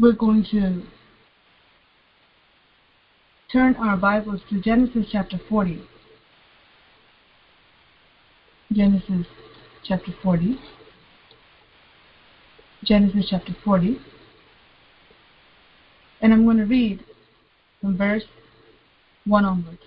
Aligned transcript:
we're 0.00 0.12
going 0.12 0.46
to 0.48 0.82
turn 3.50 3.74
our 3.76 3.96
Bibles 3.96 4.40
to 4.48 4.60
Genesis 4.60 5.06
chapter 5.10 5.40
40. 5.48 5.82
Genesis 8.72 9.26
chapter 9.84 10.12
40. 10.22 10.60
Genesis 12.84 13.26
chapter 13.28 13.56
40. 13.64 13.98
And 16.20 16.32
I'm 16.32 16.44
going 16.44 16.58
to 16.58 16.64
read 16.64 17.04
from 17.80 17.96
verse 17.96 18.24
1 19.24 19.44
onwards. 19.44 19.82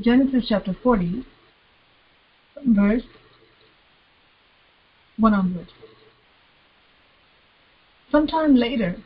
Genesis 0.00 0.46
chapter 0.48 0.74
40, 0.82 1.26
verse 2.64 3.02
1 5.18 5.34
onwards. 5.34 5.70
Sometime 8.10 8.54
later, 8.54 8.96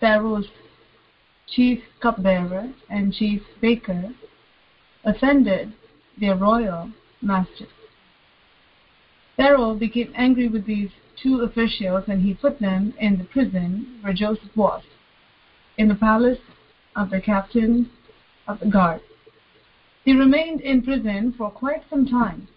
Pharaoh's 0.00 0.48
chief 1.46 1.80
cupbearer 2.00 2.72
and 2.90 3.14
chief 3.14 3.42
baker 3.60 4.12
offended 5.04 5.72
their 6.18 6.34
royal 6.34 6.90
master. 7.22 7.66
Pharaoh 9.36 9.74
became 9.74 10.12
angry 10.16 10.48
with 10.48 10.66
these 10.66 10.90
two 11.22 11.40
officials 11.42 12.04
and 12.08 12.22
he 12.22 12.34
put 12.34 12.58
them 12.58 12.94
in 12.98 13.16
the 13.18 13.24
prison 13.24 13.98
where 14.00 14.12
Joseph 14.12 14.56
was, 14.56 14.82
in 15.78 15.88
the 15.88 15.94
palace 15.94 16.40
of 16.96 17.10
the 17.10 17.20
captain 17.20 17.88
of 18.48 18.58
the 18.58 18.66
guard. 18.66 19.00
He 20.04 20.14
remained 20.14 20.62
in 20.62 20.82
prison 20.82 21.32
for 21.36 21.50
quite 21.50 21.82
some 21.90 22.06
time, 22.06 22.48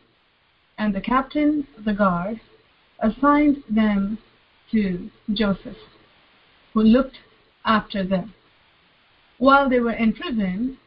and 0.77 0.95
the 0.95 1.01
captain 1.01 1.67
of 1.77 1.85
the 1.85 1.93
guard 1.93 2.39
assigned 2.99 3.63
them 3.69 4.17
to 4.71 5.09
Joseph, 5.33 5.77
who 6.73 6.83
looked 6.83 7.17
after 7.65 8.03
them. 8.03 8.33
While 9.37 9.69
they 9.69 9.79
were 9.79 9.93
in 9.93 10.13
prison, 10.13 10.77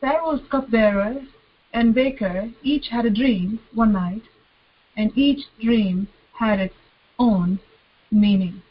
Pharaoh's 0.00 0.42
cupbearer 0.50 1.16
and 1.72 1.94
baker 1.94 2.50
each 2.62 2.88
had 2.88 3.06
a 3.06 3.10
dream 3.10 3.60
one 3.74 3.92
night, 3.92 4.22
and 4.96 5.16
each 5.16 5.44
dream 5.60 6.08
had 6.38 6.58
its 6.58 6.74
own 7.18 7.58
meaning. 8.10 8.62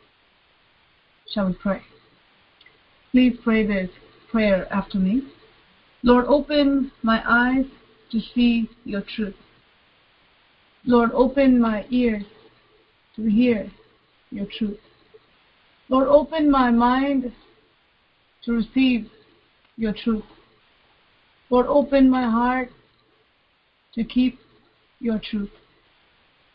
Shall 1.33 1.47
we 1.47 1.53
pray? 1.53 1.81
Please 3.11 3.37
pray 3.43 3.65
this 3.65 3.89
prayer 4.29 4.71
after 4.73 4.97
me. 4.97 5.23
Lord, 6.03 6.25
open 6.27 6.91
my 7.01 7.23
eyes 7.27 7.65
to 8.11 8.19
see 8.33 8.69
your 8.83 9.01
truth. 9.15 9.35
Lord, 10.85 11.11
open 11.13 11.59
my 11.59 11.85
ears 11.89 12.25
to 13.15 13.25
hear 13.25 13.71
your 14.31 14.47
truth. 14.57 14.79
Lord, 15.89 16.07
open 16.07 16.49
my 16.49 16.71
mind 16.71 17.31
to 18.43 18.51
receive 18.51 19.09
your 19.77 19.93
truth. 19.93 20.23
Lord, 21.49 21.67
open 21.67 22.09
my 22.09 22.23
heart 22.23 22.69
to 23.93 24.03
keep 24.03 24.39
your 24.99 25.19
truth. 25.19 25.51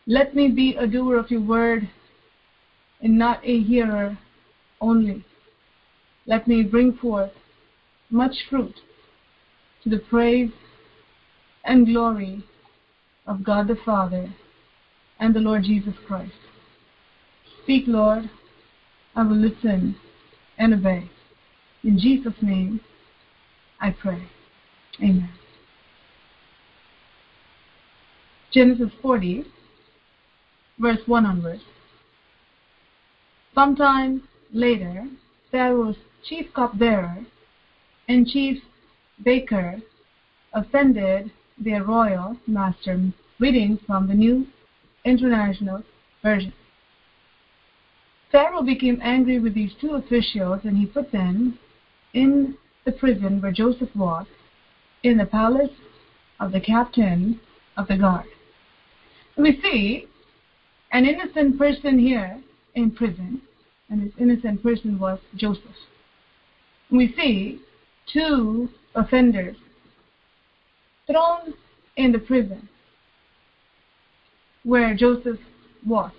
Let 0.07 0.35
me 0.35 0.49
be 0.49 0.75
a 0.75 0.87
doer 0.87 1.17
of 1.19 1.31
your 1.31 1.43
word 1.43 1.89
and 3.01 3.19
not 3.19 3.41
a 3.45 3.63
hearer 3.63 4.19
only. 4.81 5.25
Let 6.27 6.49
me 6.49 6.63
bring 6.63 6.95
forth 6.95 7.31
much 8.11 8.35
fruit 8.49 8.75
to 9.85 9.91
the 9.91 9.99
praise 9.99 10.51
and 11.65 11.87
glory 11.87 12.45
of 13.27 13.45
God 13.45 13.69
the 13.69 13.77
Father 13.85 14.33
and 15.19 15.35
the 15.35 15.41
Lord 15.41 15.63
Jesus 15.65 15.95
Christ. 16.07 16.33
Speak, 17.63 17.85
Lord. 17.87 18.31
I 19.15 19.23
will 19.23 19.37
listen 19.37 19.97
and 20.59 20.75
obey. 20.75 21.11
In 21.83 21.99
Jesus' 21.99 22.35
name, 22.41 22.81
I 23.81 23.91
pray. 23.91 24.23
Amen. 25.03 25.31
Genesis 28.53 28.91
40, 29.01 29.45
verse 30.79 31.01
1 31.07 31.27
onwards. 31.27 31.63
Sometime 33.55 34.23
later, 34.53 35.09
Pharaoh's 35.51 35.97
chief 36.29 36.47
cupbearer 36.55 37.19
and 38.09 38.27
chief 38.27 38.63
baker 39.25 39.81
offended 40.53 41.31
their 41.59 41.85
royal 41.85 42.37
master, 42.47 43.13
reading 43.39 43.79
from 43.87 44.09
the 44.09 44.15
New 44.15 44.47
International 45.05 45.83
Version. 46.23 46.53
Pharaoh 48.31 48.63
became 48.63 49.01
angry 49.03 49.41
with 49.41 49.55
these 49.55 49.73
two 49.81 49.95
officials 49.95 50.61
and 50.65 50.77
he 50.77 50.87
put 50.87 51.11
them 51.11 51.59
in 52.15 52.57
the 52.85 52.93
prison 52.93 53.41
where 53.41 53.53
Joseph 53.53 53.95
was, 53.95 54.27
in 55.03 55.17
the 55.17 55.25
palace 55.25 55.73
of 56.39 56.53
the 56.53 56.61
captain 56.61 57.41
of 57.77 57.89
the 57.89 57.97
guard. 57.97 58.27
We 59.37 59.61
see 59.61 60.07
an 60.93 61.07
innocent 61.07 61.59
person 61.59 61.99
here 61.99 62.41
in 62.75 62.91
prison, 62.91 63.43
and 63.89 64.03
this 64.03 64.13
innocent 64.19 64.63
person 64.63 64.99
was 64.99 65.19
Joseph. 65.37 65.65
We 66.91 67.15
see 67.17 67.61
two 68.13 68.69
offenders 68.95 69.57
thrown 71.07 71.55
in 71.97 72.13
the 72.13 72.19
prison 72.19 72.69
where 74.63 74.95
Joseph 74.95 75.39
was 75.87 76.13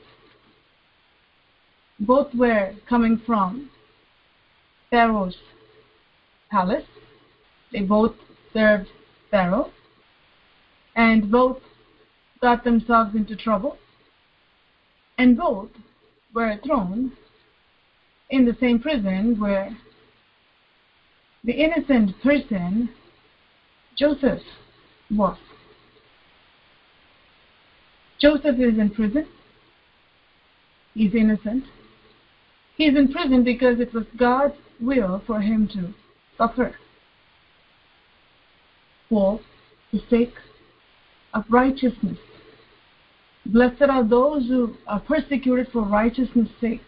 both 2.01 2.33
were 2.33 2.73
coming 2.89 3.21
from 3.25 3.69
Pharaoh's 4.89 5.37
palace. 6.49 6.83
They 7.71 7.81
both 7.81 8.15
served 8.51 8.87
Pharaoh, 9.29 9.71
and 10.95 11.31
both 11.31 11.59
got 12.41 12.63
themselves 12.63 13.15
into 13.15 13.35
trouble, 13.35 13.77
and 15.17 15.37
both 15.37 15.69
were 16.33 16.57
thrown 16.65 17.13
in 18.31 18.45
the 18.45 18.57
same 18.59 18.79
prison 18.79 19.39
where 19.39 19.77
the 21.43 21.53
innocent 21.53 22.19
person, 22.21 22.89
Joseph, 23.95 24.41
was. 25.11 25.37
Joseph 28.19 28.59
is 28.59 28.77
in 28.77 28.89
prison. 28.89 29.27
He's 30.93 31.13
innocent. 31.13 31.63
He 32.81 32.87
is 32.87 32.97
in 32.97 33.09
prison 33.09 33.43
because 33.43 33.79
it 33.79 33.93
was 33.93 34.05
God's 34.17 34.55
will 34.79 35.21
for 35.27 35.39
him 35.39 35.67
to 35.67 35.93
suffer 36.35 36.73
for 39.07 39.39
the 39.93 40.01
sake 40.09 40.33
of 41.35 41.45
righteousness. 41.47 42.17
Blessed 43.45 43.83
are 43.83 44.03
those 44.03 44.47
who 44.47 44.73
are 44.87 44.99
persecuted 44.99 45.67
for 45.71 45.83
righteousness' 45.83 46.49
sake. 46.59 46.81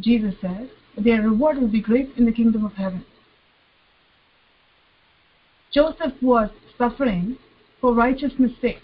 Jesus 0.00 0.34
says, 0.40 0.66
their 0.96 1.22
reward 1.22 1.58
will 1.58 1.68
be 1.70 1.80
great 1.80 2.10
in 2.16 2.26
the 2.26 2.32
kingdom 2.32 2.64
of 2.64 2.72
heaven. 2.72 3.04
Joseph 5.72 6.14
was 6.20 6.50
suffering 6.76 7.38
for 7.80 7.94
righteousness' 7.94 8.50
sake 8.60 8.82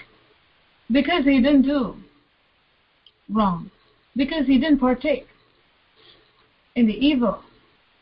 because 0.93 1.25
he 1.25 1.41
didn't 1.41 1.63
do 1.63 1.97
wrong 3.29 3.69
because 4.17 4.47
he 4.47 4.59
didn't 4.59 4.79
partake 4.79 5.27
in 6.77 6.87
the 6.87 6.93
evil 6.93 7.41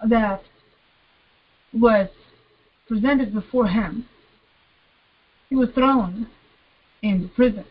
that 0.08 0.42
was 1.72 2.08
presented 2.88 3.32
before 3.32 3.66
him. 3.66 4.06
He 5.48 5.56
was 5.56 5.68
thrown 5.74 6.26
in 7.02 7.30
prison. 7.34 7.64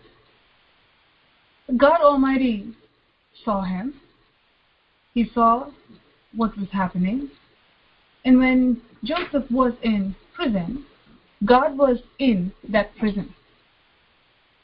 God 1.78 2.02
Almighty 2.02 2.74
saw 3.44 3.64
him. 3.64 3.96
He 5.14 5.30
saw 5.34 5.72
what 6.34 6.58
was 6.58 6.70
happening. 6.72 7.30
And 8.24 8.38
when 8.38 8.82
Joseph 9.04 9.50
was 9.50 9.74
in 9.84 10.16
prison, 10.36 10.86
God 11.46 11.78
was 11.78 11.98
in 12.20 12.52
that 12.70 12.96
prison. 12.98 13.34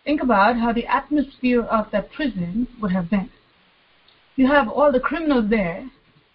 Think 0.05 0.21
about 0.21 0.57
how 0.57 0.71
the 0.71 0.85
atmosphere 0.85 1.63
of 1.63 1.87
that 1.91 2.11
prison 2.11 2.67
would 2.81 2.91
have 2.91 3.09
been 3.09 3.29
you 4.37 4.47
have 4.47 4.69
all 4.69 4.91
the 4.91 4.99
criminals 4.99 5.49
there, 5.49 5.89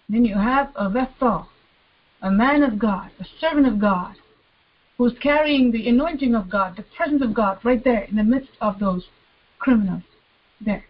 then 0.09 0.25
you 0.25 0.35
have 0.35 0.71
a 0.75 0.89
vessel, 0.89 1.47
a 2.21 2.29
man 2.29 2.61
of 2.61 2.77
God, 2.77 3.09
a 3.19 3.25
servant 3.39 3.65
of 3.65 3.79
God, 3.79 4.15
who's 4.97 5.13
carrying 5.21 5.71
the 5.71 5.87
anointing 5.87 6.35
of 6.35 6.49
God, 6.49 6.75
the 6.75 6.83
presence 6.95 7.23
of 7.23 7.33
God 7.33 7.59
right 7.63 7.83
there 7.83 8.03
in 8.03 8.17
the 8.17 8.23
midst 8.23 8.51
of 8.61 8.77
those 8.77 9.05
criminals 9.57 10.03
there. 10.63 10.83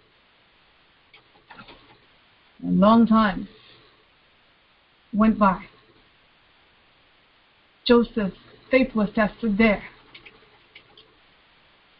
A 2.63 2.69
long 2.69 3.06
time 3.06 3.48
went 5.13 5.38
by. 5.38 5.63
Joseph's 7.86 8.36
faith 8.71 8.95
was 8.95 9.09
tested 9.13 9.57
there. 9.57 9.83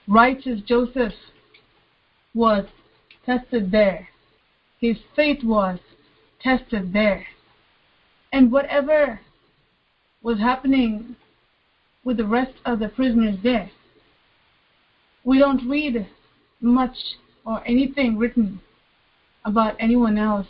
Righteous 0.08 0.62
Joseph 0.66 1.14
was 2.34 2.66
tested 3.26 3.72
there 3.72 4.10
his 4.84 4.98
faith 5.16 5.42
was 5.46 5.80
tested 6.42 6.92
there. 6.92 7.26
And 8.34 8.52
whatever 8.52 9.22
was 10.22 10.40
happening 10.40 11.16
with 12.04 12.18
the 12.18 12.26
rest 12.26 12.56
of 12.66 12.80
the 12.80 12.90
prisoners 12.90 13.38
there, 13.44 13.72
we 15.24 15.40
don't 15.40 15.70
read 15.70 16.06
much 16.60 16.98
or 17.46 17.66
anything 17.66 18.18
written 18.18 18.60
about 19.46 19.78
anyone 19.80 20.18
else 20.18 20.48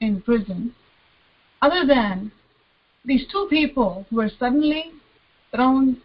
in 0.00 0.20
prison 0.20 0.74
other 1.60 1.86
than 1.86 2.32
these 3.04 3.24
two 3.30 3.46
people 3.48 4.04
were 4.10 4.32
suddenly 4.36 4.90
thrown 5.54 5.96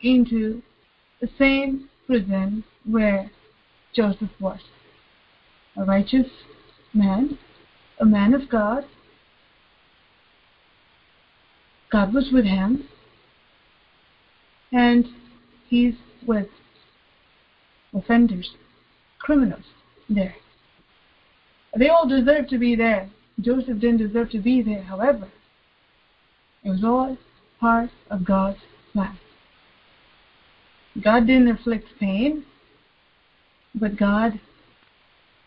into 0.00 0.62
the 1.20 1.28
same 1.38 1.90
prison 2.06 2.64
where 2.86 3.30
Joseph 3.94 4.30
was. 4.40 4.60
A 5.76 5.84
righteous 5.84 6.26
man, 6.94 7.38
a 8.00 8.04
man 8.04 8.34
of 8.34 8.48
God. 8.48 8.84
God 11.90 12.14
was 12.14 12.30
with 12.32 12.44
him, 12.44 12.88
and 14.72 15.06
he's 15.68 15.94
with 16.26 16.48
offenders, 17.94 18.54
criminals 19.18 19.64
there. 20.08 20.34
They 21.78 21.88
all 21.88 22.08
deserve 22.08 22.48
to 22.48 22.58
be 22.58 22.74
there. 22.76 23.10
Joseph 23.40 23.80
didn't 23.80 23.98
deserve 23.98 24.30
to 24.30 24.38
be 24.38 24.62
there, 24.62 24.82
however. 24.82 25.28
It 26.64 26.70
was 26.70 26.84
all 26.84 27.16
part 27.60 27.90
of 28.10 28.24
God's 28.24 28.58
plan. 28.92 29.18
God 31.02 31.26
didn't 31.26 31.48
inflict 31.48 31.86
pain, 31.98 32.44
but 33.74 33.96
God 33.96 34.38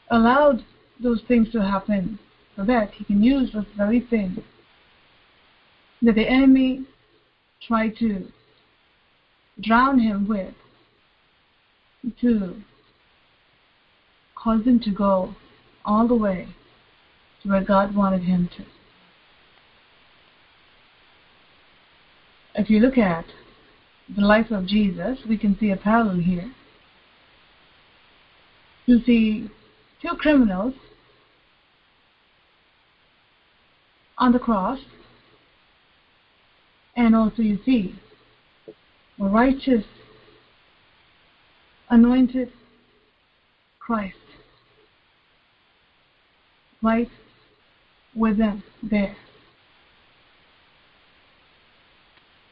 allowed 0.10 0.64
those 1.02 1.22
things 1.28 1.52
to 1.52 1.62
happen 1.62 2.20
so 2.56 2.64
that 2.64 2.92
He 2.92 3.04
can 3.04 3.22
use 3.22 3.52
those 3.54 3.66
very 3.76 4.00
things 4.00 4.40
that 6.02 6.16
the 6.16 6.28
enemy 6.28 6.86
tried 7.68 7.98
to 7.98 8.28
drown 9.62 10.00
him 10.00 10.28
with 10.28 10.54
to 12.22 12.62
cause 14.36 14.64
him 14.66 14.80
to 14.80 14.92
go 14.92 15.34
all 15.84 16.08
the 16.08 16.16
way 16.16 16.48
to 17.42 17.50
where 17.50 17.64
God 17.64 17.96
wanted 17.96 18.24
him 18.24 18.50
to. 18.58 18.64
If 22.54 22.70
you 22.70 22.80
look 22.80 22.98
at 22.98 23.26
the 24.16 24.22
life 24.22 24.52
of 24.52 24.68
Jesus, 24.68 25.20
we 25.28 25.38
can 25.38 25.58
see 25.60 25.72
a 25.72 25.76
parallel 25.76 26.20
here. 26.20 26.52
You 28.86 29.02
see 29.04 29.50
two 30.06 30.16
criminals 30.18 30.74
on 34.18 34.32
the 34.32 34.40
cross, 34.40 34.80
and 36.96 37.16
also 37.16 37.42
you 37.42 37.60
see 37.66 37.96
a 39.20 39.24
righteous, 39.24 39.84
anointed 41.90 42.52
Christ 43.80 44.16
right 46.82 47.10
with 48.16 48.38
them 48.38 48.64
there. 48.84 49.16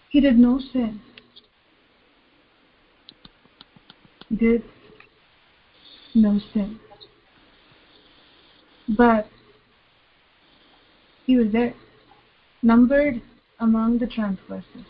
He 0.10 0.20
did 0.20 0.38
no 0.38 0.60
sin. 0.60 1.02
He 4.30 4.36
did 4.36 4.64
no 6.16 6.40
sin. 6.54 6.80
But 8.88 9.28
he 11.26 11.38
was 11.38 11.52
there, 11.52 11.74
numbered 12.62 13.22
among 13.60 14.00
the 14.00 14.08
transgressors. 14.08 14.86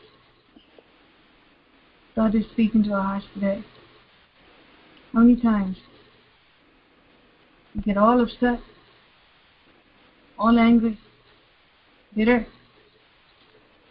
God 2.15 2.35
is 2.35 2.45
speaking 2.51 2.83
to 2.83 2.93
our 2.93 3.03
hearts 3.03 3.25
today. 3.33 3.63
How 5.13 5.19
many 5.19 5.39
times 5.39 5.77
we 7.75 7.81
get 7.81 7.97
all 7.97 8.21
upset, 8.21 8.59
all 10.37 10.57
angry, 10.57 10.99
bitter, 12.15 12.47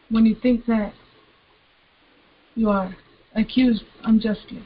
when 0.09 0.27
you 0.27 0.35
think 0.35 0.67
that 0.67 0.93
you 2.55 2.69
are 2.69 2.95
accused 3.35 3.85
unjustly. 4.05 4.63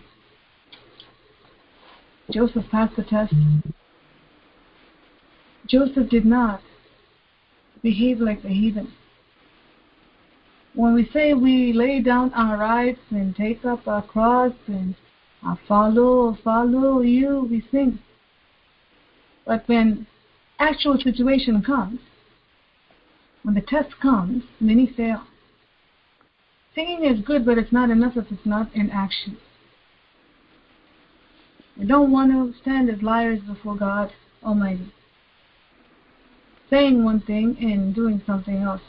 Joseph 2.30 2.64
passed 2.70 2.96
the 2.96 3.04
test. 3.04 3.34
Joseph 5.66 6.08
did 6.08 6.24
not 6.24 6.60
behave 7.82 8.20
like 8.20 8.42
the 8.42 8.48
heathen. 8.48 8.92
When 10.74 10.94
we 10.94 11.08
say 11.12 11.32
we 11.32 11.72
lay 11.72 12.00
down 12.00 12.32
our 12.34 12.58
rights 12.58 13.00
and 13.10 13.34
take 13.34 13.64
up 13.64 13.88
our 13.88 14.02
cross 14.02 14.52
and 14.66 14.94
I 15.42 15.56
follow, 15.66 16.36
follow 16.44 17.00
you, 17.00 17.46
we 17.50 17.64
sing. 17.70 18.00
But 19.46 19.66
when 19.66 20.06
actual 20.58 20.98
situation 20.98 21.62
comes, 21.62 22.00
when 23.42 23.54
the 23.54 23.60
test 23.60 23.98
comes, 24.00 24.42
many 24.60 24.86
fail. 24.86 25.22
Singing 26.74 27.04
is 27.04 27.24
good, 27.24 27.46
but 27.46 27.58
it's 27.58 27.72
not 27.72 27.90
enough 27.90 28.16
if 28.16 28.30
it's 28.30 28.44
not 28.44 28.74
in 28.74 28.90
action. 28.90 29.38
We 31.78 31.86
don't 31.86 32.10
want 32.10 32.32
to 32.32 32.58
stand 32.60 32.90
as 32.90 33.02
liars 33.02 33.40
before 33.40 33.76
God 33.76 34.12
Almighty. 34.42 34.92
Saying 36.70 37.04
one 37.04 37.20
thing 37.20 37.56
and 37.60 37.94
doing 37.94 38.22
something 38.26 38.56
else. 38.56 38.82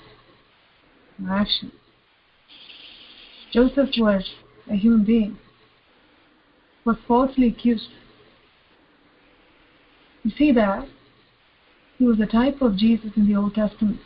Action. 1.29 1.71
Joseph 3.51 3.89
was 3.97 4.29
a 4.69 4.75
human 4.75 5.03
being, 5.03 5.37
was 6.85 6.97
falsely 7.07 7.47
accused. 7.47 7.89
You 10.23 10.31
see 10.37 10.51
that? 10.51 10.87
He 11.97 12.05
was 12.05 12.19
a 12.19 12.25
type 12.25 12.61
of 12.61 12.75
Jesus 12.75 13.11
in 13.15 13.27
the 13.27 13.35
Old 13.35 13.55
Testament. 13.55 13.99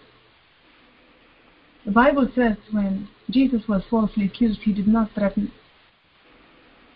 The 1.85 1.91
Bible 1.91 2.29
says 2.35 2.57
when 2.71 3.07
Jesus 3.29 3.67
was 3.67 3.83
falsely 3.89 4.25
accused, 4.25 4.61
he 4.61 4.73
did 4.73 4.87
not 4.87 5.11
threaten. 5.13 5.51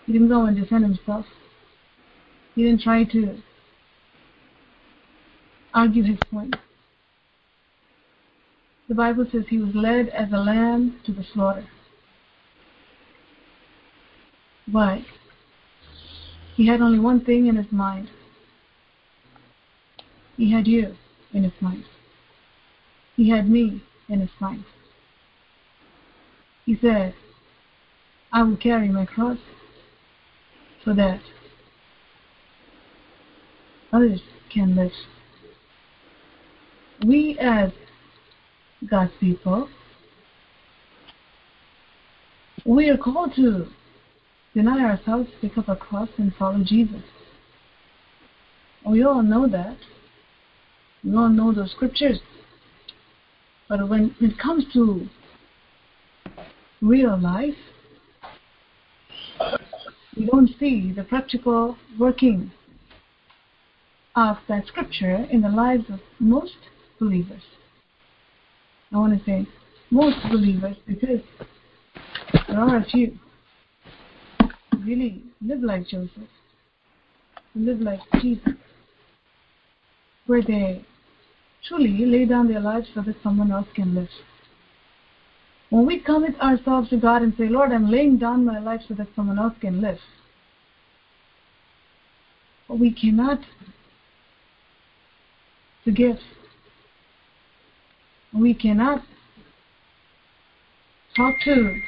He 0.06 0.14
didn't 0.14 0.30
go 0.30 0.46
and 0.46 0.56
defend 0.56 0.84
himself. 0.84 1.26
He 2.54 2.64
didn't 2.64 2.82
try 2.82 3.04
to 3.06 3.38
argue 5.74 6.04
his 6.04 6.20
point. 6.30 6.56
The 8.88 8.96
Bible 8.96 9.26
says 9.32 9.46
he 9.50 9.58
was 9.58 9.74
led 9.74 10.10
as 10.10 10.32
a 10.32 10.38
lamb 10.38 11.00
to 11.06 11.12
the 11.12 11.24
slaughter. 11.34 11.68
Why? 14.72 15.06
He 16.56 16.68
had 16.68 16.82
only 16.82 17.00
one 17.00 17.24
thing 17.24 17.48
in 17.48 17.56
his 17.56 17.72
mind. 17.72 18.10
He 20.38 20.52
had 20.52 20.68
you 20.68 20.96
in 21.34 21.44
his 21.44 21.54
mind. 21.62 21.86
He 23.16 23.30
had 23.30 23.50
me 23.50 23.82
in 24.08 24.20
his 24.20 24.30
mind. 24.40 24.66
He 26.66 26.78
said, 26.80 27.16
I 28.32 28.44
will 28.44 28.58
carry 28.58 28.90
my 28.90 29.06
cross 29.06 29.38
so 30.84 30.94
that 30.94 31.22
others 33.92 34.22
can 34.50 34.76
live. 34.76 34.92
We 37.04 37.38
as 37.40 37.72
God's 38.90 39.12
people, 39.20 39.70
we 42.66 42.90
are 42.90 42.98
called 42.98 43.34
to 43.36 43.68
deny 44.54 44.84
ourselves, 44.84 45.30
pick 45.42 45.58
up 45.58 45.70
a 45.70 45.76
cross, 45.76 46.10
and 46.18 46.34
follow 46.36 46.64
Jesus. 46.64 47.04
We 48.86 49.04
all 49.04 49.24
know 49.24 49.48
that. 49.48 49.78
We 51.04 51.16
all 51.16 51.30
know 51.30 51.54
those 51.54 51.72
scriptures. 51.72 52.20
But 53.68 53.90
when 53.90 54.16
it 54.20 54.38
comes 54.38 54.66
to 54.74 55.08
real 56.82 57.18
life, 57.20 57.56
we 60.16 60.26
don't 60.26 60.50
see 60.60 60.92
the 60.92 61.04
practical 61.04 61.78
working 62.00 62.52
of 64.16 64.38
that 64.48 64.68
scripture 64.68 65.28
in 65.30 65.42
the 65.42 65.50
lives 65.50 65.86
of 65.90 66.00
most 66.20 66.56
believers. 67.00 67.42
I 68.96 68.98
want 68.98 69.20
to 69.20 69.26
say 69.26 69.46
most 69.92 70.16
believers 70.32 70.78
because 70.88 71.20
there 72.48 72.58
are 72.58 72.78
a 72.78 72.86
few 72.86 73.20
really 74.86 75.22
live 75.42 75.62
like 75.62 75.86
Joseph, 75.86 76.30
live 77.56 77.82
like 77.82 78.00
Jesus, 78.22 78.54
where 80.28 80.42
they 80.42 80.86
truly 81.68 82.06
lay 82.06 82.24
down 82.24 82.48
their 82.48 82.62
lives 82.62 82.88
so 82.96 83.02
that 83.02 83.18
someone 83.22 83.52
else 83.52 83.68
can 83.76 83.96
live. 83.96 84.08
When 85.72 85.86
we 85.86 86.00
commit 86.00 86.40
ourselves 86.40 86.90
to 86.92 86.98
God 86.98 87.22
and 87.22 87.34
say, 87.38 87.50
Lord, 87.50 87.74
I'm 87.74 87.92
laying 87.92 88.18
down 88.18 88.46
my 88.46 88.60
life 88.60 88.80
so 88.88 88.94
that 88.94 89.08
someone 89.14 89.40
else 89.40 89.56
can 89.60 89.82
live, 89.82 90.00
we 92.70 92.94
cannot 92.94 93.42
gifts. 95.94 96.24
We 98.36 98.54
cannot 98.54 99.02
talk 101.16 101.36
to 101.46 101.80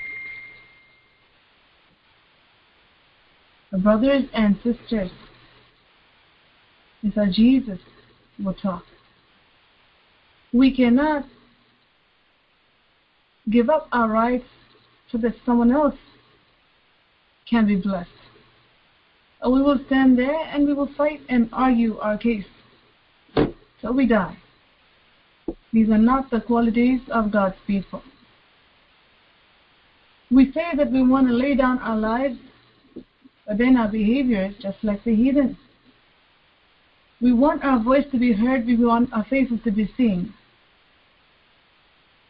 the 3.72 3.78
brothers 3.78 4.24
and 4.34 4.58
sisters 4.64 5.12
as 7.16 7.36
Jesus 7.36 7.80
will 8.42 8.54
talk. 8.54 8.84
We 10.54 10.76
cannot 10.76 11.26
give 13.50 13.70
up 13.70 13.88
our 13.92 14.10
rights 14.10 14.46
so 15.12 15.18
that 15.20 15.36
someone 15.46 15.72
else 15.72 15.96
can 17.50 17.68
be 17.68 17.76
blessed. 17.76 18.10
We 19.44 19.62
will 19.62 19.80
stand 19.88 20.18
there 20.18 20.40
and 20.48 20.66
we 20.66 20.74
will 20.74 20.90
fight 20.98 21.22
and 21.30 21.50
argue 21.52 21.98
our 22.00 22.18
case 22.18 22.46
till 23.36 23.94
we 23.94 24.08
die. 24.08 24.38
These 25.74 25.90
are 25.90 25.98
not 25.98 26.30
the 26.30 26.42
qualities 26.42 27.02
of 27.12 27.32
God's 27.32 27.56
people. 27.66 28.02
We 30.30 30.52
say 30.52 30.72
that 30.76 30.92
we 30.92 31.08
want 31.08 31.28
to 31.28 31.34
lay 31.34 31.56
down 31.56 31.80
our 31.80 31.98
lives, 31.98 32.38
but 33.46 33.58
then 33.58 33.78
our 33.78 33.88
behavior 33.88 34.46
is 34.46 34.56
just 34.62 34.78
like 34.84 35.04
the 35.04 35.16
heathen. 35.16 35.58
We 37.22 37.32
want 37.32 37.64
our 37.64 37.82
voice 37.82 38.06
to 38.12 38.20
be 38.20 38.34
heard, 38.34 38.66
we 38.66 38.76
want 38.76 39.12
our 39.14 39.24
faces 39.26 39.60
to 39.64 39.72
be 39.72 39.90
seen. 39.98 40.34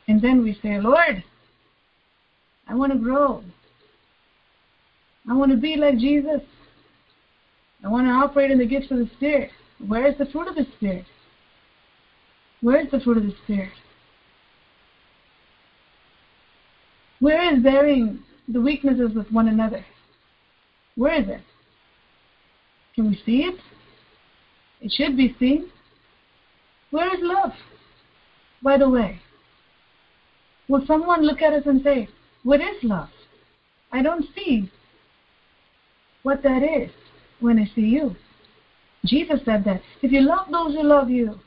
And 0.08 0.22
then 0.22 0.44
we 0.44 0.58
say, 0.62 0.80
Lord, 0.80 1.24
I 2.68 2.76
want 2.76 2.94
to 2.94 3.00
grow. 3.00 3.44
I 5.30 5.34
want 5.34 5.52
to 5.52 5.58
be 5.58 5.76
like 5.76 5.98
Jesus. 5.98 6.42
I 7.84 7.90
want 7.90 8.08
to 8.08 8.12
operate 8.12 8.52
in 8.52 8.58
the 8.58 8.66
gifts 8.66 8.92
of 8.92 8.98
the 9.00 9.10
Spirit. 9.18 9.52
Where 9.86 10.08
is 10.08 10.18
the 10.18 10.26
fruit 10.26 10.48
of 10.48 10.56
the 10.56 10.66
Spirit? 10.78 11.06
Where 12.62 12.82
is 12.82 12.92
the 12.92 13.00
fruit 13.00 13.18
of 13.18 13.24
the 13.24 13.36
Spirit? 13.44 13.72
Where 17.20 17.54
is 17.54 17.64
bearing 17.64 18.20
the 18.48 18.62
weaknesses 18.62 19.16
with 19.16 19.32
one 19.32 19.48
another? 19.48 19.86
Where 20.96 21.22
is 21.22 21.28
it? 21.28 21.42
Can 22.96 23.10
we 23.10 23.22
see 23.26 23.44
it? 23.44 23.60
It 24.82 24.92
should 24.92 25.18
be 25.18 25.36
seen. 25.40 25.70
Where 26.92 27.14
is 27.14 27.20
love? 27.22 27.52
By 28.62 28.78
the 28.78 28.90
way, 28.90 29.20
will 30.68 30.84
someone 30.88 31.24
look 31.24 31.42
at 31.42 31.54
us 31.54 31.64
and 31.66 31.84
say, 31.84 32.10
What 32.44 32.60
is 32.60 32.84
love? 32.84 33.10
I 33.92 34.02
don't 34.02 34.26
see 34.36 34.72
what 36.24 36.44
that 36.44 36.64
is 36.64 36.92
when 37.40 37.60
I 37.60 37.72
see 37.76 37.82
you. 37.82 38.16
Jesus 39.06 39.40
said 39.46 39.64
that. 39.66 39.82
If 40.02 40.12
you 40.12 40.22
love 40.22 40.48
those 40.52 40.74
who 40.74 40.84
love 40.84 41.10
you, 41.10 41.40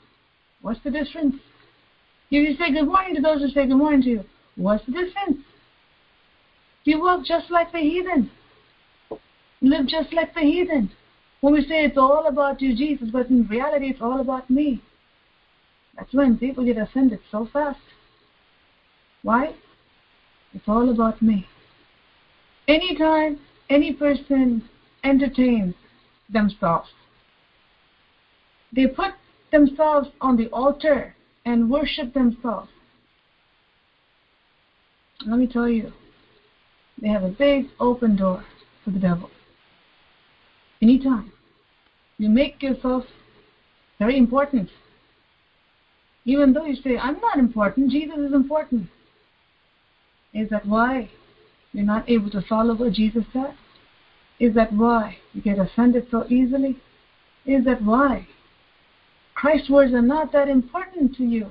what's 0.62 0.80
the 0.84 0.90
difference? 0.90 1.36
If 2.30 2.48
you 2.48 2.56
say 2.56 2.72
good 2.72 2.86
morning 2.86 3.14
to 3.16 3.20
those 3.20 3.40
who 3.40 3.48
say 3.48 3.66
good 3.66 3.76
morning 3.76 4.02
to 4.02 4.08
you, 4.08 4.24
what's 4.56 4.84
the 4.86 4.92
difference? 4.92 5.38
You 6.84 7.00
walk 7.00 7.24
just 7.24 7.50
like 7.50 7.72
the 7.72 7.78
heathen. 7.78 8.30
Live 9.60 9.86
just 9.86 10.12
like 10.12 10.34
the 10.34 10.40
heathen. 10.40 10.90
When 11.40 11.52
we 11.52 11.62
say 11.62 11.84
it's 11.84 11.98
all 11.98 12.26
about 12.26 12.60
you, 12.60 12.76
Jesus, 12.76 13.08
but 13.12 13.28
in 13.30 13.46
reality 13.46 13.86
it's 13.86 14.00
all 14.00 14.20
about 14.20 14.48
me. 14.48 14.82
That's 15.96 16.12
when 16.14 16.38
people 16.38 16.64
get 16.64 16.78
offended 16.78 17.20
so 17.30 17.48
fast. 17.52 17.80
Why? 19.22 19.54
It's 20.54 20.66
all 20.66 20.90
about 20.90 21.20
me. 21.20 21.46
Anytime 22.68 23.38
any 23.68 23.92
person 23.92 24.62
entertains 25.04 25.74
themselves, 26.28 26.88
they 28.72 28.86
put 28.86 29.12
themselves 29.50 30.08
on 30.20 30.36
the 30.36 30.48
altar 30.48 31.14
and 31.44 31.70
worship 31.70 32.14
themselves. 32.14 32.68
Let 35.26 35.38
me 35.38 35.46
tell 35.46 35.68
you, 35.68 35.92
they 37.00 37.08
have 37.08 37.22
a 37.22 37.28
big 37.28 37.66
open 37.78 38.16
door 38.16 38.44
for 38.84 38.90
the 38.90 38.98
devil. 38.98 39.30
Anytime. 40.82 41.32
You 42.18 42.28
make 42.28 42.62
yourself 42.62 43.04
very 43.98 44.16
important. 44.18 44.68
Even 46.24 46.52
though 46.52 46.64
you 46.64 46.76
say, 46.76 46.98
I'm 46.98 47.20
not 47.20 47.38
important, 47.38 47.90
Jesus 47.90 48.18
is 48.18 48.32
important. 48.32 48.88
Is 50.32 50.50
that 50.50 50.66
why 50.66 51.10
you're 51.72 51.84
not 51.84 52.08
able 52.08 52.30
to 52.30 52.42
follow 52.42 52.74
what 52.74 52.92
Jesus 52.92 53.24
said? 53.32 53.54
Is 54.38 54.54
that 54.54 54.72
why 54.72 55.18
you 55.32 55.42
get 55.42 55.58
offended 55.58 56.06
so 56.10 56.26
easily? 56.28 56.78
Is 57.46 57.64
that 57.64 57.82
why 57.82 58.26
Christ's 59.40 59.70
words 59.70 59.94
are 59.94 60.02
not 60.02 60.32
that 60.32 60.50
important 60.50 61.16
to 61.16 61.24
you? 61.24 61.46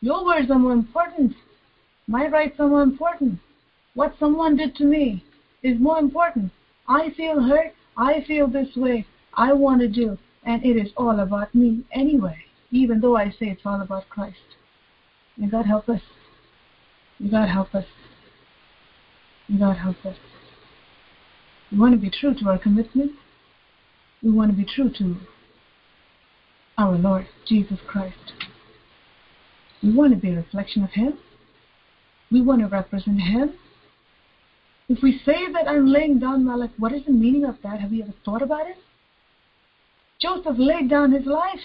Your 0.00 0.24
words 0.24 0.50
are 0.50 0.58
more 0.58 0.72
important. 0.72 1.32
My 2.08 2.26
rights 2.26 2.56
are 2.58 2.66
more 2.66 2.82
important. 2.82 3.38
What 3.94 4.16
someone 4.18 4.56
did 4.56 4.74
to 4.76 4.84
me 4.84 5.22
is 5.62 5.78
more 5.78 6.00
important. 6.00 6.50
I 6.88 7.10
feel 7.16 7.40
hurt. 7.40 7.72
I 7.96 8.24
feel 8.26 8.48
this 8.48 8.74
way. 8.74 9.06
I 9.34 9.52
want 9.52 9.80
to 9.82 9.88
do. 9.88 10.18
And 10.44 10.64
it 10.64 10.76
is 10.76 10.90
all 10.96 11.20
about 11.20 11.54
me 11.54 11.84
anyway, 11.92 12.36
even 12.72 13.00
though 13.00 13.16
I 13.16 13.30
say 13.30 13.46
it's 13.46 13.64
all 13.64 13.80
about 13.80 14.08
Christ. 14.08 14.56
May 15.36 15.46
God 15.46 15.66
help 15.66 15.88
us. 15.88 16.02
May 17.20 17.30
God 17.30 17.48
help 17.48 17.76
us. 17.76 17.86
May 19.48 19.60
God 19.60 19.76
help 19.76 20.04
us. 20.04 20.16
We 21.70 21.78
want 21.78 21.94
to 21.94 22.00
be 22.00 22.10
true 22.10 22.34
to 22.34 22.48
our 22.48 22.58
commitment. 22.58 23.12
We 24.20 24.32
want 24.32 24.50
to 24.50 24.56
be 24.56 24.64
true 24.64 24.90
to 24.98 25.16
our 26.76 26.96
Lord 26.96 27.26
Jesus 27.46 27.78
Christ. 27.86 28.32
We 29.82 29.92
want 29.92 30.12
to 30.14 30.18
be 30.18 30.30
a 30.30 30.36
reflection 30.36 30.82
of 30.82 30.90
Him. 30.90 31.18
We 32.30 32.40
want 32.40 32.60
to 32.62 32.68
represent 32.68 33.20
Him. 33.20 33.54
If 34.88 35.02
we 35.02 35.20
say 35.24 35.50
that 35.52 35.68
I'm 35.68 35.86
laying 35.86 36.18
down 36.18 36.44
my 36.44 36.54
life, 36.54 36.70
what 36.78 36.92
is 36.92 37.04
the 37.06 37.12
meaning 37.12 37.44
of 37.44 37.56
that? 37.62 37.80
Have 37.80 37.92
you 37.92 38.02
ever 38.02 38.14
thought 38.24 38.42
about 38.42 38.66
it? 38.66 38.76
Joseph 40.20 40.56
laid 40.58 40.88
down 40.88 41.12
his 41.12 41.26
life. 41.26 41.60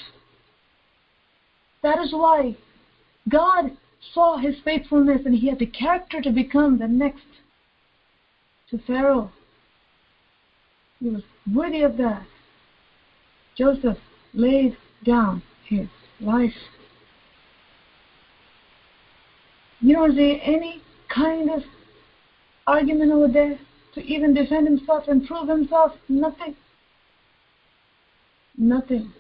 That 1.82 2.00
is 2.00 2.12
why 2.12 2.58
God 3.30 3.72
saw 4.13 4.38
his 4.38 4.56
faithfulness 4.63 5.22
and 5.25 5.36
he 5.36 5.48
had 5.48 5.60
the 5.60 5.66
character 5.66 6.22
to 6.22 6.32
become 6.32 6.78
the 6.78 6.88
next 6.88 7.24
to 8.70 8.80
Pharaoh. 8.80 9.32
He 11.00 11.10
was 11.10 11.24
worthy 11.51 11.82
of 11.82 11.98
that. 11.98 12.25
Joseph 13.58 13.98
laid 14.34 14.78
down 15.03 15.44
his 15.68 15.88
life. 16.20 16.53
You 19.82 19.96
don't 19.96 20.15
see 20.15 20.41
any 20.44 20.82
kind 21.13 21.50
of 21.50 21.62
argument 22.68 23.12
over 23.12 23.27
there 23.32 23.60
to 23.96 24.01
even 24.01 24.34
defend 24.34 24.68
himself 24.68 25.08
and 25.08 25.25
prove 25.25 25.48
himself. 25.48 25.94
Nothing. 26.08 26.56
Nothing. 28.58 29.13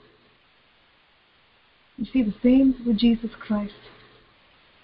You 1.97 2.05
see 2.11 2.23
the 2.23 2.35
same 2.43 2.75
with 2.85 2.97
Jesus 2.97 3.31
Christ. 3.39 3.73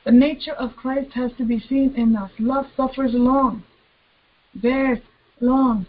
The 0.05 0.11
nature 0.11 0.53
of 0.53 0.75
Christ 0.75 1.13
has 1.13 1.31
to 1.37 1.45
be 1.45 1.59
seen 1.59 1.93
in 1.95 2.15
us. 2.15 2.31
Love 2.39 2.65
suffers 2.77 3.11
long, 3.13 3.63
bears 4.53 4.99
long. 5.41 5.87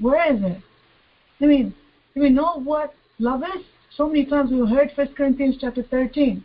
Where 0.00 0.34
is 0.34 0.42
it? 0.42 0.62
I 1.40 1.46
mean, 1.46 1.74
do 2.14 2.22
we 2.22 2.30
know 2.30 2.60
what 2.62 2.94
love 3.18 3.42
is? 3.42 3.64
So 3.96 4.06
many 4.06 4.26
times 4.26 4.50
we've 4.50 4.68
heard 4.68 4.90
1 4.94 5.14
Corinthians 5.14 5.56
chapter 5.58 5.82
13. 5.82 6.44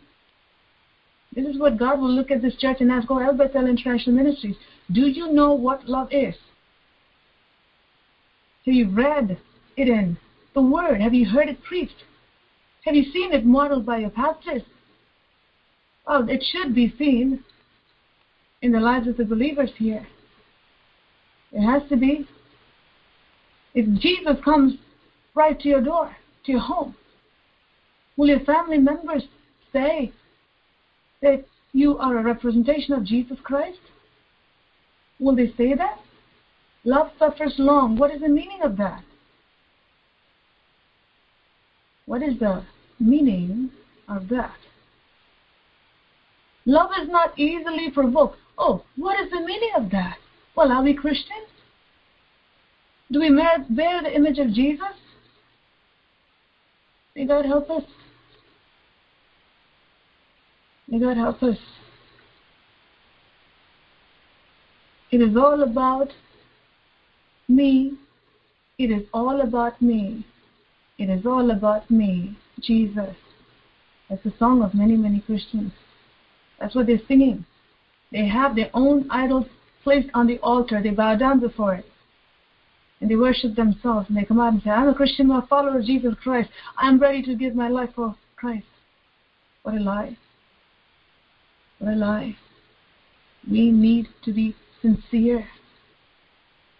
This 1.34 1.44
is 1.44 1.58
what 1.58 1.78
God 1.78 2.00
will 2.00 2.10
look 2.10 2.30
at 2.30 2.40
this 2.40 2.56
church 2.56 2.78
and 2.80 2.90
ask, 2.90 3.10
oh, 3.10 3.18
El 3.18 3.36
Bethel 3.36 3.66
International 3.66 4.16
Ministries, 4.16 4.56
do 4.90 5.02
you 5.02 5.32
know 5.32 5.52
what 5.52 5.86
love 5.86 6.08
is? 6.10 6.34
Have 8.64 8.74
you 8.74 8.88
read 8.88 9.38
it 9.76 9.88
in 9.88 10.16
the 10.54 10.62
Word? 10.62 11.00
Have 11.00 11.12
you 11.12 11.26
heard 11.26 11.48
it 11.48 11.62
preached? 11.62 12.04
Have 12.84 12.94
you 12.94 13.10
seen 13.12 13.32
it 13.32 13.44
modeled 13.44 13.84
by 13.84 13.98
your 13.98 14.10
pastors? 14.10 14.62
Well, 16.06 16.28
it 16.28 16.42
should 16.52 16.74
be 16.74 16.94
seen 16.98 17.44
in 18.62 18.72
the 18.72 18.80
lives 18.80 19.08
of 19.08 19.16
the 19.16 19.24
believers 19.24 19.70
here. 19.76 20.06
It 21.52 21.62
has 21.62 21.82
to 21.90 21.96
be. 21.96 22.26
If 23.74 24.00
Jesus 24.00 24.42
comes 24.42 24.74
right 25.34 25.58
to 25.60 25.68
your 25.68 25.80
door, 25.80 26.16
to 26.44 26.52
your 26.52 26.60
home, 26.60 26.94
will 28.22 28.28
your 28.28 28.40
family 28.44 28.78
members 28.78 29.24
say 29.72 30.12
that 31.22 31.44
you 31.72 31.98
are 31.98 32.18
a 32.18 32.22
representation 32.22 32.94
of 32.94 33.04
Jesus 33.04 33.36
Christ? 33.42 33.80
Will 35.18 35.34
they 35.34 35.52
say 35.56 35.74
that? 35.74 35.98
Love 36.84 37.10
suffers 37.18 37.54
long. 37.58 37.96
What 37.96 38.12
is 38.12 38.20
the 38.20 38.28
meaning 38.28 38.60
of 38.62 38.76
that? 38.76 39.02
What 42.06 42.22
is 42.22 42.38
the 42.38 42.62
meaning 43.00 43.72
of 44.08 44.28
that? 44.28 44.54
Love 46.64 46.90
is 47.02 47.08
not 47.08 47.36
easily 47.36 47.90
provoked. 47.90 48.38
Oh, 48.56 48.84
what 48.94 49.18
is 49.18 49.32
the 49.32 49.40
meaning 49.40 49.72
of 49.76 49.90
that? 49.90 50.18
Well, 50.54 50.70
are 50.70 50.84
we 50.84 50.94
Christians? 50.94 51.50
Do 53.10 53.18
we 53.18 53.30
bear 53.68 54.00
the 54.00 54.14
image 54.14 54.38
of 54.38 54.52
Jesus? 54.52 54.94
May 57.16 57.26
God 57.26 57.46
help 57.46 57.68
us. 57.68 57.82
May 60.92 60.98
God 60.98 61.16
help 61.16 61.42
us. 61.42 61.56
It 65.10 65.22
is 65.22 65.34
all 65.38 65.62
about 65.62 66.10
me. 67.48 67.94
It 68.76 68.90
is 68.90 69.06
all 69.14 69.40
about 69.40 69.80
me. 69.80 70.26
It 70.98 71.08
is 71.08 71.24
all 71.24 71.50
about 71.50 71.90
me, 71.90 72.36
Jesus. 72.60 73.16
That's 74.10 74.22
the 74.22 74.34
song 74.38 74.62
of 74.62 74.74
many, 74.74 74.96
many 74.98 75.20
Christians. 75.20 75.72
That's 76.60 76.74
what 76.74 76.88
they're 76.88 77.00
singing. 77.08 77.46
They 78.10 78.28
have 78.28 78.54
their 78.54 78.68
own 78.74 79.10
idols 79.10 79.46
placed 79.82 80.10
on 80.12 80.26
the 80.26 80.38
altar. 80.40 80.82
They 80.82 80.90
bow 80.90 81.16
down 81.16 81.40
before 81.40 81.76
it. 81.76 81.86
And 83.00 83.10
they 83.10 83.16
worship 83.16 83.56
themselves. 83.56 84.10
And 84.10 84.18
they 84.18 84.26
come 84.26 84.40
out 84.40 84.52
and 84.52 84.62
say, 84.62 84.68
I'm 84.68 84.88
a 84.88 84.94
Christian, 84.94 85.30
I'm 85.30 85.42
a 85.42 85.46
follower 85.46 85.78
of 85.78 85.86
Jesus 85.86 86.12
Christ. 86.22 86.50
I'm 86.76 86.98
ready 86.98 87.22
to 87.22 87.34
give 87.34 87.54
my 87.54 87.70
life 87.70 87.94
for 87.96 88.14
Christ. 88.36 88.66
What 89.62 89.74
a 89.74 89.80
lie. 89.80 90.18
A 91.84 91.96
lie. 91.96 92.36
We 93.50 93.70
need 93.72 94.06
to 94.24 94.32
be 94.32 94.54
sincere. 94.80 95.44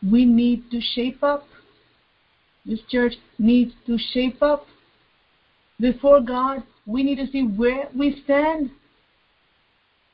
We 0.09 0.25
need 0.25 0.71
to 0.71 0.80
shape 0.80 1.23
up. 1.25 1.44
This 2.64 2.78
church 2.88 3.14
needs 3.38 3.73
to 3.87 3.99
shape 4.12 4.40
up 4.42 4.64
before 5.80 6.21
God. 6.21 6.62
We 6.87 7.02
need 7.02 7.16
to 7.16 7.26
see 7.32 7.42
where 7.42 7.88
we 7.97 8.23
stand. 8.25 8.71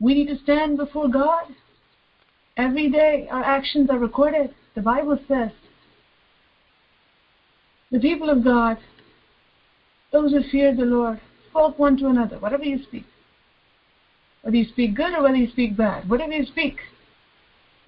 We 0.00 0.14
need 0.14 0.28
to 0.28 0.42
stand 0.42 0.78
before 0.78 1.08
God. 1.08 1.44
Every 2.56 2.90
day 2.90 3.28
our 3.30 3.42
actions 3.44 3.90
are 3.90 3.98
recorded. 3.98 4.54
The 4.74 4.80
Bible 4.80 5.18
says 5.28 5.50
the 7.90 7.98
people 7.98 8.30
of 8.30 8.42
God, 8.42 8.78
those 10.12 10.32
who 10.32 10.42
fear 10.50 10.74
the 10.74 10.84
Lord, 10.84 11.20
spoke 11.50 11.78
one 11.78 11.96
to 11.98 12.06
another, 12.06 12.38
whatever 12.38 12.64
you 12.64 12.82
speak. 12.84 13.04
Whether 14.42 14.56
you 14.56 14.66
speak 14.66 14.94
good 14.94 15.14
or 15.14 15.22
whether 15.22 15.36
you 15.36 15.50
speak 15.50 15.76
bad, 15.76 16.08
whatever 16.08 16.32
you 16.32 16.46
speak. 16.46 16.76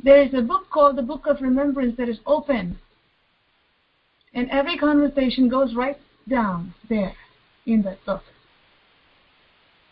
There 0.03 0.23
is 0.23 0.33
a 0.35 0.43
book 0.43 0.71
called 0.71 0.97
the 0.97 1.03
Book 1.03 1.27
of 1.27 1.41
Remembrance 1.41 1.97
that 1.99 2.09
is 2.09 2.19
open. 2.27 2.79
And 4.33 4.51
every 4.51 4.79
conversation 4.79 5.49
goes 5.49 5.75
right 5.75 5.99
down 6.29 6.75
there 6.89 7.15
in 7.67 7.83
that 7.83 8.05
book. 8.05 8.23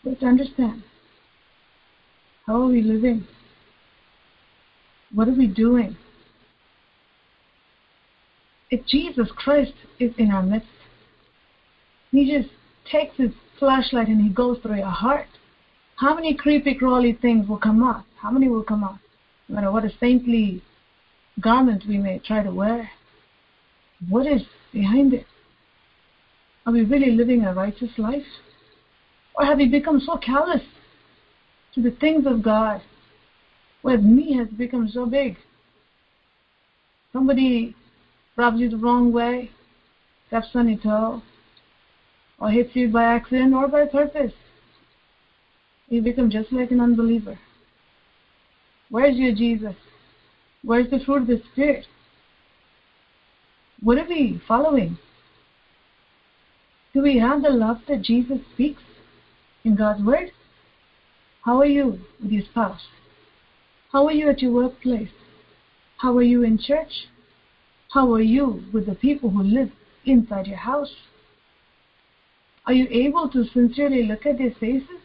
But 0.03 0.23
understand 0.23 0.83
how 2.45 2.61
are 2.61 2.67
we 2.67 2.81
living? 2.81 3.27
What 5.13 5.27
are 5.27 5.33
we 5.33 5.47
doing? 5.47 5.97
If 8.71 8.85
Jesus 8.85 9.29
Christ 9.35 9.73
is 9.99 10.11
in 10.17 10.31
our 10.31 10.43
midst, 10.43 10.67
He 12.11 12.35
just 12.35 12.49
takes 12.89 13.17
His 13.17 13.31
flashlight 13.57 14.07
and 14.07 14.21
He 14.21 14.29
goes 14.29 14.59
through 14.61 14.77
your 14.77 14.87
heart. 14.87 15.27
How 15.99 16.15
many 16.15 16.33
creepy, 16.33 16.75
crawly 16.75 17.11
things 17.11 17.49
will 17.49 17.57
come 17.57 17.83
out? 17.83 18.05
How 18.21 18.31
many 18.31 18.47
will 18.47 18.63
come 18.63 18.85
out? 18.85 18.99
No 19.49 19.55
matter 19.55 19.69
what 19.69 19.83
a 19.83 19.91
saintly 19.99 20.63
garment 21.41 21.83
we 21.89 21.97
may 21.97 22.19
try 22.19 22.41
to 22.41 22.51
wear, 22.51 22.89
what 24.07 24.25
is 24.25 24.43
behind 24.71 25.13
it? 25.13 25.25
Are 26.65 26.71
we 26.71 26.85
really 26.85 27.11
living 27.11 27.43
a 27.43 27.53
righteous 27.53 27.89
life? 27.97 28.23
Or 29.35 29.43
have 29.43 29.57
we 29.57 29.67
become 29.67 29.99
so 29.99 30.15
callous 30.15 30.61
to 31.75 31.81
the 31.81 31.91
things 31.91 32.25
of 32.25 32.43
God 32.43 32.81
where 33.81 33.97
me 33.97 34.37
has 34.37 34.47
become 34.47 34.87
so 34.87 35.05
big? 35.05 35.35
Somebody 37.11 37.75
rubs 38.37 38.61
you 38.61 38.69
the 38.69 38.77
wrong 38.77 39.11
way, 39.11 39.51
steps 40.27 40.47
on 40.53 40.69
your 40.69 40.79
toe, 40.79 41.21
or 42.39 42.51
hits 42.51 42.73
you 42.73 42.87
by 42.87 43.03
accident 43.03 43.53
or 43.53 43.67
by 43.67 43.85
purpose. 43.85 44.31
You 45.89 46.01
become 46.03 46.29
just 46.29 46.51
like 46.51 46.69
an 46.71 46.79
unbeliever. 46.79 47.39
Where's 48.89 49.17
your 49.17 49.33
Jesus? 49.33 49.75
Where's 50.63 50.89
the 50.89 50.99
fruit 50.99 51.21
of 51.21 51.27
the 51.27 51.41
Spirit? 51.51 51.85
What 53.81 53.97
are 53.97 54.07
we 54.07 54.41
following? 54.47 54.97
Do 56.93 57.01
we 57.01 57.17
have 57.17 57.41
the 57.41 57.49
love 57.49 57.77
that 57.87 58.01
Jesus 58.01 58.39
speaks 58.53 58.81
in 59.63 59.75
God's 59.75 60.03
Word? 60.03 60.31
How 61.43 61.57
are 61.59 61.65
you 61.65 61.99
with 62.21 62.31
your 62.31 62.43
spouse? 62.43 62.81
How 63.91 64.05
are 64.05 64.11
you 64.11 64.29
at 64.29 64.41
your 64.41 64.51
workplace? 64.51 65.09
How 65.97 66.15
are 66.17 66.23
you 66.23 66.43
in 66.43 66.59
church? 66.59 67.07
How 67.91 68.13
are 68.13 68.21
you 68.21 68.63
with 68.71 68.85
the 68.85 68.95
people 68.95 69.31
who 69.31 69.41
live 69.41 69.71
inside 70.05 70.47
your 70.47 70.57
house? 70.57 70.93
Are 72.65 72.73
you 72.73 72.87
able 72.91 73.29
to 73.29 73.45
sincerely 73.45 74.03
look 74.03 74.25
at 74.25 74.37
their 74.37 74.51
faces? 74.59 74.99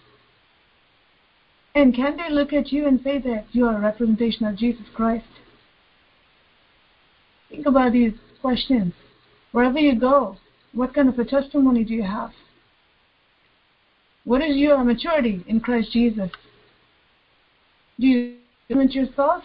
And 1.75 1.95
can 1.95 2.17
they 2.17 2.33
look 2.33 2.53
at 2.53 2.71
you 2.71 2.87
and 2.87 3.01
say 3.03 3.19
that 3.19 3.47
you 3.53 3.67
are 3.67 3.77
a 3.77 3.81
representation 3.81 4.47
of 4.47 4.57
Jesus 4.57 4.87
Christ? 4.95 5.25
Think 7.51 7.67
about 7.67 7.93
these 7.93 8.13
questions. 8.41 8.93
Wherever 9.53 9.79
you 9.79 9.99
go, 9.99 10.37
what 10.73 10.95
kind 10.95 11.09
of 11.09 11.19
a 11.19 11.25
testimony 11.25 11.85
do 11.85 11.95
you 11.95 12.03
have? 12.03 12.31
What 14.25 14.43
is 14.43 14.57
your 14.57 14.83
maturity 14.85 15.45
in 15.47 15.61
Christ 15.61 15.93
Jesus? 15.93 16.31
Do 17.99 18.07
you 18.07 18.37
influence 18.69 18.95
yourself? 18.95 19.45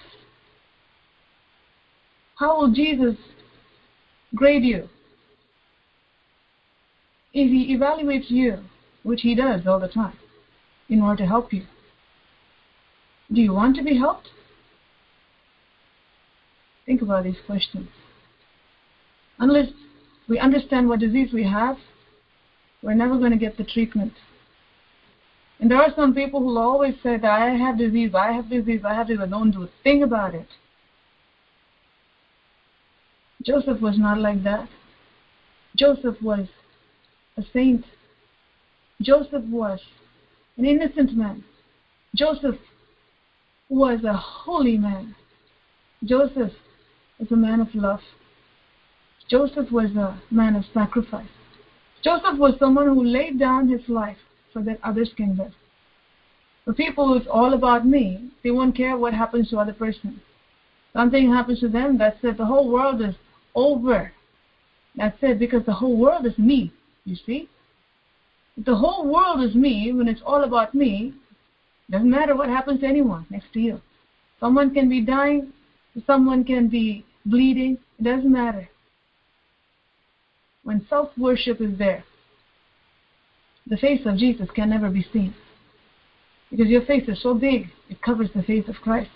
How 2.36 2.60
will 2.60 2.72
Jesus 2.72 3.16
grade 4.34 4.64
you? 4.64 4.88
If 7.34 7.52
he 7.52 7.76
evaluates 7.76 8.30
you, 8.30 8.60
which 9.04 9.22
he 9.22 9.36
does 9.36 9.68
all 9.68 9.80
the 9.80 9.88
time, 9.88 10.18
in 10.88 11.02
order 11.02 11.24
to 11.24 11.28
help 11.28 11.54
you, 11.54 11.66
do 13.32 13.42
you 13.42 13.54
want 13.54 13.76
to 13.76 13.84
be 13.84 13.98
helped? 13.98 14.30
Think 16.86 17.02
about 17.02 17.24
these 17.24 17.38
questions. 17.46 17.88
Unless 19.38 19.70
we 20.28 20.40
understand 20.40 20.90
what 20.90 21.00
disease 21.00 21.32
we 21.34 21.44
have, 21.44 21.78
we're 22.82 22.94
never 22.94 23.18
going 23.18 23.32
to 23.32 23.38
get 23.38 23.58
the 23.58 23.64
treatment. 23.64 24.14
And 25.60 25.70
there 25.70 25.78
are 25.78 25.94
some 25.96 26.14
people 26.14 26.40
who 26.40 26.58
always 26.58 26.96
say 27.04 27.18
that 27.18 27.26
I 27.26 27.50
have 27.52 27.78
disease, 27.78 28.16
I 28.16 28.32
have 28.32 28.50
disease, 28.50 28.82
I 28.86 28.94
have 28.94 29.08
disease, 29.08 29.20
but 29.20 29.30
don't 29.30 29.52
do 29.52 29.64
a 29.64 29.70
thing 29.84 30.04
about 30.04 30.34
it. 30.34 30.48
Joseph 33.44 33.82
was 33.82 33.98
not 33.98 34.20
like 34.20 34.44
that. 34.44 34.68
Joseph 35.76 36.16
was 36.22 36.48
a 37.38 37.44
saint. 37.54 37.86
Joseph 39.02 39.44
was 39.46 39.80
an 40.58 40.66
innocent 40.66 41.16
man. 41.16 41.44
Joseph 42.16 42.56
was 43.70 44.04
a 44.04 44.14
holy 44.14 44.78
man. 44.78 45.16
Joseph 46.04 46.52
was 47.20 47.32
a 47.32 47.36
man 47.36 47.62
of 47.62 47.74
love. 47.76 48.02
Joseph 49.30 49.72
was 49.72 49.92
a 49.92 50.20
man 50.32 50.56
of 50.56 50.66
sacrifice. 50.74 51.28
Joseph 52.04 52.40
was 52.40 52.56
someone 52.58 52.88
who 52.88 53.04
laid 53.04 53.38
down 53.38 53.70
his 53.70 53.88
life 53.88 54.18
so 54.54 54.62
that 54.62 54.80
others 54.84 55.12
can 55.16 55.38
live. 55.38 55.54
For 56.66 56.74
people 56.74 57.14
it's 57.16 57.28
all 57.28 57.54
about 57.54 57.86
me, 57.86 58.32
they 58.44 58.52
won't 58.52 58.76
care 58.76 58.98
what 58.98 59.14
happens 59.14 59.50
to 59.50 59.58
other 59.60 59.74
person. 59.74 60.20
Something 60.94 61.32
happens 61.32 61.60
to 61.60 61.68
them, 61.68 61.98
that's 61.98 62.18
it. 62.24 62.38
The 62.38 62.46
whole 62.46 62.72
world 62.72 63.02
is 63.02 63.14
over. 63.54 64.12
That's 64.96 65.18
it, 65.22 65.38
because 65.38 65.66
the 65.66 65.74
whole 65.74 65.98
world 65.98 66.26
is 66.26 66.38
me, 66.38 66.72
you 67.06 67.16
see? 67.26 67.48
If 68.58 68.66
the 68.66 68.76
whole 68.76 69.08
world 69.08 69.42
is 69.44 69.54
me, 69.54 69.94
when 69.94 70.08
it's 70.08 70.22
all 70.26 70.44
about 70.44 70.74
me, 70.74 71.14
doesn't 71.90 72.10
matter 72.10 72.36
what 72.36 72.50
happens 72.50 72.82
to 72.82 72.88
anyone 72.88 73.26
next 73.30 73.52
to 73.54 73.60
you. 73.60 73.82
Someone 74.40 74.74
can 74.74 74.90
be 74.90 75.02
dying, 75.02 75.52
someone 76.06 76.44
can 76.44 76.70
be 76.70 77.06
bleeding, 77.26 77.78
it 77.98 78.04
doesn't 78.04 78.32
matter. 78.32 78.70
When 80.64 80.86
self 80.90 81.10
worship 81.18 81.62
is 81.62 81.78
there, 81.78 82.04
the 83.66 83.78
face 83.78 84.02
of 84.06 84.18
Jesus 84.18 84.50
can 84.56 84.70
never 84.70 84.90
be 84.90 85.06
seen. 85.12 85.34
Because 86.52 86.68
your 86.68 86.86
face 86.86 87.08
is 87.08 87.22
so 87.22 87.34
big, 87.34 87.68
it 87.90 88.02
covers 88.02 88.30
the 88.36 88.44
face 88.44 88.68
of 88.68 88.76
Christ. 88.76 89.12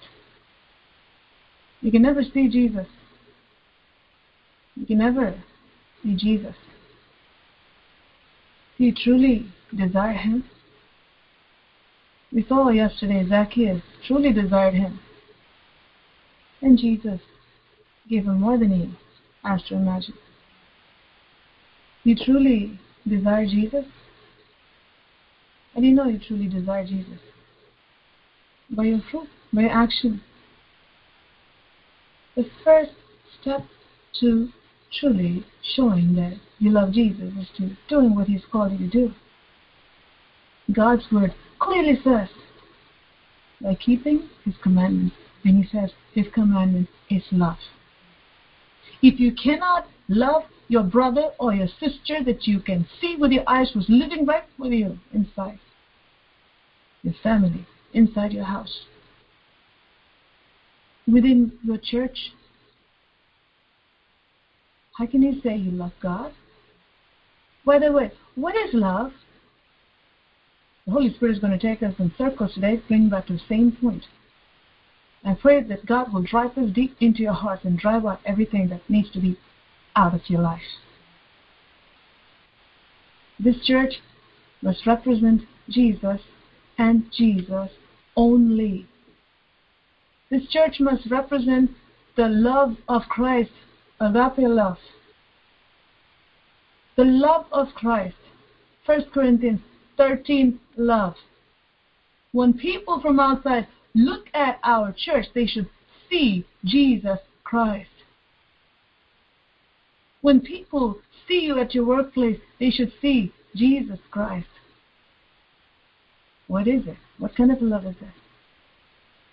You 1.81 1.91
can 1.91 2.01
never 2.01 2.23
see 2.23 2.47
Jesus. 2.47 2.87
You 4.75 4.85
can 4.85 4.99
never 4.99 5.35
see 6.01 6.15
Jesus. 6.15 6.55
Do 8.77 8.85
you 8.85 8.93
truly 8.93 9.47
desire 9.75 10.13
Him? 10.13 10.43
We 12.33 12.43
saw 12.47 12.69
yesterday 12.69 13.25
Zacchaeus 13.29 13.81
truly 14.07 14.33
desired 14.33 14.73
him. 14.73 14.99
And 16.61 16.77
Jesus 16.77 17.19
gave 18.09 18.25
him 18.25 18.39
more 18.39 18.57
than 18.57 18.71
he 18.71 18.97
asked 19.43 19.67
to 19.67 19.75
imagine. 19.75 20.15
You 22.03 22.15
truly 22.15 22.79
desire 23.07 23.45
Jesus? 23.45 23.85
And 25.75 25.85
you 25.85 25.91
know 25.91 26.05
you 26.05 26.19
truly 26.19 26.47
desire 26.47 26.85
Jesus? 26.85 27.19
By 28.69 28.85
your 28.85 29.01
fruit, 29.11 29.27
by 29.51 29.61
your 29.61 29.71
action. 29.71 30.21
The 32.35 32.49
first 32.63 32.91
step 33.41 33.61
to 34.21 34.49
truly 34.99 35.45
showing 35.75 36.15
that 36.15 36.37
you 36.57 36.71
love 36.71 36.93
Jesus 36.93 37.31
is 37.39 37.47
to 37.57 37.77
doing 37.87 38.15
what 38.15 38.27
He's 38.27 38.43
called 38.51 38.71
you 38.71 38.77
to 38.79 38.87
do. 38.87 39.13
God's 40.71 41.03
word 41.11 41.33
clearly 41.63 41.99
says 42.03 42.29
by 43.61 43.75
keeping 43.75 44.29
his 44.43 44.55
commandments. 44.61 45.15
And 45.45 45.63
he 45.63 45.69
says 45.69 45.91
his 46.13 46.27
commandment 46.33 46.87
is 47.09 47.23
love. 47.31 47.57
If 49.01 49.19
you 49.19 49.33
cannot 49.33 49.87
love 50.07 50.43
your 50.69 50.83
brother 50.83 51.31
or 51.39 51.53
your 51.53 51.67
sister 51.67 52.23
that 52.25 52.47
you 52.47 52.59
can 52.61 52.87
see 53.01 53.17
with 53.19 53.31
your 53.31 53.43
eyes 53.47 53.71
who's 53.73 53.85
living 53.89 54.25
right 54.25 54.45
with 54.57 54.71
you 54.71 54.97
inside 55.13 55.59
your 57.01 57.13
family, 57.21 57.65
inside 57.93 58.31
your 58.31 58.45
house, 58.45 58.85
within 61.05 61.51
your 61.63 61.77
church, 61.77 62.31
how 64.97 65.05
can 65.05 65.21
you 65.21 65.41
say 65.41 65.57
you 65.57 65.71
love 65.71 65.91
God? 66.01 66.31
By 67.65 67.79
the 67.79 67.91
way, 67.91 68.11
what 68.35 68.55
is 68.55 68.73
love? 68.73 69.11
The 70.85 70.91
Holy 70.91 71.13
Spirit 71.13 71.33
is 71.33 71.39
going 71.39 71.57
to 71.57 71.59
take 71.59 71.81
us 71.81 71.93
in 71.97 72.13
circles 72.17 72.53
today, 72.53 72.81
bring 72.87 73.09
back 73.09 73.27
to 73.27 73.33
the 73.33 73.41
same 73.47 73.71
point. 73.71 74.03
I 75.23 75.33
pray 75.33 75.63
that 75.63 75.85
God 75.85 76.13
will 76.13 76.23
drive 76.23 76.57
us 76.57 76.71
deep 76.71 76.97
into 76.99 77.21
your 77.21 77.33
hearts 77.33 77.63
and 77.63 77.79
drive 77.79 78.05
out 78.05 78.19
everything 78.25 78.67
that 78.69 78.89
needs 78.89 79.09
to 79.11 79.21
be 79.21 79.37
out 79.95 80.13
of 80.13 80.21
your 80.27 80.41
life. 80.41 80.61
This 83.39 83.55
church 83.65 83.95
must 84.61 84.85
represent 84.85 85.43
Jesus 85.69 86.19
and 86.77 87.09
Jesus 87.15 87.69
only. 88.17 88.87
This 90.29 90.47
church 90.49 90.79
must 90.79 91.09
represent 91.09 91.71
the 92.17 92.27
love 92.27 92.75
of 92.89 93.03
Christ, 93.03 93.51
agape 94.01 94.37
love. 94.37 94.77
The 96.97 97.05
love 97.05 97.45
of 97.51 97.67
Christ. 97.75 98.15
1 98.85 99.09
Corinthians 99.13 99.61
13 99.97 100.59
love. 100.77 101.15
When 102.31 102.53
people 102.53 102.99
from 102.99 103.19
outside 103.19 103.67
look 103.93 104.27
at 104.33 104.59
our 104.63 104.93
church, 104.97 105.27
they 105.35 105.45
should 105.45 105.69
see 106.09 106.45
Jesus 106.63 107.19
Christ. 107.43 107.89
When 110.21 110.39
people 110.39 110.99
see 111.27 111.41
you 111.41 111.59
at 111.59 111.75
your 111.75 111.85
workplace, 111.85 112.39
they 112.59 112.69
should 112.69 112.93
see 113.01 113.33
Jesus 113.55 113.99
Christ. 114.09 114.47
What 116.47 116.67
is 116.67 116.87
it? 116.87 116.97
What 117.17 117.35
kind 117.35 117.51
of 117.51 117.61
love 117.61 117.85
is 117.85 117.95
it? 118.01 118.07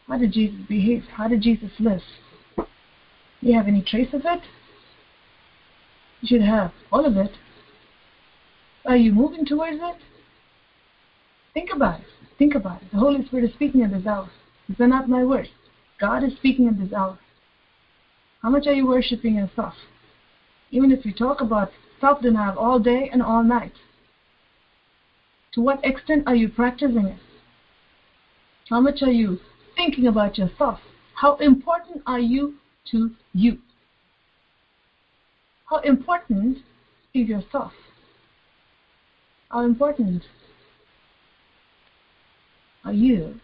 How 0.08 0.18
did 0.18 0.32
Jesus 0.32 0.60
behave? 0.68 1.04
How 1.14 1.28
did 1.28 1.42
Jesus 1.42 1.70
live? 1.78 2.02
Do 2.56 2.66
you 3.40 3.56
have 3.56 3.68
any 3.68 3.82
trace 3.82 4.12
of 4.12 4.22
it? 4.24 4.40
You 6.20 6.28
should 6.28 6.42
have 6.42 6.72
all 6.92 7.06
of 7.06 7.16
it. 7.16 7.32
Are 8.84 8.96
you 8.96 9.12
moving 9.12 9.46
towards 9.46 9.78
it? 9.80 9.96
Think 11.54 11.70
about 11.74 12.00
it. 12.00 12.06
Think 12.38 12.54
about 12.54 12.82
it. 12.82 12.90
The 12.92 12.98
Holy 12.98 13.24
Spirit 13.26 13.44
is 13.44 13.54
speaking 13.54 13.82
at 13.82 13.90
this 13.90 14.06
hour. 14.06 14.30
These 14.68 14.80
are 14.80 14.86
not 14.86 15.08
my 15.08 15.24
words. 15.24 15.48
God 16.00 16.22
is 16.22 16.32
speaking 16.36 16.68
at 16.68 16.78
this 16.78 16.92
hour. 16.92 17.18
How 18.42 18.48
much 18.48 18.66
are 18.66 18.72
you 18.72 18.86
worshiping 18.86 19.34
yourself? 19.34 19.74
Even 20.70 20.90
if 20.90 21.04
you 21.04 21.12
talk 21.12 21.40
about 21.40 21.70
self 22.00 22.22
denial 22.22 22.58
all 22.58 22.78
day 22.78 23.10
and 23.12 23.22
all 23.22 23.42
night, 23.42 23.72
to 25.52 25.60
what 25.60 25.84
extent 25.84 26.22
are 26.26 26.34
you 26.34 26.48
practicing 26.48 27.06
it? 27.06 27.18
How 28.68 28.80
much 28.80 29.02
are 29.02 29.10
you 29.10 29.38
thinking 29.76 30.06
about 30.06 30.38
yourself? 30.38 30.78
How 31.14 31.36
important 31.36 32.02
are 32.06 32.20
you 32.20 32.54
to 32.92 33.10
you? 33.34 33.58
How 35.68 35.78
important 35.80 36.58
is 37.12 37.28
yourself? 37.28 37.72
How 39.50 39.64
important 39.64 40.22
are 42.84 42.92
you 42.92 43.40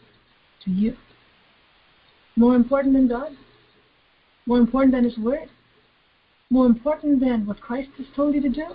to 0.65 0.71
you? 0.71 0.97
More 2.37 2.55
important 2.55 2.95
than 2.95 3.09
God? 3.09 3.33
More 4.47 4.59
important 4.59 4.95
than 4.95 5.05
His 5.05 5.19
Word? 5.19 5.49
More 6.51 6.67
important 6.67 7.21
than 7.21 7.47
what 7.47 7.61
Christ 7.61 7.91
has 7.99 8.07
told 8.15 8.35
you 8.35 8.41
to 8.43 8.49
do? 8.49 8.67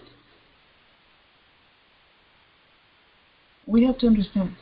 We 3.65 3.85
have 3.85 3.97
to 3.99 4.07
understand. 4.07 4.55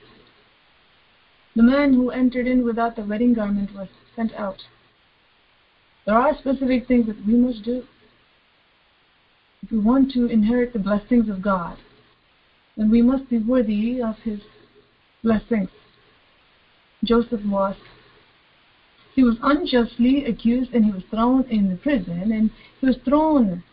The 1.56 1.64
man 1.64 1.94
who 1.94 2.12
entered 2.12 2.48
in 2.48 2.64
without 2.64 2.96
the 2.96 3.04
wedding 3.04 3.34
garment 3.34 3.74
was 3.74 3.88
sent 4.16 4.34
out. 4.34 4.62
There 6.06 6.18
are 6.18 6.38
specific 6.38 6.88
things 6.88 7.08
that 7.08 7.26
we 7.26 7.34
must 7.34 7.64
do. 7.64 7.84
If 9.64 9.72
we 9.72 9.80
want 9.80 10.12
to 10.14 10.28
inherit 10.28 10.74
the 10.74 10.80
blessings 10.80 11.28
of 11.28 11.42
God, 11.42 11.78
then 12.78 12.90
we 12.90 13.02
must 13.02 13.30
be 13.30 13.40
worthy 13.40 14.02
of 14.02 14.16
His 14.24 14.40
blessings. 15.24 15.70
Joseph 17.04 17.44
was. 17.46 17.76
He 19.16 19.24
was 19.24 19.38
unjustly 19.42 20.26
accused 20.26 20.74
and 20.74 20.86
he 20.86 20.92
was 20.92 21.04
thrown 21.10 21.46
in 21.50 21.70
the 21.70 21.76
prison 21.76 22.32
and 22.32 22.52
he 22.80 22.86
was 22.86 22.98
thrown 23.04 23.64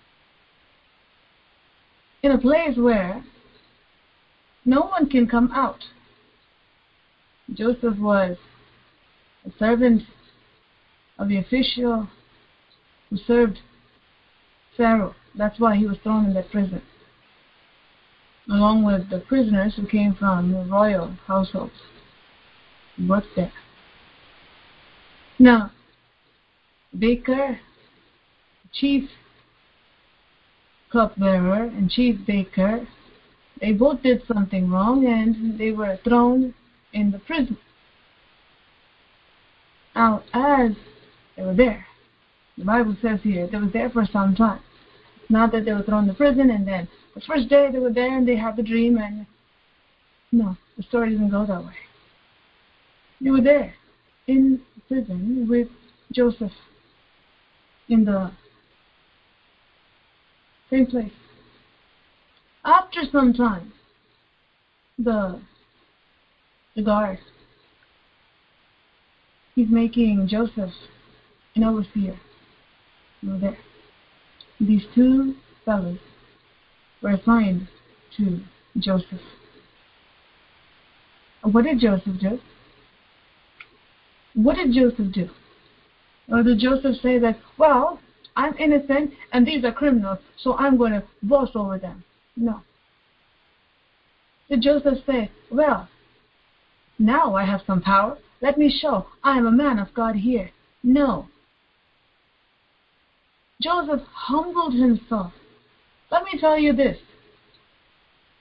in 2.22 2.32
a 2.32 2.38
place 2.38 2.76
where 2.76 3.24
no 4.64 4.82
one 4.82 5.08
can 5.08 5.28
come 5.28 5.50
out. 5.52 5.84
Joseph 7.54 7.98
was 7.98 8.36
a 9.44 9.50
servant 9.58 10.02
of 11.18 11.28
the 11.28 11.36
official 11.36 12.08
who 13.08 13.16
served 13.16 13.58
Pharaoh. 14.76 15.14
That's 15.36 15.60
why 15.60 15.76
he 15.76 15.86
was 15.86 15.98
thrown 16.02 16.24
in 16.24 16.34
that 16.34 16.50
prison, 16.50 16.82
along 18.50 18.84
with 18.84 19.08
the 19.10 19.20
prisoners 19.20 19.74
who 19.76 19.86
came 19.86 20.14
from 20.14 20.50
the 20.50 20.64
royal 20.64 21.12
households 21.26 21.74
worked 23.08 23.28
there. 23.36 23.52
Now, 25.38 25.70
baker, 26.98 27.58
chief 28.72 29.08
cupbearer, 30.90 31.64
and 31.64 31.90
chief 31.90 32.16
baker, 32.26 32.86
they 33.60 33.72
both 33.72 34.02
did 34.02 34.22
something 34.26 34.70
wrong 34.70 35.06
and 35.06 35.58
they 35.58 35.72
were 35.72 35.98
thrown 36.04 36.54
in 36.92 37.10
the 37.10 37.18
prison. 37.18 37.58
Now, 39.94 40.22
as 40.32 40.72
they 41.36 41.42
were 41.42 41.54
there, 41.54 41.86
the 42.58 42.64
Bible 42.64 42.96
says 43.02 43.20
here, 43.22 43.46
they 43.50 43.58
were 43.58 43.66
there 43.66 43.90
for 43.90 44.06
some 44.10 44.34
time. 44.34 44.60
Not 45.28 45.52
that 45.52 45.64
they 45.64 45.72
were 45.72 45.82
thrown 45.82 46.04
in 46.04 46.08
the 46.08 46.14
prison 46.14 46.50
and 46.50 46.66
then 46.66 46.88
the 47.14 47.20
first 47.22 47.48
day 47.48 47.70
they 47.72 47.78
were 47.78 47.92
there 47.92 48.16
and 48.16 48.28
they 48.28 48.36
had 48.36 48.56
the 48.56 48.62
dream 48.62 48.98
and 48.98 49.26
no, 50.32 50.56
the 50.76 50.82
story 50.82 51.12
doesn't 51.12 51.30
go 51.30 51.46
that 51.46 51.64
way. 51.64 51.72
They 53.20 53.30
were 53.30 53.40
there 53.40 53.74
in 54.26 54.60
prison 54.88 55.46
with 55.48 55.68
Joseph 56.12 56.52
in 57.88 58.04
the 58.04 58.30
same 60.70 60.86
place. 60.86 61.12
After 62.64 63.00
some 63.10 63.32
time, 63.32 63.72
the 64.98 65.40
the 66.74 66.82
guard 66.82 67.18
he's 69.54 69.70
making 69.70 70.28
Joseph 70.28 70.72
an 71.54 71.64
overseer. 71.64 72.18
Over 73.26 73.38
there. 73.38 73.58
These 74.60 74.84
two 74.94 75.34
fellows 75.64 75.98
were 77.02 77.10
assigned 77.10 77.68
to 78.18 78.40
Joseph. 78.78 79.20
What 81.42 81.64
did 81.64 81.80
Joseph 81.80 82.20
do? 82.20 82.40
What 84.36 84.56
did 84.56 84.74
Joseph 84.74 85.14
do? 85.14 85.30
Or 86.28 86.42
did 86.42 86.58
Joseph 86.58 86.96
say 87.02 87.18
that, 87.18 87.38
well, 87.56 87.98
I'm 88.36 88.54
innocent 88.58 89.12
and 89.32 89.46
these 89.46 89.64
are 89.64 89.72
criminals, 89.72 90.18
so 90.36 90.54
I'm 90.58 90.76
going 90.76 90.92
to 90.92 91.02
boss 91.22 91.48
over 91.54 91.78
them? 91.78 92.04
No. 92.36 92.60
Did 94.50 94.60
Joseph 94.60 94.98
say, 95.06 95.30
well, 95.50 95.88
now 96.98 97.34
I 97.34 97.44
have 97.44 97.62
some 97.66 97.80
power. 97.80 98.18
Let 98.42 98.58
me 98.58 98.68
show 98.70 99.06
I 99.24 99.38
am 99.38 99.46
a 99.46 99.50
man 99.50 99.78
of 99.78 99.94
God 99.94 100.16
here. 100.16 100.50
No. 100.82 101.28
Joseph 103.62 104.02
humbled 104.12 104.74
himself. 104.74 105.32
Let 106.10 106.24
me 106.24 106.38
tell 106.38 106.58
you 106.58 106.74
this. 106.74 106.98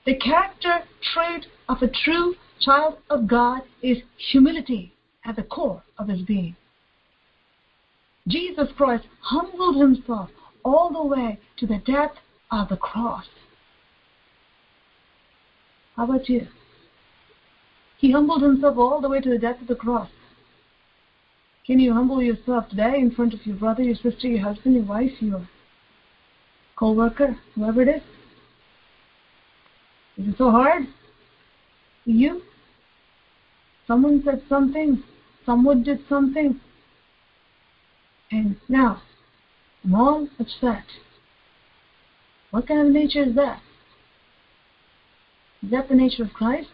The 0.06 0.16
character 0.16 0.80
trait 1.14 1.46
of 1.70 1.82
a 1.82 1.88
true 1.88 2.36
child 2.60 2.98
of 3.10 3.28
God 3.28 3.62
is 3.82 4.00
humility 4.18 4.95
at 5.26 5.36
the 5.36 5.44
core 5.44 5.84
of 5.98 6.08
his 6.08 6.22
being. 6.22 6.56
Jesus 8.28 8.70
Christ 8.76 9.06
humbled 9.22 9.76
himself 9.76 10.30
all 10.64 10.92
the 10.92 11.04
way 11.04 11.40
to 11.58 11.68
the 11.68 11.78
death 11.86 12.12
of 12.52 12.70
the 12.70 12.78
cross. 12.78 13.26
How 15.96 16.06
about 16.06 16.28
you? 16.28 16.48
He 17.98 18.12
humbled 18.12 18.42
himself 18.42 18.78
all 18.78 19.00
the 19.02 19.10
way 19.10 19.22
to 19.22 19.30
the 19.30 19.38
death 19.38 19.62
of 19.62 19.68
the 19.68 19.76
cross. 19.76 20.10
Can 21.66 21.80
you 21.80 21.94
humble 21.94 22.22
yourself 22.22 22.70
today 22.70 22.96
in 23.00 23.12
front 23.12 23.34
of 23.34 23.46
your 23.46 23.56
brother, 23.56 23.82
your 23.82 23.96
sister, 23.96 24.28
your 24.28 24.44
husband, 24.44 24.76
your 24.76 24.84
wife, 24.84 25.12
your 25.20 25.48
co-worker, 26.76 27.38
whoever 27.56 27.82
it 27.82 27.88
is? 27.88 28.02
Is 30.18 30.34
it 30.34 30.38
so 30.38 30.52
hard? 30.52 30.84
You? 32.06 32.42
Someone 33.88 34.22
said 34.24 34.42
something 34.48 35.04
someone 35.46 35.84
did 35.84 36.00
something, 36.10 36.60
and 38.32 38.58
now 38.68 39.02
I'm 39.84 39.96
all 39.96 40.28
upset. 40.40 40.86
What 42.52 42.68
kind 42.68 42.88
of 42.88 42.94
nature 42.94 43.24
is 43.24 43.36
that? 43.36 43.62
Is 45.64 45.72
that 45.72 45.90
the 45.90 45.96
nature 45.96 46.24
of 46.24 46.34
Christ? 46.34 46.70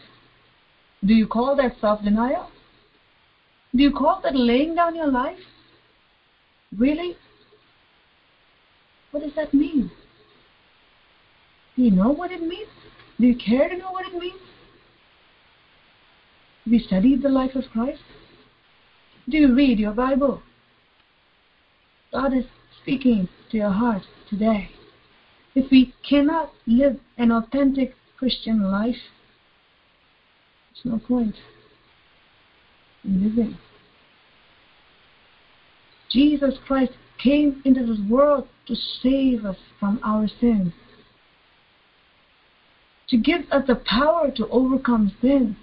Do 1.04 1.14
you 1.14 1.28
call 1.28 1.56
that 1.56 1.74
self 1.80 2.04
denial? 2.04 2.50
Do 3.76 3.82
you 3.82 3.92
call 3.92 4.22
that 4.24 4.36
laying 4.36 4.76
down 4.76 4.96
your 4.96 5.12
life? 5.12 5.40
Really? 6.78 7.16
What 9.12 9.24
does 9.24 9.34
that 9.36 9.54
mean? 9.54 9.92
Do 11.76 11.84
you 11.84 11.92
know 11.92 12.12
what 12.12 12.32
it 12.32 12.42
means? 12.42 12.70
Do 13.20 13.28
you 13.28 13.36
care 13.36 13.70
to 13.70 13.78
know 13.78 13.92
what 13.92 14.06
it 14.06 14.14
means? 14.14 14.40
Have 16.66 16.74
you 16.74 16.80
studied 16.80 17.22
the 17.24 17.30
life 17.30 17.56
of 17.56 17.64
Christ? 17.72 18.02
Do 19.30 19.38
you 19.38 19.56
read 19.56 19.80
your 19.80 19.94
Bible? 19.94 20.42
God 22.12 22.34
is 22.34 22.46
speaking 22.82 23.30
to 23.52 23.58
your 23.58 23.70
heart 23.70 24.04
today. 24.30 24.70
If 25.54 25.70
we 25.70 25.94
cannot 26.08 26.52
live 26.66 27.00
an 27.18 27.32
authentic 27.32 27.94
Christian 28.18 28.64
life, 28.72 28.96
there's 30.74 30.94
no 30.94 31.00
point 31.00 31.36
in 33.04 33.24
living. 33.24 33.58
Jesus 36.10 36.56
Christ 36.66 36.94
came 37.22 37.62
into 37.64 37.86
this 37.86 38.00
world 38.10 38.48
to 38.68 38.76
save 38.76 39.46
us 39.46 39.58
from 39.80 40.00
our 40.04 40.28
sins, 40.40 40.74
to 43.10 43.18
give 43.18 43.42
us 43.52 43.66
the 43.68 43.76
power 43.76 44.32
to 44.32 44.48
overcome 44.50 45.12
sin, 45.22 45.56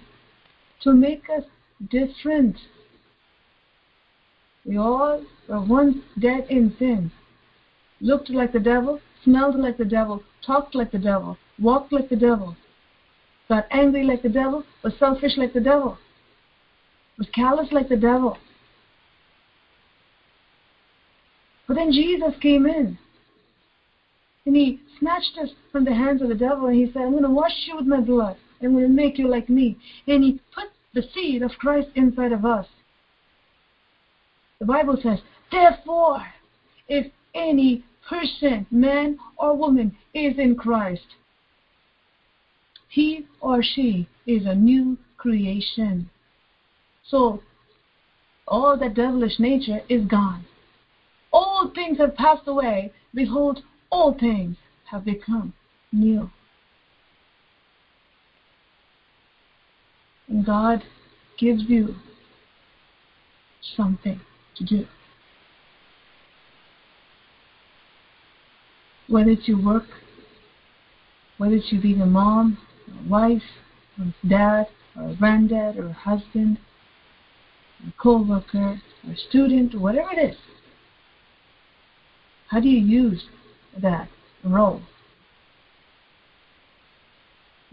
to 0.81 0.93
make 0.93 1.23
us 1.29 1.43
different. 1.89 2.57
We 4.65 4.77
all 4.77 5.23
were 5.47 5.61
once 5.61 5.97
dead 6.19 6.47
in 6.49 6.75
sin, 6.77 7.11
looked 8.01 8.29
like 8.29 8.53
the 8.53 8.59
devil, 8.59 8.99
smelled 9.23 9.55
like 9.55 9.77
the 9.77 9.85
devil, 9.85 10.23
talked 10.45 10.75
like 10.75 10.91
the 10.91 10.99
devil, 10.99 11.37
walked 11.59 11.91
like 11.91 12.09
the 12.09 12.15
devil, 12.15 12.55
got 13.47 13.67
angry 13.71 14.03
like 14.03 14.21
the 14.21 14.29
devil, 14.29 14.63
was 14.83 14.93
selfish 14.99 15.37
like 15.37 15.53
the 15.53 15.59
devil, 15.59 15.97
was 17.17 17.27
callous 17.33 17.71
like 17.71 17.89
the 17.89 17.97
devil. 17.97 18.37
But 21.67 21.75
then 21.75 21.91
Jesus 21.91 22.33
came 22.41 22.65
in 22.65 22.97
and 24.45 24.55
he 24.55 24.79
snatched 24.97 25.37
us 25.41 25.49
from 25.71 25.85
the 25.85 25.93
hands 25.93 26.21
of 26.21 26.29
the 26.29 26.35
devil 26.35 26.67
and 26.67 26.75
he 26.75 26.91
said, 26.91 27.03
I'm 27.03 27.11
going 27.11 27.23
to 27.23 27.29
wash 27.29 27.67
you 27.67 27.75
with 27.75 27.85
my 27.85 28.01
blood. 28.01 28.37
I'm 28.61 28.71
going 28.71 28.87
to 28.87 28.89
make 28.89 29.19
you 29.19 29.27
like 29.27 29.49
me. 29.49 29.77
And 30.07 30.23
he 30.23 30.41
put 30.53 30.69
the 30.95 31.03
seed 31.13 31.43
of 31.43 31.51
Christ 31.59 31.89
inside 31.95 32.31
of 32.31 32.45
us. 32.45 32.65
The 34.59 34.65
Bible 34.65 34.97
says, 35.01 35.19
Therefore, 35.51 36.21
if 36.87 37.11
any 37.33 37.85
person, 38.07 38.67
man 38.69 39.17
or 39.37 39.55
woman, 39.55 39.95
is 40.13 40.37
in 40.37 40.55
Christ, 40.55 41.15
he 42.89 43.25
or 43.39 43.63
she 43.63 44.09
is 44.25 44.45
a 44.45 44.55
new 44.55 44.97
creation. 45.17 46.09
So, 47.07 47.41
all 48.47 48.77
that 48.77 48.95
devilish 48.95 49.39
nature 49.39 49.81
is 49.87 50.05
gone. 50.05 50.45
All 51.31 51.71
things 51.73 51.99
have 51.99 52.15
passed 52.15 52.47
away. 52.47 52.91
Behold, 53.13 53.59
all 53.91 54.13
things 54.13 54.57
have 54.85 55.05
become 55.05 55.53
new. 55.91 56.29
And 60.27 60.45
God 60.45 60.83
gives 61.37 61.63
you 61.69 61.95
something 63.75 64.19
to 64.59 64.65
do. 64.65 64.85
Whether 69.07 69.31
your 69.31 69.61
work, 69.63 69.85
whether 71.37 71.55
you 71.55 71.81
being 71.81 72.01
a 72.01 72.05
mom, 72.05 72.59
a 72.87 73.09
wife, 73.09 73.41
or 73.97 74.13
dad, 74.27 74.67
or 74.95 75.15
granddad, 75.17 75.77
or 75.77 75.91
husband, 75.91 76.59
a 77.87 77.91
co-worker, 78.01 78.81
or 79.07 79.15
student, 79.29 79.73
or 79.73 79.79
whatever 79.79 80.11
it 80.11 80.31
is. 80.31 80.37
How 82.49 82.59
do 82.59 82.67
you 82.67 82.85
use 82.85 83.23
that 83.81 84.09
role? 84.43 84.81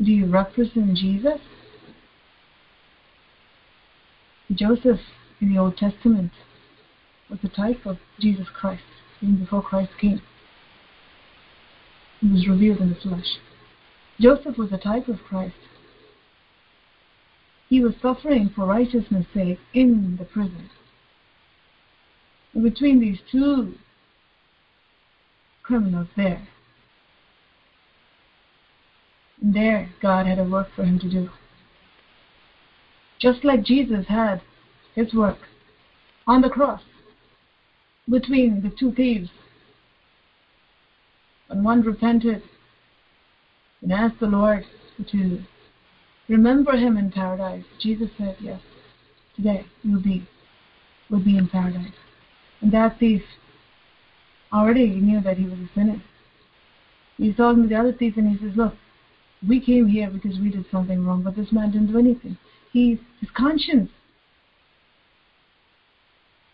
Do 0.03 0.11
you 0.11 0.27
represent 0.27 0.97
Jesus? 0.97 1.41
Joseph 4.53 5.01
in 5.41 5.53
the 5.53 5.59
Old 5.59 5.77
Testament 5.77 6.31
was 7.29 7.39
a 7.43 7.49
type 7.49 7.85
of 7.85 7.99
Jesus 8.21 8.47
Christ, 8.49 8.83
even 9.21 9.37
before 9.37 9.63
Christ 9.63 9.93
came. 10.01 10.23
He 12.21 12.29
was 12.29 12.49
revealed 12.49 12.79
in 12.79 12.91
the 12.91 12.97
flesh. 12.97 13.39
Joseph 14.21 14.57
was 14.57 14.73
a 14.73 14.79
type 14.79 15.09
of 15.09 15.19
Christ. 15.29 15.55
He 17.69 17.81
was 17.81 17.95
suffering 18.01 18.51
for 18.55 18.65
righteousness' 18.65 19.27
sake 19.35 19.59
in 19.75 20.17
the 20.19 20.25
prison. 20.25 20.71
And 22.55 22.63
between 22.63 23.01
these 23.01 23.19
two 23.31 23.75
criminals 25.63 26.09
there, 26.17 26.49
there 29.43 29.91
God 30.01 30.27
had 30.27 30.39
a 30.39 30.45
work 30.45 30.69
for 30.75 30.85
him 30.85 30.99
to 31.01 31.11
do. 31.11 31.29
Just 33.19 33.45
like 33.45 33.63
Jesus 33.63 34.07
had 34.09 34.43
his 34.95 35.13
work 35.13 35.39
on 36.27 36.41
the 36.41 36.49
cross 36.49 36.83
between 38.09 38.63
the 38.63 38.71
two 38.71 38.93
thieves. 38.93 39.31
When 41.49 41.63
one 41.63 41.83
repented 41.83 42.43
and 43.83 43.93
asked 43.93 44.21
the 44.21 44.27
Lord 44.27 44.65
to 45.11 45.43
remember 46.29 46.73
him 46.73 46.97
in 46.97 47.11
paradise, 47.11 47.65
Jesus 47.81 48.11
said, 48.19 48.37
Yes, 48.41 48.61
today 49.37 49.65
you'll 49.83 50.03
be 50.03 50.27
will 51.09 51.23
be 51.23 51.37
in 51.37 51.49
paradise. 51.49 51.93
And 52.61 52.73
that 52.73 52.99
thief 52.99 53.23
already 54.53 54.89
knew 54.89 55.21
that 55.21 55.37
he 55.37 55.45
was 55.45 55.59
a 55.59 55.69
sinner. 55.75 56.03
He's 57.17 57.37
talking 57.37 57.63
to 57.63 57.69
the 57.69 57.77
other 57.77 57.93
thief 57.93 58.17
and 58.17 58.37
he 58.37 58.45
says, 58.45 58.57
Look, 58.57 58.75
we 59.47 59.61
came 59.61 59.87
here 59.87 60.11
because 60.11 60.39
we 60.41 60.51
did 60.51 60.65
something 60.71 61.05
wrong, 61.05 61.23
but 61.23 61.37
this 61.37 61.53
man 61.53 61.71
didn't 61.71 61.93
do 61.93 61.99
anything. 61.99 62.39
He 62.73 63.01
his 63.21 63.31
conscience 63.31 63.91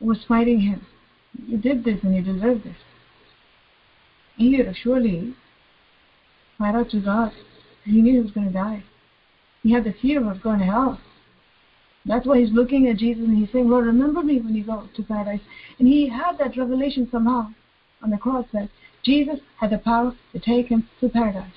was 0.01 0.19
fighting 0.27 0.61
him. 0.61 0.85
You 1.47 1.59
did 1.59 1.85
this 1.85 2.03
and 2.03 2.15
you 2.15 2.23
deserve 2.23 2.63
this. 2.63 2.77
He 4.37 4.57
had 4.59 4.75
surely 4.77 5.35
cried 6.57 6.75
out 6.75 6.91
to 6.91 7.01
God. 7.01 7.33
He 7.85 8.01
knew 8.03 8.15
he 8.15 8.21
was 8.21 8.31
going 8.31 8.47
to 8.47 8.53
die. 8.53 8.85
He 9.63 9.73
had 9.73 9.85
the 9.85 9.95
fear 10.01 10.29
of 10.29 10.43
going 10.43 10.59
to 10.61 10.65
hell. 10.65 11.01
That's 12.05 12.27
why 12.27 12.41
he's 12.41 12.53
looking 12.53 12.89
at 12.89 12.97
Jesus 12.97 13.25
and 13.25 13.37
he's 13.37 13.53
saying, 13.53 13.69
Lord, 13.69 13.87
remember 13.87 14.23
me 14.23 14.41
when 14.41 14.55
you 14.55 14.65
go 14.65 14.89
to 14.95 15.03
paradise. 15.03 15.41
And 15.79 15.87
he 15.87 16.09
had 16.09 16.39
that 16.39 16.57
revelation 16.57 17.09
somehow 17.11 17.49
on 18.03 18.11
the 18.11 18.17
cross 18.17 18.47
that 18.53 18.69
Jesus 19.05 19.41
had 19.59 19.71
the 19.71 19.79
power 19.79 20.15
to 20.33 20.39
take 20.39 20.67
him 20.67 20.89
to 21.01 21.09
paradise. 21.09 21.53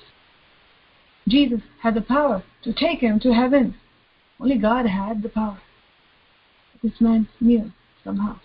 Jesus 1.26 1.60
had 1.82 1.94
the 1.94 2.00
power 2.00 2.44
to 2.62 2.72
take 2.72 3.00
him 3.00 3.18
to 3.20 3.32
heaven. 3.32 3.74
Only 4.40 4.58
God 4.58 4.86
had 4.86 5.22
the 5.22 5.28
power. 5.28 5.58
This 6.82 7.00
man 7.00 7.28
knew 7.40 7.72
somehow. 8.04 8.38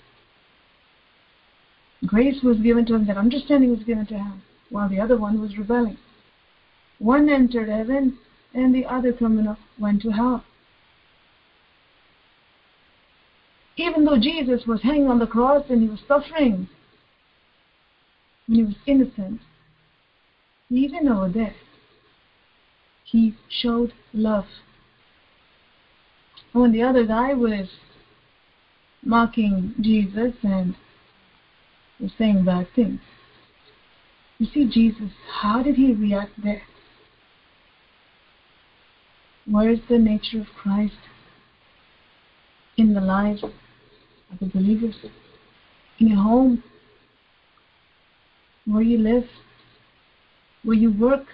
Grace 2.06 2.42
was 2.42 2.58
given 2.58 2.86
to 2.88 2.96
him, 2.96 3.06
that 3.06 3.18
understanding 3.18 3.70
was 3.72 3.84
given 3.84 4.06
to 4.08 4.18
him, 4.18 4.42
while 4.70 4.90
the 4.90 5.00
other 5.00 5.18
one 5.18 5.40
was 5.40 5.58
rebelling. 5.58 5.98
One 6.98 7.30
entered 7.30 7.70
heaven, 7.70 8.18
and 8.54 8.74
the 8.74 8.86
other 8.86 9.14
criminal 9.14 9.58
went 9.80 10.02
to 10.02 10.12
hell. 10.12 10.44
Even 13.78 14.06
though 14.06 14.20
Jesus 14.20 14.66
was 14.66 14.82
hanging 14.82 15.08
on 15.08 15.20
the 15.20 15.28
cross 15.28 15.66
and 15.70 15.82
he 15.82 15.88
was 15.88 16.02
suffering, 16.08 16.68
and 18.48 18.56
he 18.56 18.64
was 18.64 18.76
innocent, 18.86 19.42
even 20.70 21.08
over 21.08 21.30
there, 21.30 21.56
he 23.04 23.36
showed 23.50 23.94
love. 24.14 24.46
When 26.52 26.72
the 26.72 26.82
other 26.82 27.06
guy 27.06 27.34
was 27.34 27.70
mocking 29.04 29.74
Jesus 29.80 30.34
and 30.44 30.76
saying 32.10 32.46
bad 32.46 32.68
things, 32.76 33.00
you 34.40 34.48
see, 34.52 34.68
Jesus, 34.68 35.12
how 35.42 35.62
did 35.62 35.76
he 35.76 35.94
react 35.94 36.32
there? 36.44 36.64
Where 39.46 39.70
is 39.70 39.80
the 39.88 40.00
nature 40.00 40.40
of 40.42 40.48
Christ 40.60 40.96
in 42.78 42.94
the 42.94 43.02
lives 43.02 43.44
of 43.44 43.52
the 44.40 44.48
believers? 44.48 44.96
In 46.00 46.08
your 46.08 46.24
home, 46.24 46.64
where 48.66 48.82
you 48.82 48.98
live, 48.98 49.26
where 50.64 50.78
you 50.78 50.92
work, 50.92 51.26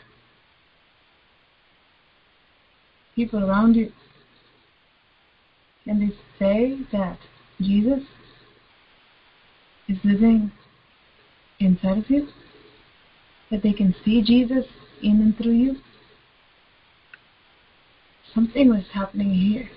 people 3.15 3.43
around 3.43 3.75
you. 3.75 3.91
Can 5.85 5.99
they 5.99 6.13
say 6.37 6.79
that 6.91 7.19
Jesus 7.61 8.03
is 9.87 9.97
living 10.03 10.51
inside 11.59 11.97
of 11.97 12.09
you? 12.09 12.27
That 13.51 13.63
they 13.63 13.73
can 13.73 13.95
see 14.03 14.21
Jesus 14.21 14.65
in 15.01 15.21
and 15.21 15.37
through 15.37 15.53
you? 15.53 15.75
Something 18.33 18.69
was 18.69 18.83
happening 18.93 19.33
here 19.33 19.69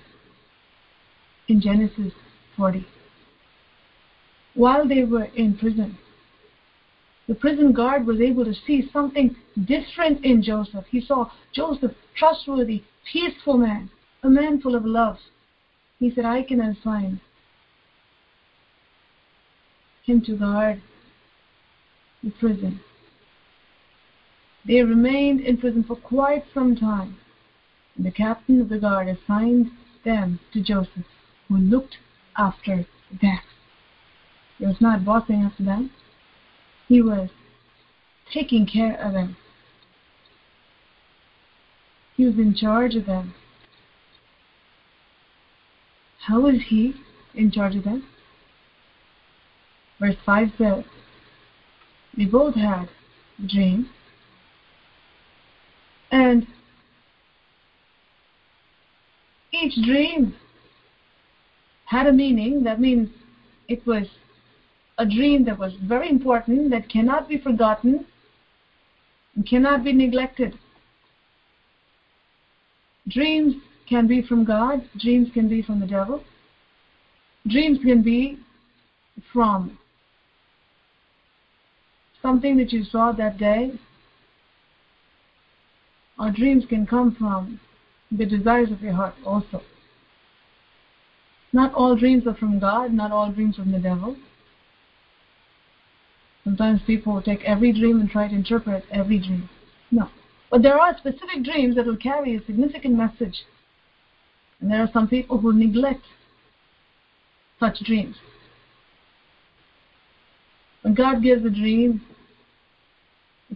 in 1.47 1.61
Genesis 1.61 2.13
40. 2.57 2.85
While 4.53 4.87
they 4.87 5.03
were 5.03 5.29
in 5.35 5.57
prison, 5.57 5.97
the 7.27 7.35
prison 7.35 7.71
guard 7.71 8.05
was 8.05 8.19
able 8.19 8.43
to 8.43 8.53
see 8.67 8.89
something 8.91 9.35
different 9.65 10.25
in 10.25 10.43
Joseph. 10.43 10.85
He 10.89 10.99
saw 10.99 11.31
Joseph, 11.53 11.91
trustworthy, 12.17 12.83
peaceful 13.11 13.57
man, 13.57 13.89
a 14.23 14.29
man 14.29 14.59
full 14.59 14.75
of 14.75 14.85
love. 14.85 15.17
He 15.99 16.11
said, 16.13 16.25
I 16.25 16.43
can 16.43 16.59
assign 16.59 17.21
him 20.03 20.21
to 20.21 20.35
guard 20.35 20.81
the 22.23 22.31
prison. 22.31 22.79
They 24.65 24.81
remained 24.83 25.41
in 25.41 25.57
prison 25.57 25.83
for 25.83 25.95
quite 25.95 26.43
some 26.53 26.75
time. 26.75 27.17
And 27.95 28.05
the 28.05 28.11
captain 28.11 28.61
of 28.61 28.69
the 28.69 28.79
guard 28.79 29.07
assigned 29.07 29.71
them 30.05 30.39
to 30.53 30.61
Joseph, 30.61 31.05
who 31.47 31.57
looked 31.57 31.97
after 32.37 32.85
them. 33.21 33.39
He 34.57 34.65
was 34.65 34.79
not 34.79 35.03
bossing 35.03 35.41
after 35.41 35.63
them. 35.63 35.91
He 36.87 37.01
was 37.01 37.29
taking 38.31 38.65
care 38.65 38.95
of 38.99 39.13
them. 39.13 39.35
He 42.15 42.25
was 42.25 42.35
in 42.35 42.53
charge 42.53 42.95
of 42.95 43.05
them. 43.05 43.33
How 46.27 46.41
was 46.41 46.61
he 46.67 46.93
in 47.33 47.51
charge 47.51 47.75
of 47.75 47.83
them? 47.83 48.05
Verse 50.01 50.15
5 50.25 50.47
says, 50.57 50.83
We 52.17 52.25
both 52.25 52.55
had 52.55 52.89
dreams, 53.47 53.85
and 56.09 56.43
each 59.53 59.75
dream 59.85 60.33
had 61.85 62.07
a 62.07 62.11
meaning. 62.11 62.63
That 62.63 62.79
means 62.79 63.09
it 63.67 63.85
was 63.85 64.07
a 64.97 65.05
dream 65.05 65.45
that 65.45 65.59
was 65.59 65.73
very 65.83 66.09
important, 66.09 66.71
that 66.71 66.89
cannot 66.89 67.29
be 67.29 67.37
forgotten, 67.37 68.03
and 69.35 69.45
cannot 69.45 69.83
be 69.83 69.93
neglected. 69.93 70.57
Dreams 73.07 73.53
can 73.87 74.07
be 74.07 74.23
from 74.23 74.45
God, 74.45 74.81
dreams 74.97 75.29
can 75.31 75.47
be 75.47 75.61
from 75.61 75.79
the 75.79 75.85
devil, 75.85 76.23
dreams 77.45 77.77
can 77.83 78.01
be 78.01 78.39
from 79.31 79.77
something 82.21 82.57
that 82.57 82.71
you 82.71 82.83
saw 82.83 83.11
that 83.13 83.37
day, 83.37 83.79
or 86.19 86.29
dreams 86.29 86.65
can 86.67 86.85
come 86.85 87.15
from 87.17 87.59
the 88.11 88.25
desires 88.25 88.71
of 88.71 88.81
your 88.81 88.93
heart 88.93 89.15
also. 89.25 89.61
Not 91.53 91.73
all 91.73 91.95
dreams 91.95 92.27
are 92.27 92.35
from 92.35 92.59
God, 92.59 92.93
not 92.93 93.11
all 93.11 93.31
dreams 93.31 93.55
from 93.55 93.71
the 93.71 93.79
devil. 93.79 94.15
Sometimes 96.43 96.81
people 96.85 97.21
take 97.21 97.43
every 97.43 97.71
dream 97.71 97.99
and 97.99 98.09
try 98.09 98.27
to 98.27 98.35
interpret 98.35 98.83
every 98.91 99.19
dream. 99.19 99.49
No. 99.91 100.09
But 100.49 100.61
there 100.61 100.79
are 100.79 100.97
specific 100.97 101.43
dreams 101.43 101.75
that 101.75 101.85
will 101.85 101.97
carry 101.97 102.35
a 102.35 102.45
significant 102.45 102.95
message. 102.95 103.43
And 104.59 104.69
there 104.69 104.81
are 104.81 104.89
some 104.91 105.07
people 105.07 105.37
who 105.37 105.53
neglect 105.53 106.03
such 107.59 107.79
dreams. 107.79 108.15
When 110.81 110.93
God 110.93 111.21
gives 111.21 111.45
a 111.45 111.49
dream, 111.49 112.01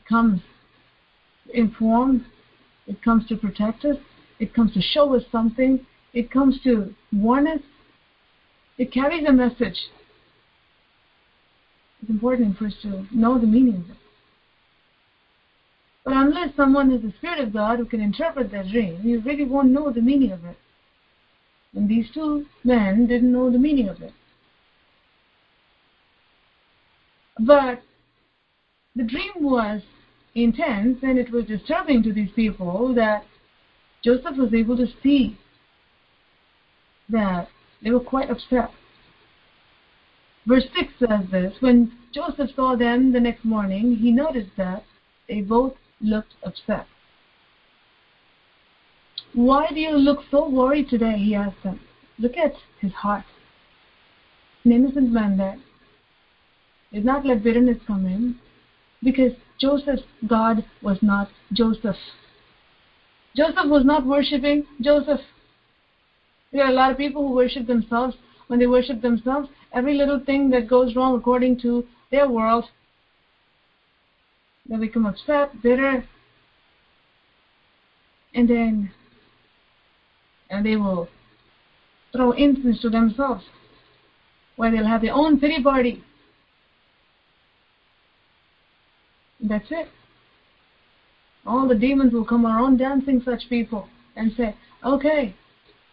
comes 0.07 0.41
informed, 1.53 2.25
it 2.87 3.01
comes 3.03 3.27
to 3.27 3.35
protect 3.35 3.85
us, 3.85 3.97
it 4.39 4.53
comes 4.53 4.73
to 4.73 4.81
show 4.81 5.15
us 5.15 5.23
something, 5.31 5.85
it 6.13 6.31
comes 6.31 6.59
to 6.63 6.93
warn 7.13 7.47
us, 7.47 7.61
it 8.77 8.91
carries 8.91 9.25
a 9.27 9.31
message 9.31 9.77
it's 12.05 12.11
important 12.11 12.55
for 12.55 12.67
us 12.67 12.73
to 12.83 13.07
know 13.11 13.39
the 13.39 13.47
meaning 13.47 13.77
of 13.77 13.89
it. 13.89 13.97
But 16.03 16.13
unless 16.13 16.55
someone 16.55 16.91
has 16.91 17.01
the 17.01 17.11
Spirit 17.17 17.39
of 17.39 17.51
God 17.51 17.79
who 17.79 17.85
can 17.85 17.99
interpret 17.99 18.51
that 18.51 18.67
dream, 18.67 18.99
you 19.03 19.21
really 19.21 19.43
won't 19.43 19.71
know 19.71 19.91
the 19.91 20.03
meaning 20.03 20.31
of 20.31 20.45
it. 20.45 20.55
And 21.73 21.89
these 21.89 22.05
two 22.13 22.45
men 22.63 23.07
didn't 23.07 23.31
know 23.31 23.49
the 23.49 23.57
meaning 23.57 23.89
of 23.89 24.03
it. 24.03 24.13
But 27.39 27.81
the 28.95 29.03
dream 29.03 29.31
was 29.37 29.81
intense 30.35 30.99
and 31.01 31.17
it 31.17 31.31
was 31.31 31.45
disturbing 31.45 32.03
to 32.03 32.13
these 32.13 32.31
people 32.35 32.93
that 32.93 33.25
Joseph 34.03 34.37
was 34.37 34.53
able 34.53 34.77
to 34.77 34.87
see 35.01 35.37
that 37.09 37.47
they 37.81 37.91
were 37.91 37.99
quite 37.99 38.29
upset 38.29 38.71
Verse 40.45 40.65
6 40.75 40.93
says 40.99 41.25
this 41.31 41.53
When 41.59 41.91
Joseph 42.13 42.51
saw 42.55 42.75
them 42.75 43.11
the 43.11 43.19
next 43.19 43.45
morning, 43.45 43.95
he 43.95 44.11
noticed 44.11 44.51
that 44.57 44.83
they 45.27 45.41
both 45.41 45.73
looked 46.01 46.35
upset. 46.43 46.85
Why 49.33 49.67
do 49.69 49.79
you 49.79 49.97
look 49.97 50.19
so 50.29 50.47
worried 50.47 50.89
today? 50.89 51.17
He 51.17 51.35
asked 51.35 51.63
them. 51.63 51.79
Look 52.19 52.37
at 52.37 52.53
his 52.79 52.93
heart. 52.93 53.25
An 54.63 54.71
innocent 54.71 55.11
man 55.11 55.37
there 55.37 55.57
did 56.93 57.03
not 57.03 57.25
let 57.25 57.43
bitterness 57.43 57.79
come 57.85 58.05
in 58.05 58.39
because 59.03 59.31
Joseph's 59.59 60.03
God 60.27 60.65
was 60.81 60.97
not 61.01 61.29
Joseph. 61.53 61.95
Joseph 63.35 63.65
was 63.67 63.85
not 63.85 64.05
worshipping 64.05 64.65
Joseph. 64.81 65.21
There 66.51 66.63
are 66.63 66.71
a 66.71 66.73
lot 66.73 66.91
of 66.91 66.97
people 66.97 67.27
who 67.27 67.33
worship 67.33 67.67
themselves. 67.67 68.15
When 68.47 68.59
they 68.59 68.67
worship 68.67 69.01
themselves, 69.01 69.49
every 69.73 69.95
little 69.95 70.19
thing 70.19 70.51
that 70.51 70.67
goes 70.67 70.95
wrong 70.95 71.17
according 71.17 71.59
to 71.61 71.85
their 72.11 72.29
world, 72.29 72.65
they 74.69 74.77
become 74.77 75.05
upset, 75.05 75.61
bitter, 75.61 76.07
and 78.33 78.49
then 78.49 78.91
and 80.49 80.65
they 80.65 80.75
will 80.75 81.07
throw 82.11 82.31
incense 82.31 82.81
to 82.81 82.89
themselves, 82.89 83.43
where 84.55 84.71
they'll 84.71 84.85
have 84.85 85.01
their 85.01 85.13
own 85.13 85.39
pity 85.39 85.61
party. 85.61 86.03
That's 89.47 89.67
it. 89.69 89.87
All 91.45 91.67
the 91.67 91.75
demons 91.75 92.13
will 92.13 92.25
come 92.25 92.47
around 92.47 92.77
dancing 92.77 93.21
such 93.23 93.47
people 93.47 93.87
and 94.15 94.31
say, 94.35 94.55
okay, 94.83 95.35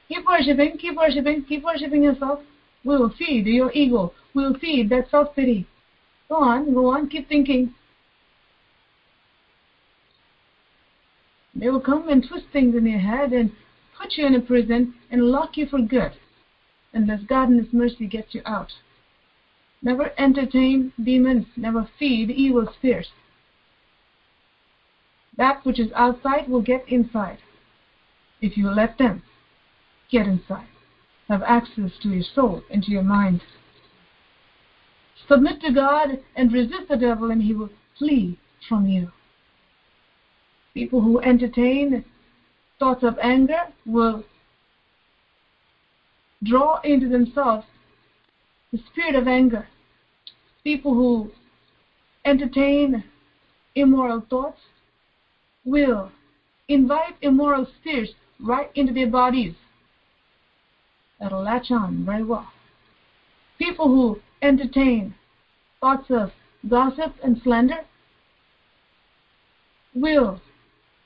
keep 0.09 0.25
worshipping, 0.27 0.79
keep 0.79 0.97
worshipping, 0.97 1.45
keep 1.45 1.63
worshipping 1.63 2.03
yourself. 2.03 2.41
We 2.85 2.97
will 2.97 3.13
feed 3.19 3.47
your 3.47 3.71
ego. 3.73 4.15
We 4.35 4.45
will 4.45 4.59
feed 4.59 4.89
that 4.89 5.11
self-pity. 5.11 5.67
Go 6.31 6.37
on, 6.37 6.73
go 6.73 6.87
on, 6.87 7.11
keep 7.11 7.29
thinking. 7.29 7.75
They 11.55 11.69
will 11.69 11.81
come 11.81 12.09
and 12.09 12.27
twist 12.27 12.47
things 12.55 12.75
in 12.75 12.87
your 12.87 13.01
head 13.01 13.33
and 13.33 13.53
put 14.01 14.15
you 14.17 14.27
in 14.27 14.35
a 14.35 14.41
prison 14.41 14.95
and 15.11 15.25
lock 15.25 15.59
you 15.59 15.67
for 15.67 15.81
good 15.83 16.13
unless 16.95 17.21
God 17.25 17.51
in 17.51 17.59
His 17.59 17.73
mercy 17.73 18.07
gets 18.07 18.35
you 18.35 18.41
out. 18.47 18.73
Never 19.83 20.13
entertain 20.19 20.93
demons, 21.03 21.45
never 21.57 21.87
feed 21.99 22.31
evil 22.31 22.67
spirits. 22.79 23.11
That 25.37 25.65
which 25.65 25.79
is 25.79 25.91
outside 25.95 26.49
will 26.49 26.63
get 26.63 26.89
inside 26.89 27.39
if 28.41 28.57
you 28.57 28.71
let 28.71 28.99
them 28.99 29.23
get 30.11 30.27
inside 30.27 30.67
have 31.33 31.43
access 31.43 31.91
to 32.03 32.11
your 32.11 32.25
soul 32.35 32.63
and 32.71 32.83
to 32.83 32.91
your 32.91 33.03
mind. 33.03 33.41
Submit 35.29 35.63
to 35.63 35.73
God 35.73 36.19
and 36.37 36.53
resist 36.53 36.89
the 36.89 36.97
devil, 36.97 37.31
and 37.31 37.43
he 37.43 37.55
will 37.55 37.71
flee 37.99 38.39
from 38.69 38.87
you. 38.87 39.11
People 40.75 41.01
who 41.01 41.21
entertain 41.21 42.05
thoughts 42.79 43.03
of 43.03 43.19
anger 43.23 43.69
will 43.87 44.25
draw 46.43 46.81
into 46.81 47.09
themselves 47.09 47.67
the 48.73 48.79
spirit 48.91 49.15
of 49.15 49.29
anger. 49.29 49.69
People 50.65 50.95
who 50.95 51.31
entertain 52.25 53.05
immoral 53.75 54.23
thoughts 54.29 54.61
will 55.65 56.11
invite 56.69 57.15
immoral 57.21 57.67
spirits 57.81 58.13
right 58.41 58.71
into 58.75 58.93
their 58.93 59.07
bodies 59.07 59.55
that'll 61.21 61.43
latch 61.43 61.71
on 61.71 62.05
very 62.05 62.25
well. 62.25 62.49
People 63.59 63.87
who 63.87 64.21
entertain 64.43 65.15
thoughts 65.81 66.11
of 66.11 66.31
gossip 66.69 67.15
and 67.23 67.41
slander 67.43 67.85
will 69.95 70.41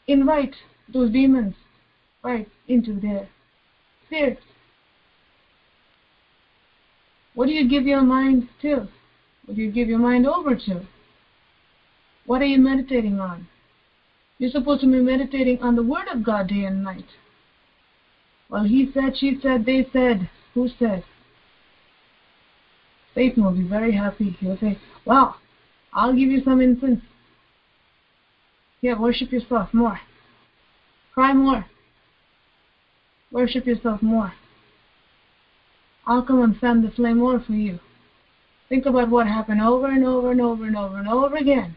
invite 0.07 0.55
those 0.93 1.11
demons 1.11 1.55
right 2.23 2.49
into 2.69 2.99
their 2.99 3.29
spirits. 4.07 4.43
What 7.35 7.47
do 7.47 7.53
you 7.53 7.69
give 7.69 7.85
your 7.85 8.03
mind 8.03 8.49
to? 8.63 8.89
What 9.45 9.57
do 9.57 9.63
you 9.63 9.71
give 9.71 9.89
your 9.89 9.99
mind 9.99 10.27
over 10.27 10.57
to? 10.57 10.87
What 12.25 12.41
are 12.41 12.47
you 12.47 12.59
meditating 12.59 13.21
on? 13.21 13.47
You're 14.39 14.51
supposed 14.51 14.83
to 14.83 14.87
be 14.87 15.01
meditating 15.01 15.63
on 15.63 15.77
the 15.77 15.83
Word 15.83 16.09
of 16.13 16.23
God 16.23 16.49
day 16.49 16.65
and 16.65 16.85
night. 16.85 17.07
Well, 18.49 18.65
he 18.65 18.91
said, 18.93 19.17
she 19.17 19.39
said, 19.43 19.65
they 19.65 19.89
said. 19.93 20.29
Who 20.55 20.69
said? 20.79 21.05
Satan 23.15 23.45
will 23.45 23.53
be 23.53 23.67
very 23.67 23.93
happy. 23.93 24.37
He'll 24.41 24.59
say, 24.59 24.79
Well, 25.05 25.37
I'll 25.93 26.13
give 26.13 26.29
you 26.29 26.43
some 26.45 26.61
incense. 26.61 27.01
Yeah, 28.83 28.99
worship 28.99 29.33
yourself 29.33 29.73
more. 29.73 29.99
Cry 31.15 31.33
more. 31.33 31.65
Worship 33.33 33.67
yourself 33.67 34.03
more. 34.03 34.33
I'll 36.07 36.23
come 36.23 36.43
and 36.43 36.57
fan 36.59 36.83
the 36.83 36.91
flame 36.91 37.19
more 37.19 37.41
for 37.41 37.55
you. 37.55 37.81
Think 38.69 38.87
about 38.87 39.11
what 39.11 39.27
happened 39.27 39.61
over 39.61 39.87
and 39.89 40.05
over 40.05 40.31
and 40.31 40.41
over 40.41 40.67
and 40.67 40.77
over 40.77 40.99
and 40.99 41.09
over 41.09 41.37
again. 41.37 41.75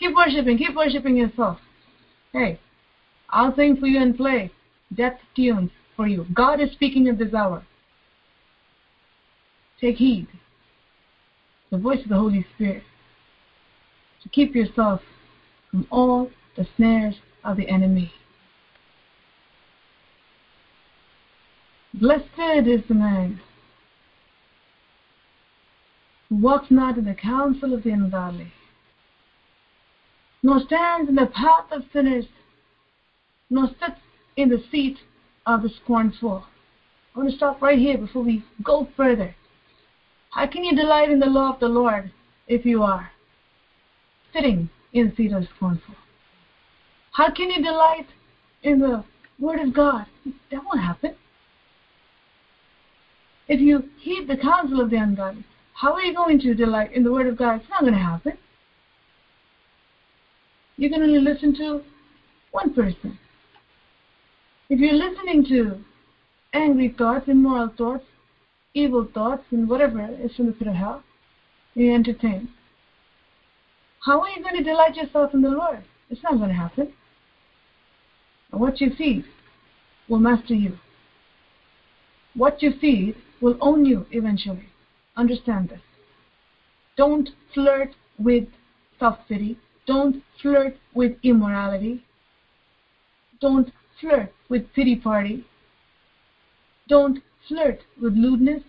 Keep 0.00 0.16
worshiping, 0.16 0.56
keep 0.56 0.74
worshiping 0.74 1.16
yourself. 1.16 1.58
Hey, 2.32 2.58
I'll 3.28 3.54
sing 3.54 3.76
for 3.76 3.86
you 3.86 4.00
and 4.00 4.16
play 4.16 4.50
death 4.94 5.20
tunes 5.36 5.70
for 5.94 6.08
you. 6.08 6.26
God 6.34 6.58
is 6.58 6.72
speaking 6.72 7.06
at 7.08 7.18
this 7.18 7.34
hour. 7.34 7.62
Take 9.78 9.96
heed. 9.96 10.26
The 11.70 11.76
voice 11.78 12.02
of 12.02 12.08
the 12.08 12.16
Holy 12.16 12.46
Spirit. 12.54 12.82
To 14.22 14.28
keep 14.30 14.54
yourself 14.54 15.02
from 15.70 15.86
all 15.90 16.30
the 16.56 16.66
snares 16.76 17.16
of 17.44 17.58
the 17.58 17.68
enemy. 17.68 18.10
Blessed 21.92 22.66
is 22.66 22.80
the 22.88 22.94
man 22.94 23.40
who 26.28 26.36
walks 26.36 26.70
not 26.70 26.96
in 26.96 27.04
the 27.04 27.14
counsel 27.14 27.74
of 27.74 27.82
the 27.82 27.90
ungodly, 27.90 28.52
nor 30.42 30.60
stands 30.60 31.08
in 31.08 31.14
the 31.14 31.26
path 31.26 31.66
of 31.70 31.82
sinners, 31.92 32.26
nor 33.50 33.68
sits 33.68 34.00
in 34.36 34.48
the 34.48 34.62
seat 34.70 34.98
of 35.46 35.62
the 35.62 35.70
scornful. 35.82 36.44
I 37.14 37.18
want 37.18 37.30
to 37.30 37.36
stop 37.36 37.60
right 37.60 37.78
here 37.78 37.98
before 37.98 38.22
we 38.22 38.44
go 38.62 38.88
further. 38.96 39.34
How 40.30 40.46
can 40.46 40.64
you 40.64 40.76
delight 40.76 41.10
in 41.10 41.18
the 41.18 41.26
law 41.26 41.52
of 41.52 41.60
the 41.60 41.68
Lord 41.68 42.12
if 42.46 42.64
you 42.64 42.82
are 42.82 43.10
sitting 44.32 44.70
in 44.92 45.10
the 45.10 45.16
seat 45.16 45.32
of 45.32 45.42
the 45.42 45.48
scornful? 45.56 45.94
How 47.12 47.30
can 47.30 47.50
you 47.50 47.62
delight 47.62 48.06
in 48.62 48.78
the 48.78 49.04
Word 49.38 49.60
of 49.60 49.74
God? 49.74 50.06
That 50.50 50.64
won't 50.64 50.80
happen. 50.80 51.16
If 53.48 53.60
you 53.60 53.90
heed 53.98 54.28
the 54.28 54.36
counsel 54.36 54.80
of 54.80 54.90
the 54.90 54.96
ungodly, 54.96 55.44
how 55.74 55.94
are 55.94 56.02
you 56.02 56.14
going 56.14 56.38
to 56.40 56.54
delight 56.54 56.92
in 56.92 57.02
the 57.02 57.10
Word 57.10 57.26
of 57.26 57.36
God? 57.36 57.60
It's 57.60 57.68
not 57.68 57.80
going 57.80 57.94
to 57.94 57.98
happen. 57.98 58.38
You 60.80 60.88
can 60.88 61.02
only 61.02 61.20
listen 61.20 61.54
to 61.56 61.82
one 62.52 62.72
person. 62.72 63.18
If 64.70 64.80
you're 64.80 64.94
listening 64.94 65.44
to 65.50 65.84
angry 66.54 66.94
thoughts, 66.96 67.28
immoral 67.28 67.68
thoughts, 67.76 68.06
evil 68.72 69.06
thoughts, 69.12 69.44
and 69.50 69.68
whatever 69.68 70.08
is 70.24 70.34
from 70.34 70.46
the 70.46 70.52
pit 70.52 70.68
of 70.68 70.74
hell, 70.74 71.02
you 71.74 71.92
entertain. 71.92 72.48
How 74.06 74.22
are 74.22 74.30
you 74.30 74.42
going 74.42 74.56
to 74.56 74.62
delight 74.62 74.96
yourself 74.96 75.34
in 75.34 75.42
the 75.42 75.50
Lord? 75.50 75.84
It's 76.08 76.22
not 76.22 76.38
going 76.38 76.48
to 76.48 76.54
happen. 76.54 76.94
And 78.50 78.58
what 78.58 78.80
you 78.80 78.90
feed 78.96 79.26
will 80.08 80.18
master 80.18 80.54
you. 80.54 80.78
What 82.32 82.62
you 82.62 82.72
feed 82.80 83.16
will 83.42 83.58
own 83.60 83.84
you 83.84 84.06
eventually. 84.12 84.70
Understand 85.14 85.68
this. 85.68 85.82
Don't 86.96 87.28
flirt 87.52 87.90
with 88.18 88.44
self-pity. 88.98 89.58
Don't 89.90 90.22
flirt 90.40 90.76
with 90.94 91.16
immorality. 91.24 92.04
Don't 93.40 93.72
flirt 94.00 94.32
with 94.48 94.72
pity 94.72 94.94
party. 94.94 95.44
Don't 96.86 97.18
flirt 97.48 97.80
with 98.00 98.14
lewdness. 98.14 98.62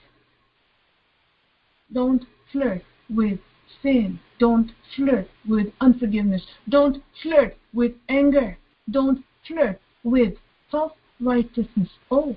Don't 1.94 2.26
flirt 2.52 2.82
with 3.08 3.38
sin. 3.84 4.20
Don't 4.40 4.72
flirt 4.96 5.28
with 5.48 5.68
unforgiveness. 5.80 6.42
Don't 6.68 7.04
flirt 7.22 7.56
with 7.72 7.92
anger. 8.10 8.58
Don't 8.90 9.24
flirt 9.48 9.80
with 10.04 10.34
self-righteousness. 10.72 11.90
Oh, 12.10 12.36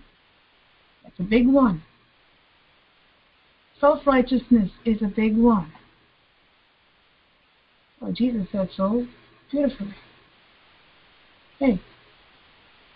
that's 1.03 1.19
a 1.19 1.23
big 1.23 1.49
one. 1.49 1.83
Self-righteousness 3.81 4.73
is 4.85 5.01
a 5.01 5.09
big 5.09 5.39
one. 5.39 5.73
Well, 8.05 8.13
Jesus 8.13 8.47
said 8.53 8.69
so 8.77 9.07
beautifully. 9.51 9.95
Hey, 11.59 11.81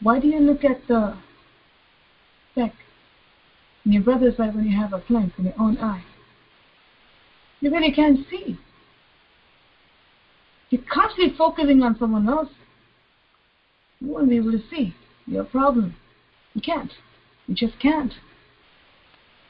why 0.02 0.20
do 0.20 0.28
you 0.28 0.38
look 0.38 0.64
at 0.64 0.86
the 0.86 1.16
speck 2.52 2.74
in 3.86 3.92
your 3.92 4.02
brother's 4.02 4.38
eye 4.38 4.50
when 4.50 4.66
you 4.66 4.76
have 4.78 4.92
a 4.92 4.98
plank 4.98 5.32
in 5.38 5.46
your 5.46 5.54
own 5.58 5.78
eye? 5.78 6.04
You 7.60 7.70
really 7.70 7.90
can't 7.90 8.18
see. 8.28 8.58
You're 10.68 10.82
constantly 10.92 11.34
focusing 11.38 11.82
on 11.82 11.98
someone 11.98 12.28
else. 12.28 12.50
You 14.00 14.08
won't 14.08 14.28
be 14.28 14.36
able 14.36 14.52
to 14.52 14.62
see 14.68 14.94
your 15.26 15.44
problem. 15.44 15.96
You 16.52 16.60
can't. 16.60 16.92
You 17.46 17.54
just 17.54 17.78
can't. 17.80 18.12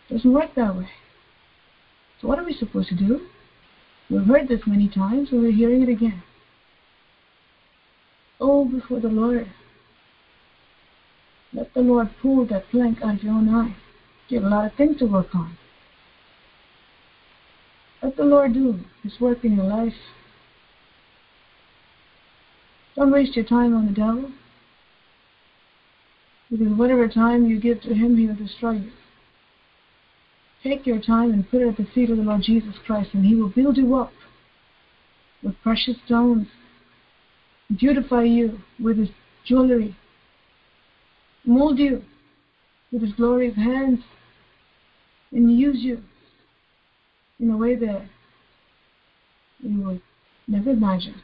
It 0.09 0.15
doesn't 0.15 0.33
work 0.33 0.55
that 0.55 0.77
way. 0.77 0.89
So 2.21 2.29
what 2.29 2.39
are 2.39 2.45
we 2.45 2.55
supposed 2.55 2.91
to 2.91 2.95
do? 2.95 3.27
We've 4.11 4.25
heard 4.25 4.49
this 4.49 4.63
many 4.67 4.89
times, 4.89 5.29
and 5.31 5.43
we're 5.43 5.53
hearing 5.53 5.83
it 5.83 5.89
again. 5.89 6.23
Oh, 8.41 8.65
before 8.65 9.01
the 9.01 9.09
Lord. 9.09 9.51
Let 11.53 11.73
the 11.75 11.81
Lord 11.81 12.09
pull 12.23 12.47
that 12.47 12.71
plank 12.71 12.99
out 13.03 13.17
of 13.17 13.23
your 13.23 13.35
own 13.35 13.49
eye. 13.49 13.77
You 14.29 14.41
have 14.41 14.47
a 14.47 14.55
lot 14.55 14.67
of 14.67 14.75
things 14.75 14.99
to 14.99 15.07
work 15.07 15.35
on. 15.35 15.57
Let 18.03 18.17
the 18.17 18.25
Lord 18.25 18.55
do 18.55 18.81
His 19.03 19.21
work 19.21 19.45
in 19.45 19.57
your 19.57 19.65
life. 19.65 19.95
Don't 22.97 23.13
waste 23.13 23.37
your 23.37 23.45
time 23.45 23.75
on 23.75 23.87
the 23.87 23.93
devil. 23.93 24.31
Because 26.51 26.73
whatever 26.79 27.09
time 27.09 27.47
you 27.47 27.61
give 27.61 27.81
to 27.83 27.95
him, 27.95 28.17
he 28.17 28.27
will 28.27 28.35
destroy 28.35 28.73
you. 28.73 28.91
Take 30.63 30.87
your 30.87 31.01
time 31.01 31.33
and 31.33 31.49
put 31.49 31.63
it 31.63 31.69
at 31.69 31.77
the 31.77 31.87
feet 31.95 32.11
of 32.11 32.17
the 32.17 32.23
Lord 32.23 32.43
Jesus 32.43 32.75
Christ, 32.85 33.11
and 33.13 33.25
he 33.25 33.35
will 33.35 33.49
build 33.49 33.77
you 33.77 33.95
up 33.95 34.13
with 35.43 35.55
precious 35.63 35.97
stones, 36.05 36.49
beautify 37.79 38.25
you 38.25 38.59
with 38.83 38.99
his 38.99 39.11
jewelry, 39.45 39.97
mold 41.45 41.79
you 41.79 42.03
with 42.91 43.03
his 43.03 43.13
glorious 43.13 43.55
hands, 43.55 44.01
and 45.31 45.59
use 45.59 45.79
you 45.81 46.03
in 47.39 47.51
a 47.51 47.57
way 47.57 47.77
that 47.77 48.07
you 49.61 49.81
would 49.81 50.03
never 50.49 50.71
imagine. 50.71 51.23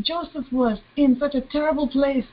Joseph 0.00 0.46
was 0.52 0.78
in 0.96 1.18
such 1.18 1.34
a 1.34 1.40
terrible 1.40 1.88
place, 1.88 2.26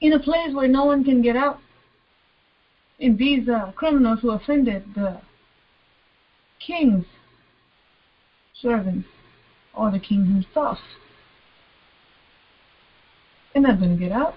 in 0.00 0.12
a 0.12 0.18
place 0.18 0.52
where 0.52 0.68
no 0.68 0.84
one 0.84 1.02
can 1.04 1.22
get 1.22 1.36
out. 1.36 1.58
In 2.98 3.16
these 3.16 3.48
uh, 3.48 3.72
criminals 3.72 4.20
who 4.20 4.30
offended 4.30 4.84
the 4.94 5.20
king's 6.64 7.04
servants 8.60 9.08
or 9.74 9.90
the 9.90 9.98
king 9.98 10.26
himself. 10.26 10.78
They're 13.52 13.62
not 13.62 13.78
going 13.78 13.98
to 13.98 14.02
get 14.02 14.12
out 14.12 14.34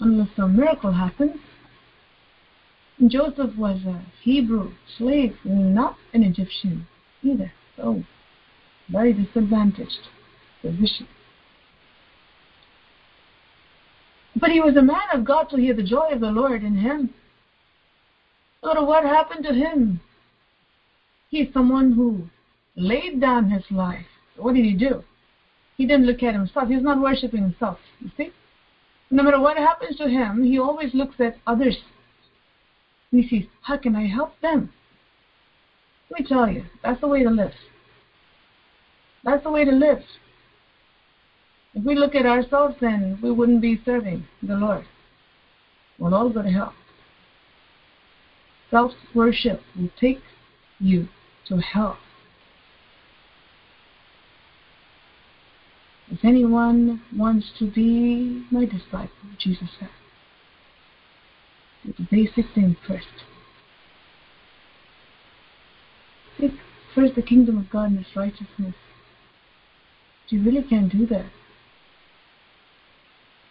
unless 0.00 0.28
some 0.36 0.56
miracle 0.56 0.92
happens. 0.92 1.36
Joseph 3.06 3.56
was 3.56 3.80
a 3.86 4.02
Hebrew 4.22 4.72
slave, 4.96 5.36
not 5.44 5.96
an 6.12 6.22
Egyptian 6.22 6.86
either. 7.22 7.52
So, 7.76 8.04
very 8.88 9.12
disadvantaged 9.12 10.08
position. 10.62 11.08
But 14.36 14.50
he 14.50 14.60
was 14.60 14.76
a 14.76 14.82
man 14.82 15.08
of 15.12 15.24
God 15.24 15.44
to 15.50 15.56
hear 15.56 15.74
the 15.74 15.82
joy 15.82 16.10
of 16.12 16.20
the 16.20 16.30
Lord 16.30 16.62
in 16.62 16.76
him. 16.76 17.14
So 18.62 18.82
what 18.82 19.04
happened 19.04 19.44
to 19.44 19.54
him? 19.54 20.00
He's 21.28 21.52
someone 21.52 21.92
who 21.92 22.28
laid 22.76 23.20
down 23.20 23.50
his 23.50 23.64
life. 23.70 24.06
What 24.36 24.54
did 24.54 24.64
he 24.64 24.74
do? 24.74 25.04
He 25.76 25.86
didn't 25.86 26.06
look 26.06 26.22
at 26.22 26.34
himself. 26.34 26.68
He's 26.68 26.82
not 26.82 27.00
worshiping 27.00 27.42
himself. 27.42 27.78
You 28.00 28.10
see? 28.16 28.30
No 29.10 29.22
matter 29.22 29.40
what 29.40 29.56
happens 29.56 29.96
to 29.96 30.08
him, 30.08 30.42
he 30.42 30.58
always 30.58 30.94
looks 30.94 31.20
at 31.20 31.36
others 31.46 31.76
he 33.14 33.28
sees, 33.28 33.46
how 33.62 33.76
can 33.76 33.94
I 33.94 34.06
help 34.06 34.40
them? 34.40 34.72
Let 36.10 36.20
me 36.20 36.26
tell 36.26 36.48
you, 36.48 36.64
that's 36.82 37.00
the 37.00 37.06
way 37.06 37.22
to 37.22 37.30
live. 37.30 37.52
That's 39.22 39.42
the 39.42 39.50
way 39.50 39.64
to 39.64 39.70
live. 39.70 40.02
If 41.74 41.84
we 41.84 41.96
look 41.96 42.14
at 42.14 42.24
ourselves, 42.24 42.76
then 42.80 43.18
we 43.20 43.32
wouldn't 43.32 43.60
be 43.60 43.80
serving 43.84 44.26
the 44.42 44.54
Lord. 44.54 44.84
We'll 45.98 46.14
all 46.14 46.30
go 46.30 46.42
to 46.42 46.50
hell. 46.50 46.74
self 48.70 48.92
worship 49.14 49.60
will 49.76 49.90
take 50.00 50.20
you 50.78 51.08
to 51.48 51.58
hell. 51.58 51.98
If 56.10 56.24
anyone 56.24 57.02
wants 57.16 57.50
to 57.58 57.70
be 57.70 58.44
my 58.50 58.66
disciple, 58.66 59.10
Jesus 59.38 59.68
said, 59.80 59.88
the 61.84 62.06
basic 62.10 62.46
thing 62.54 62.76
first. 62.86 63.06
Seek 66.38 66.52
first 66.94 67.14
the 67.14 67.22
kingdom 67.22 67.58
of 67.58 67.68
God 67.70 67.90
and 67.90 67.98
His 67.98 68.16
righteousness. 68.16 68.74
You 70.28 70.42
really 70.42 70.62
can't 70.62 70.90
do 70.90 71.06
that 71.06 71.26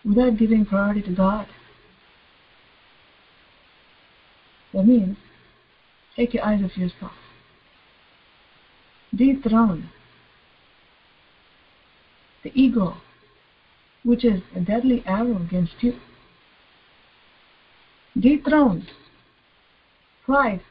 without 0.06 0.38
giving 0.38 0.66
priority 0.66 1.02
to 1.02 1.12
God. 1.12 1.48
That 4.74 4.86
means 4.86 5.18
take 6.16 6.34
your 6.34 6.44
eyes 6.44 6.64
off 6.64 6.76
yourself. 6.78 7.12
Dethrone 9.16 9.90
the 12.44 12.52
ego, 12.54 12.98
which 14.04 14.26
is 14.26 14.42
a 14.56 14.60
deadly 14.60 15.04
arrow 15.06 15.38
against 15.38 15.76
you. 15.82 15.94
Dethrone 18.20 18.86
pride, 20.26 20.62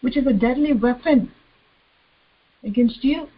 which 0.00 0.16
is 0.16 0.26
a 0.26 0.32
deadly 0.32 0.72
weapon 0.72 1.30
against 2.64 3.04
you. 3.04 3.28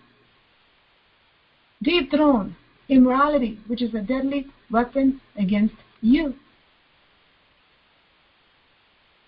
Dethrone 1.83 2.57
immorality, 2.89 3.59
which 3.67 3.83
is 3.83 3.95
a 3.95 4.01
deadly 4.01 4.47
weapon 4.71 5.21
against 5.37 5.75
you. 6.01 6.35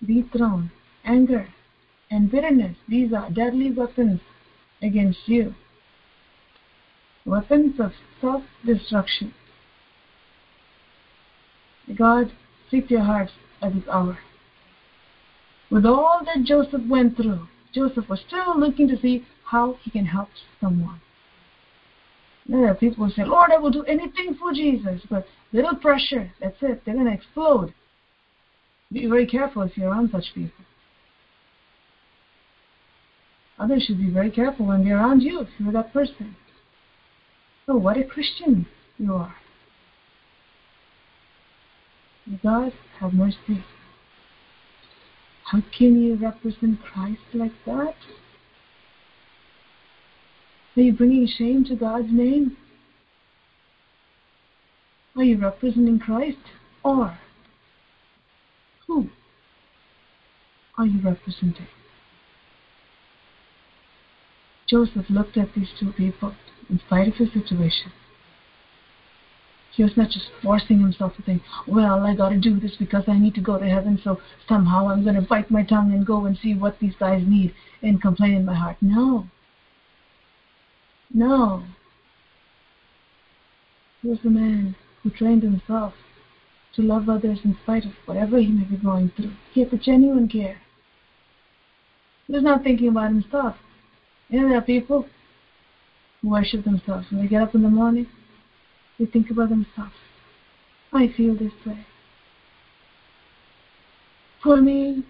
Dethrone 0.05 0.71
anger 1.05 1.49
and 2.11 2.31
bitterness. 2.31 2.77
These 2.89 3.13
are 3.13 3.31
deadly 3.31 3.71
weapons 3.71 4.21
against 4.83 5.21
you. 5.27 5.55
Weapons 7.25 7.79
of 7.79 7.93
self 8.21 8.43
destruction. 8.67 9.33
God, 11.97 12.33
seek 12.71 12.91
your 12.91 13.03
hearts 13.03 13.33
at 13.61 13.75
this 13.75 13.85
hour. 13.91 14.19
With 15.71 15.87
all 15.87 16.21
that 16.25 16.45
Joseph 16.45 16.83
went 16.89 17.17
through, 17.17 17.49
Joseph 17.73 18.09
was 18.09 18.21
still 18.27 18.59
looking 18.59 18.89
to 18.89 19.01
see 19.01 19.25
how 19.45 19.79
he 19.83 19.91
can 19.91 20.07
help 20.07 20.29
someone. 20.61 21.01
There 22.47 22.69
are 22.69 22.75
people 22.75 23.07
who 23.07 23.13
say, 23.13 23.25
Lord, 23.25 23.51
I 23.53 23.59
will 23.59 23.71
do 23.71 23.85
anything 23.85 24.37
for 24.39 24.53
Jesus, 24.53 25.01
but 25.09 25.27
little 25.53 25.77
pressure, 25.77 26.33
that's 26.41 26.57
it, 26.61 26.83
they're 26.85 26.95
going 26.95 27.07
to 27.07 27.13
explode. 27.13 27.73
Be 28.93 29.07
very 29.07 29.27
careful 29.27 29.63
if 29.63 29.77
you're 29.77 29.91
around 29.91 30.11
such 30.11 30.35
people. 30.35 30.65
Others 33.59 33.85
should 33.85 33.99
be 33.99 34.11
very 34.11 34.31
careful 34.31 34.67
when 34.67 34.85
they're 34.85 34.97
around 34.97 35.21
you 35.21 35.41
if 35.41 35.49
you're 35.59 35.73
that 35.73 35.93
person. 35.93 36.37
Oh, 37.69 37.77
what 37.77 37.97
a 37.97 38.05
Christian 38.05 38.67
you 38.99 39.15
are. 39.15 39.37
God, 42.43 42.73
have 42.99 43.13
mercy. 43.13 43.65
How 45.45 45.63
can 45.77 46.03
you 46.03 46.17
represent 46.17 46.83
Christ 46.83 47.21
like 47.35 47.53
that? 47.67 47.95
Are 50.77 50.81
you 50.81 50.93
bringing 50.93 51.27
shame 51.27 51.65
to 51.67 51.77
God's 51.77 52.09
name? 52.11 52.57
Are 55.17 55.25
you 55.25 55.39
representing 55.39 55.99
Christ? 55.99 56.39
Or 56.83 57.19
who 58.87 59.11
are 60.79 60.87
you 60.87 61.01
representing? 61.03 61.69
Joseph 64.67 65.11
looked 65.11 65.37
at 65.37 65.55
these 65.55 65.69
two 65.79 65.93
people 65.93 66.35
in 66.71 66.81
spite 66.87 67.09
of 67.09 67.15
his 67.17 67.31
situation. 67.35 67.93
He 69.73 69.83
was 69.83 69.97
not 69.97 70.11
just 70.11 70.27
forcing 70.43 70.81
himself 70.81 71.17
to 71.17 71.23
think, 71.23 71.43
well, 71.67 72.07
I 72.07 72.15
got 72.15 72.31
to 72.31 72.39
do 72.39 72.59
this 72.59 72.77
because 72.79 73.05
I 73.09 73.19
need 73.19 73.35
to 73.35 73.41
go 73.41 73.59
to 73.59 73.69
heaven, 73.69 74.01
so 74.03 74.21
somehow 74.49 74.89
I'm 74.89 75.03
going 75.03 75.17
to 75.17 75.23
bite 75.23 75.51
my 75.51 75.63
tongue 75.63 75.93
and 75.93 76.07
go 76.07 76.25
and 76.27 76.39
see 76.43 76.55
what 76.55 76.79
these 76.79 76.95
guys 76.99 77.23
need 77.27 77.55
and 77.83 78.01
complain 78.01 78.33
in 78.33 78.45
my 78.45 78.55
heart. 78.55 78.77
No. 78.81 79.27
No. 81.15 81.63
He 84.01 84.09
was 84.09 84.19
the 84.25 84.31
man 84.31 84.75
who 85.03 85.11
trained 85.11 85.43
himself 85.43 85.95
to 86.75 86.83
love 86.83 87.09
others 87.09 87.41
in 87.45 87.57
spite 87.63 87.85
of 87.85 87.93
whatever 88.07 88.39
he 88.39 88.49
may 88.49 88.65
be 88.65 88.77
going 88.77 89.11
through. 89.15 89.33
He 89.53 89.61
had 89.61 89.71
the 89.71 89.77
genuine 89.77 90.29
care. 90.29 90.61
He 92.27 92.33
was 92.33 92.43
not 92.43 92.63
thinking 92.63 92.89
about 92.89 93.11
himself. 93.11 93.57
You 94.29 94.41
know, 94.41 94.49
there 94.49 94.59
are 94.59 94.63
people 94.63 95.07
who 96.21 96.31
worship 96.31 96.65
themselves. 96.65 97.07
When 97.11 97.21
they 97.21 97.29
get 97.29 97.43
up 97.43 97.55
in 97.55 97.63
the 97.63 97.69
morning, 97.69 98.07
they 98.99 99.07
think 99.07 99.31
about 99.31 99.51
themselves. 99.51 99.93
I 100.93 101.09
feel 101.17 101.35
this 101.35 101.53
way. 101.67 101.87
For 104.43 104.57
me, 104.61 105.05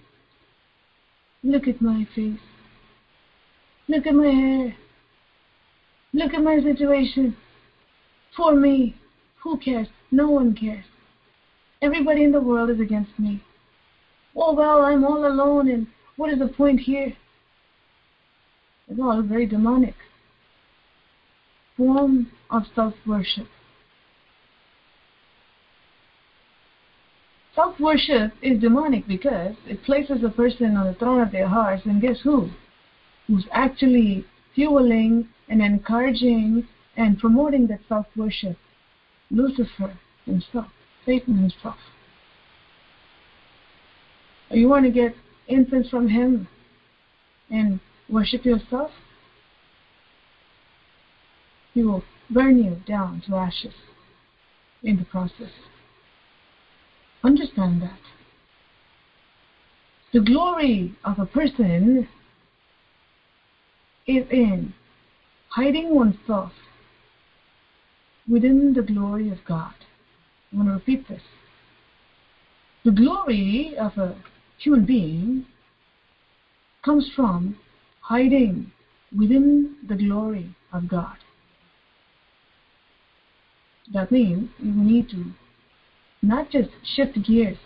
look 1.42 1.68
at 1.68 1.80
my 1.80 2.06
face. 2.14 2.38
Look 3.88 4.06
at 4.06 4.14
my 4.14 4.26
hair. 4.26 4.76
Look 6.12 6.34
at 6.34 6.42
my 6.42 6.60
situation. 6.60 7.36
For 8.36 8.54
me, 8.54 8.96
who 9.42 9.58
cares? 9.58 9.88
No 10.10 10.30
one 10.30 10.54
cares. 10.54 10.84
Everybody 11.80 12.22
in 12.22 12.32
the 12.32 12.40
world 12.40 12.70
is 12.70 12.80
against 12.80 13.18
me. 13.18 13.42
Oh, 14.36 14.54
well, 14.54 14.82
I'm 14.82 15.04
all 15.04 15.26
alone, 15.26 15.68
and 15.68 15.86
what 16.16 16.32
is 16.32 16.38
the 16.38 16.48
point 16.48 16.80
here? 16.80 17.14
It's 18.88 19.00
all 19.00 19.22
very 19.22 19.46
demonic. 19.46 19.94
Form 21.76 22.30
of 22.50 22.62
self 22.74 22.94
worship. 23.06 23.46
Self 27.54 27.78
worship 27.80 28.32
is 28.42 28.60
demonic 28.60 29.06
because 29.06 29.54
it 29.66 29.82
places 29.84 30.22
a 30.24 30.30
person 30.30 30.76
on 30.76 30.86
the 30.86 30.94
throne 30.94 31.20
of 31.20 31.32
their 31.32 31.48
hearts, 31.48 31.84
and 31.84 32.00
guess 32.00 32.20
who? 32.22 32.50
Who's 33.26 33.46
actually 33.52 34.26
fueling 34.54 35.28
and 35.48 35.62
encouraging 35.62 36.66
and 36.96 37.18
promoting 37.18 37.66
that 37.68 37.80
self 37.88 38.06
worship? 38.16 38.56
Lucifer 39.30 39.98
himself, 40.26 40.66
Satan 41.06 41.38
himself. 41.38 41.76
You 44.50 44.68
want 44.68 44.84
to 44.84 44.90
get 44.90 45.14
incense 45.48 45.88
from 45.88 46.08
him 46.08 46.48
and 47.50 47.80
worship 48.08 48.44
yourself? 48.44 48.90
He 51.72 51.82
will 51.82 52.04
burn 52.28 52.62
you 52.62 52.76
down 52.86 53.22
to 53.26 53.36
ashes 53.36 53.74
in 54.82 54.98
the 54.98 55.04
process. 55.04 55.50
Understand 57.24 57.80
that. 57.82 57.98
The 60.12 60.20
glory 60.20 60.94
of 61.04 61.18
a 61.18 61.24
person 61.24 62.08
is 64.06 64.24
in 64.30 64.74
hiding 65.48 65.94
oneself 65.94 66.52
within 68.28 68.72
the 68.74 68.82
glory 68.82 69.30
of 69.30 69.38
God. 69.46 69.74
I'm 70.50 70.58
going 70.58 70.68
to 70.68 70.74
repeat 70.74 71.08
this. 71.08 71.22
The 72.84 72.90
glory 72.90 73.74
of 73.78 73.96
a 73.98 74.16
human 74.58 74.84
being 74.84 75.46
comes 76.84 77.10
from 77.14 77.56
hiding 78.00 78.72
within 79.16 79.76
the 79.88 79.94
glory 79.94 80.54
of 80.72 80.88
God. 80.88 81.16
That 83.92 84.10
means 84.10 84.50
you 84.58 84.72
need 84.72 85.10
to 85.10 85.26
not 86.22 86.50
just 86.50 86.70
shift 86.96 87.22
gears, 87.24 87.58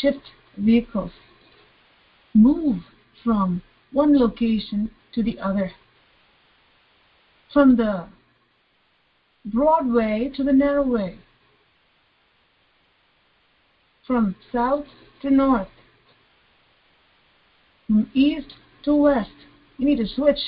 shift 0.00 0.22
vehicles, 0.56 1.12
move 2.34 2.82
from 3.22 3.62
one 3.92 4.18
location 4.18 4.90
to 5.14 5.22
the 5.22 5.38
other, 5.38 5.72
from 7.52 7.76
the 7.76 8.06
broad 9.44 9.86
way 9.92 10.32
to 10.34 10.42
the 10.42 10.52
narrow 10.52 10.86
way, 10.86 11.18
from 14.06 14.34
south 14.52 14.86
to 15.22 15.30
north, 15.30 15.68
from 17.86 18.10
east 18.14 18.54
to 18.84 18.94
west. 18.94 19.30
You 19.78 19.86
need 19.86 19.96
to 19.96 20.06
switch, 20.06 20.38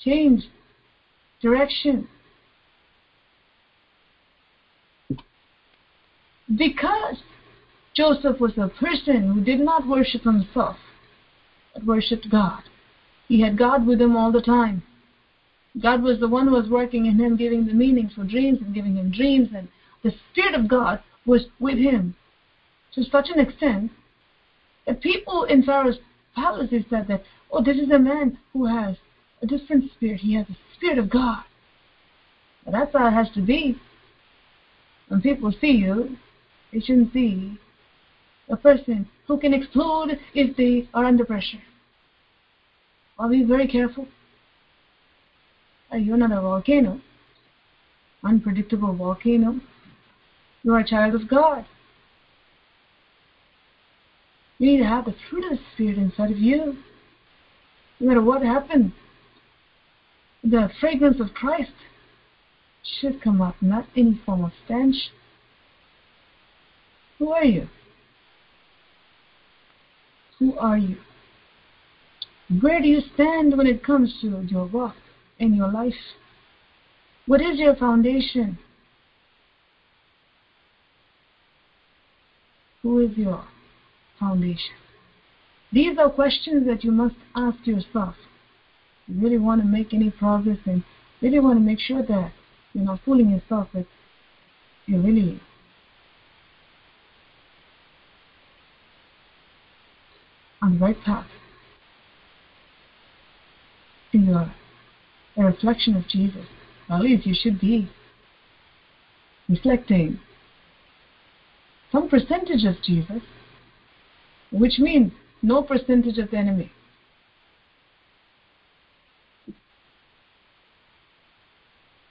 change 0.00 0.44
direction. 1.40 2.08
Because 6.54 7.16
Joseph 7.94 8.40
was 8.40 8.52
a 8.58 8.68
person 8.68 9.32
who 9.32 9.40
did 9.42 9.60
not 9.60 9.86
worship 9.86 10.22
himself, 10.22 10.76
but 11.74 11.84
worshipped 11.84 12.30
God. 12.30 12.62
He 13.28 13.40
had 13.40 13.58
God 13.58 13.86
with 13.86 14.00
him 14.00 14.16
all 14.16 14.32
the 14.32 14.42
time. 14.42 14.82
God 15.80 16.02
was 16.02 16.20
the 16.20 16.28
one 16.28 16.46
who 16.46 16.54
was 16.54 16.68
working 16.68 17.06
in 17.06 17.18
him, 17.18 17.36
giving 17.36 17.66
the 17.66 17.72
meanings 17.72 18.12
for 18.14 18.24
dreams 18.24 18.58
and 18.60 18.74
giving 18.74 18.96
him 18.96 19.10
dreams, 19.10 19.48
and 19.54 19.68
the 20.02 20.12
Spirit 20.30 20.54
of 20.54 20.68
God 20.68 21.00
was 21.24 21.46
with 21.60 21.78
him 21.78 22.14
to 22.94 23.04
such 23.04 23.30
an 23.30 23.40
extent 23.40 23.90
that 24.86 25.00
people 25.00 25.44
in 25.44 25.62
Pharaoh's 25.62 25.98
palace 26.34 26.70
said 26.90 27.06
that, 27.08 27.22
oh, 27.50 27.62
this 27.62 27.78
is 27.78 27.90
a 27.90 27.98
man 27.98 28.38
who 28.52 28.66
has 28.66 28.96
a 29.42 29.46
different 29.46 29.90
spirit. 29.92 30.20
He 30.20 30.34
has 30.34 30.46
the 30.46 30.56
spirit 30.76 30.98
of 30.98 31.08
God. 31.08 31.42
But 32.64 32.72
that's 32.72 32.92
how 32.92 33.08
it 33.08 33.12
has 33.12 33.28
to 33.34 33.40
be. 33.40 33.78
When 35.08 35.20
people 35.20 35.52
see 35.60 35.72
you, 35.72 36.16
they 36.72 36.80
shouldn't 36.80 37.12
see 37.12 37.58
a 38.48 38.56
person 38.56 39.06
who 39.26 39.38
can 39.38 39.54
explode 39.54 40.18
if 40.34 40.56
they 40.56 40.88
are 40.94 41.04
under 41.04 41.24
pressure. 41.24 41.60
I'll 43.22 43.28
be 43.28 43.44
very 43.44 43.68
careful. 43.68 44.08
You're 45.92 46.16
not 46.16 46.32
a 46.32 46.40
volcano, 46.40 47.00
unpredictable 48.24 48.92
volcano. 48.96 49.60
You 50.64 50.74
are 50.74 50.80
a 50.80 50.88
child 50.88 51.14
of 51.14 51.28
God. 51.28 51.64
You 54.58 54.72
need 54.72 54.78
to 54.78 54.88
have 54.88 55.04
the 55.04 55.14
fruit 55.30 55.44
of 55.44 55.58
the 55.58 55.64
Spirit 55.72 55.98
inside 55.98 56.32
of 56.32 56.38
you. 56.38 56.78
No 58.00 58.08
matter 58.08 58.22
what 58.22 58.42
happens, 58.42 58.92
the 60.42 60.68
fragrance 60.80 61.20
of 61.20 61.32
Christ 61.32 61.70
should 63.00 63.22
come 63.22 63.40
up, 63.40 63.54
not 63.60 63.86
any 63.96 64.20
form 64.26 64.44
of 64.44 64.50
stench. 64.64 64.96
Who 67.20 67.30
are 67.30 67.44
you? 67.44 67.68
Who 70.40 70.58
are 70.58 70.76
you? 70.76 70.96
Where 72.60 72.80
do 72.80 72.88
you 72.88 73.00
stand 73.14 73.56
when 73.56 73.66
it 73.66 73.84
comes 73.84 74.14
to 74.20 74.44
your 74.48 74.66
walk 74.66 74.96
in 75.38 75.54
your 75.54 75.70
life? 75.70 75.94
What 77.26 77.40
is 77.40 77.58
your 77.58 77.74
foundation? 77.76 78.58
Who 82.82 82.98
is 82.98 83.16
your 83.16 83.44
foundation? 84.18 84.74
These 85.72 85.96
are 85.98 86.10
questions 86.10 86.66
that 86.66 86.84
you 86.84 86.90
must 86.90 87.14
ask 87.34 87.66
yourself. 87.66 88.16
You 89.06 89.20
really 89.20 89.38
want 89.38 89.62
to 89.62 89.66
make 89.66 89.94
any 89.94 90.10
progress 90.10 90.58
and 90.66 90.82
really 91.22 91.38
want 91.38 91.58
to 91.58 91.64
make 91.64 91.78
sure 91.78 92.02
that 92.02 92.32
you're 92.74 92.84
not 92.84 93.00
fooling 93.04 93.30
yourself 93.30 93.68
that 93.72 93.86
you're 94.86 95.00
really 95.00 95.40
on 100.60 100.74
the 100.74 100.84
right 100.84 101.00
path. 101.04 101.26
Are 104.14 104.54
a 105.38 105.44
reflection 105.44 105.96
of 105.96 106.06
Jesus. 106.06 106.44
At 106.90 107.00
least 107.00 107.26
you 107.26 107.34
should 107.34 107.58
be 107.58 107.90
reflecting 109.48 110.20
some 111.90 112.08
percentage 112.08 112.64
of 112.64 112.82
Jesus, 112.82 113.22
which 114.50 114.78
means 114.78 115.12
no 115.40 115.62
percentage 115.62 116.18
of 116.18 116.30
the 116.30 116.36
enemy. 116.36 116.70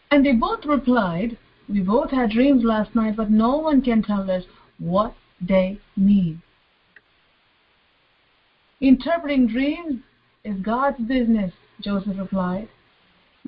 And 0.09 0.25
they 0.25 0.33
both 0.33 0.65
replied, 0.65 1.37
We 1.69 1.81
both 1.81 2.11
had 2.11 2.31
dreams 2.31 2.63
last 2.63 2.95
night, 2.95 3.15
but 3.15 3.29
no 3.29 3.57
one 3.57 3.81
can 3.81 4.01
tell 4.03 4.29
us 4.29 4.43
what 4.79 5.13
they 5.39 5.79
mean. 5.95 6.41
Interpreting 8.81 9.47
dreams 9.47 10.01
is 10.43 10.55
God's 10.57 10.99
business, 10.99 11.53
Joseph 11.81 12.17
replied. 12.17 12.69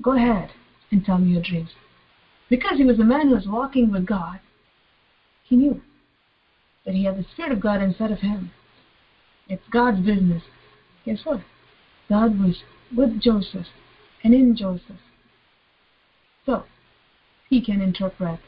Go 0.02 0.16
ahead 0.16 0.50
and 0.90 1.04
tell 1.04 1.18
me 1.18 1.32
your 1.32 1.42
dreams. 1.42 1.70
Because 2.50 2.76
he 2.76 2.84
was 2.84 2.98
a 2.98 3.04
man 3.04 3.28
who 3.28 3.34
was 3.34 3.46
walking 3.46 3.90
with 3.90 4.06
God, 4.06 4.40
he 5.44 5.56
knew 5.56 5.80
that 6.84 6.94
he 6.94 7.04
had 7.04 7.16
the 7.16 7.26
Spirit 7.32 7.52
of 7.52 7.60
God 7.60 7.80
inside 7.80 8.10
of 8.10 8.20
him. 8.20 8.50
It's 9.48 9.62
God's 9.70 10.00
business. 10.00 10.42
Guess 11.04 11.20
what? 11.24 11.40
God 12.08 12.38
was 12.38 12.56
with 12.94 13.20
Joseph 13.20 13.66
and 14.22 14.34
in 14.34 14.56
Joseph. 14.56 15.00
So, 16.46 16.64
he 17.48 17.60
can 17.60 17.80
interpret 17.80 18.40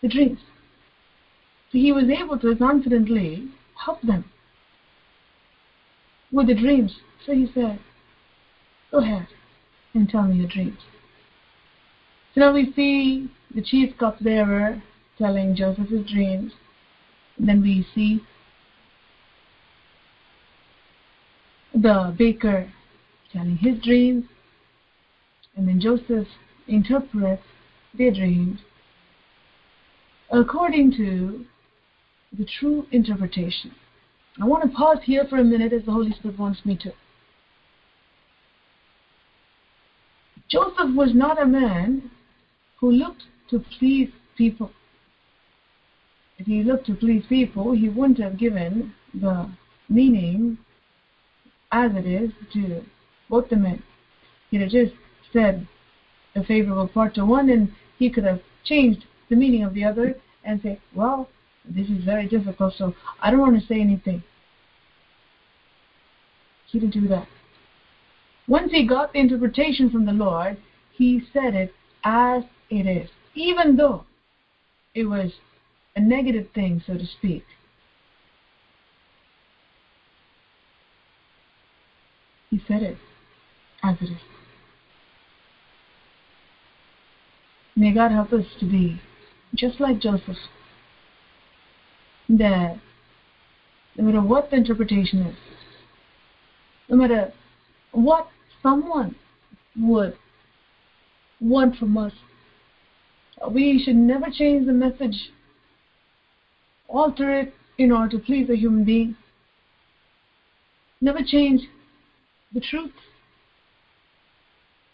the 0.00 0.08
dreams. 0.08 0.38
So 1.70 1.78
he 1.78 1.92
was 1.92 2.04
able 2.08 2.38
to 2.38 2.54
confidently 2.56 3.48
help 3.84 4.02
them 4.02 4.24
with 6.30 6.46
the 6.46 6.54
dreams. 6.54 6.96
So 7.24 7.32
he 7.32 7.50
said, 7.54 7.78
Go 8.92 8.98
ahead 8.98 9.26
and 9.94 10.08
tell 10.08 10.24
me 10.24 10.36
your 10.36 10.48
dreams. 10.48 10.78
So 12.34 12.42
now 12.42 12.52
we 12.52 12.72
see 12.76 13.30
the 13.54 13.62
chief 13.62 13.96
cupbearer 13.98 14.82
telling 15.16 15.56
Joseph 15.56 15.88
his 15.88 16.06
dreams. 16.06 16.52
And 17.38 17.48
then 17.48 17.62
we 17.62 17.86
see 17.94 18.20
the 21.74 22.14
baker 22.18 22.70
telling 23.32 23.56
his 23.56 23.82
dreams. 23.82 24.26
And 25.56 25.66
then 25.66 25.80
Joseph 25.80 26.28
interprets 26.68 27.42
their 27.96 28.12
dreams 28.12 28.60
according 30.30 30.92
to 30.96 31.44
the 32.38 32.46
true 32.58 32.86
interpretation. 32.90 33.72
I 34.40 34.46
want 34.46 34.62
to 34.64 34.76
pause 34.76 34.98
here 35.04 35.26
for 35.28 35.36
a 35.36 35.44
minute 35.44 35.72
as 35.72 35.84
the 35.84 35.92
Holy 35.92 36.12
Spirit 36.12 36.38
wants 36.38 36.64
me 36.64 36.76
to. 36.82 36.92
Joseph 40.52 40.94
was 40.94 41.14
not 41.14 41.40
a 41.40 41.46
man 41.46 42.10
who 42.78 42.92
looked 42.92 43.22
to 43.48 43.64
please 43.78 44.10
people. 44.36 44.70
If 46.36 46.46
he 46.46 46.62
looked 46.62 46.86
to 46.88 46.94
please 46.94 47.24
people, 47.26 47.72
he 47.72 47.88
wouldn't 47.88 48.18
have 48.18 48.36
given 48.36 48.92
the 49.14 49.48
meaning 49.88 50.58
as 51.70 51.92
it 51.94 52.04
is 52.04 52.30
to 52.52 52.84
both 53.30 53.48
the 53.48 53.56
men. 53.56 53.82
He'd 54.50 54.60
have 54.60 54.70
just 54.70 54.92
said 55.32 55.66
a 56.36 56.44
favorable 56.44 56.86
part 56.86 57.14
to 57.14 57.24
one 57.24 57.48
and 57.48 57.72
he 57.98 58.10
could 58.10 58.24
have 58.24 58.42
changed 58.62 59.06
the 59.30 59.36
meaning 59.36 59.64
of 59.64 59.72
the 59.72 59.84
other 59.84 60.16
and 60.44 60.60
say, 60.60 60.78
well, 60.94 61.30
this 61.64 61.88
is 61.88 62.04
very 62.04 62.28
difficult, 62.28 62.74
so 62.76 62.94
I 63.22 63.30
don't 63.30 63.40
want 63.40 63.58
to 63.58 63.66
say 63.66 63.80
anything. 63.80 64.22
He 66.66 66.78
didn't 66.78 66.92
do 66.92 67.08
that. 67.08 67.26
Once 68.48 68.72
he 68.72 68.86
got 68.86 69.12
the 69.12 69.18
interpretation 69.18 69.90
from 69.90 70.04
the 70.04 70.12
Lord, 70.12 70.56
he 70.90 71.22
said 71.32 71.54
it 71.54 71.72
as 72.04 72.42
it 72.70 72.86
is, 72.86 73.08
even 73.34 73.76
though 73.76 74.04
it 74.94 75.04
was 75.04 75.32
a 75.96 76.00
negative 76.00 76.48
thing, 76.54 76.82
so 76.86 76.94
to 76.94 77.06
speak. 77.06 77.44
He 82.50 82.62
said 82.66 82.82
it 82.82 82.98
as 83.82 83.96
it 84.00 84.10
is. 84.10 84.20
May 87.74 87.92
God 87.92 88.10
help 88.10 88.32
us 88.32 88.44
to 88.60 88.66
be 88.66 89.00
just 89.54 89.80
like 89.80 89.98
Joseph. 89.98 90.36
That 92.28 92.78
no 93.96 94.04
matter 94.04 94.20
what 94.20 94.50
the 94.50 94.56
interpretation 94.56 95.22
is, 95.22 95.36
no 96.88 96.96
matter 96.96 97.32
what 97.92 98.28
someone 98.62 99.14
would 99.78 100.16
want 101.40 101.76
from 101.76 101.96
us. 101.96 102.12
We 103.50 103.82
should 103.84 103.96
never 103.96 104.26
change 104.30 104.66
the 104.66 104.72
message, 104.72 105.30
alter 106.88 107.40
it 107.40 107.54
in 107.78 107.90
order 107.90 108.16
to 108.16 108.24
please 108.24 108.48
a 108.50 108.56
human 108.56 108.84
being. 108.84 109.16
Never 111.00 111.20
change 111.26 111.62
the 112.54 112.60
truth 112.60 112.92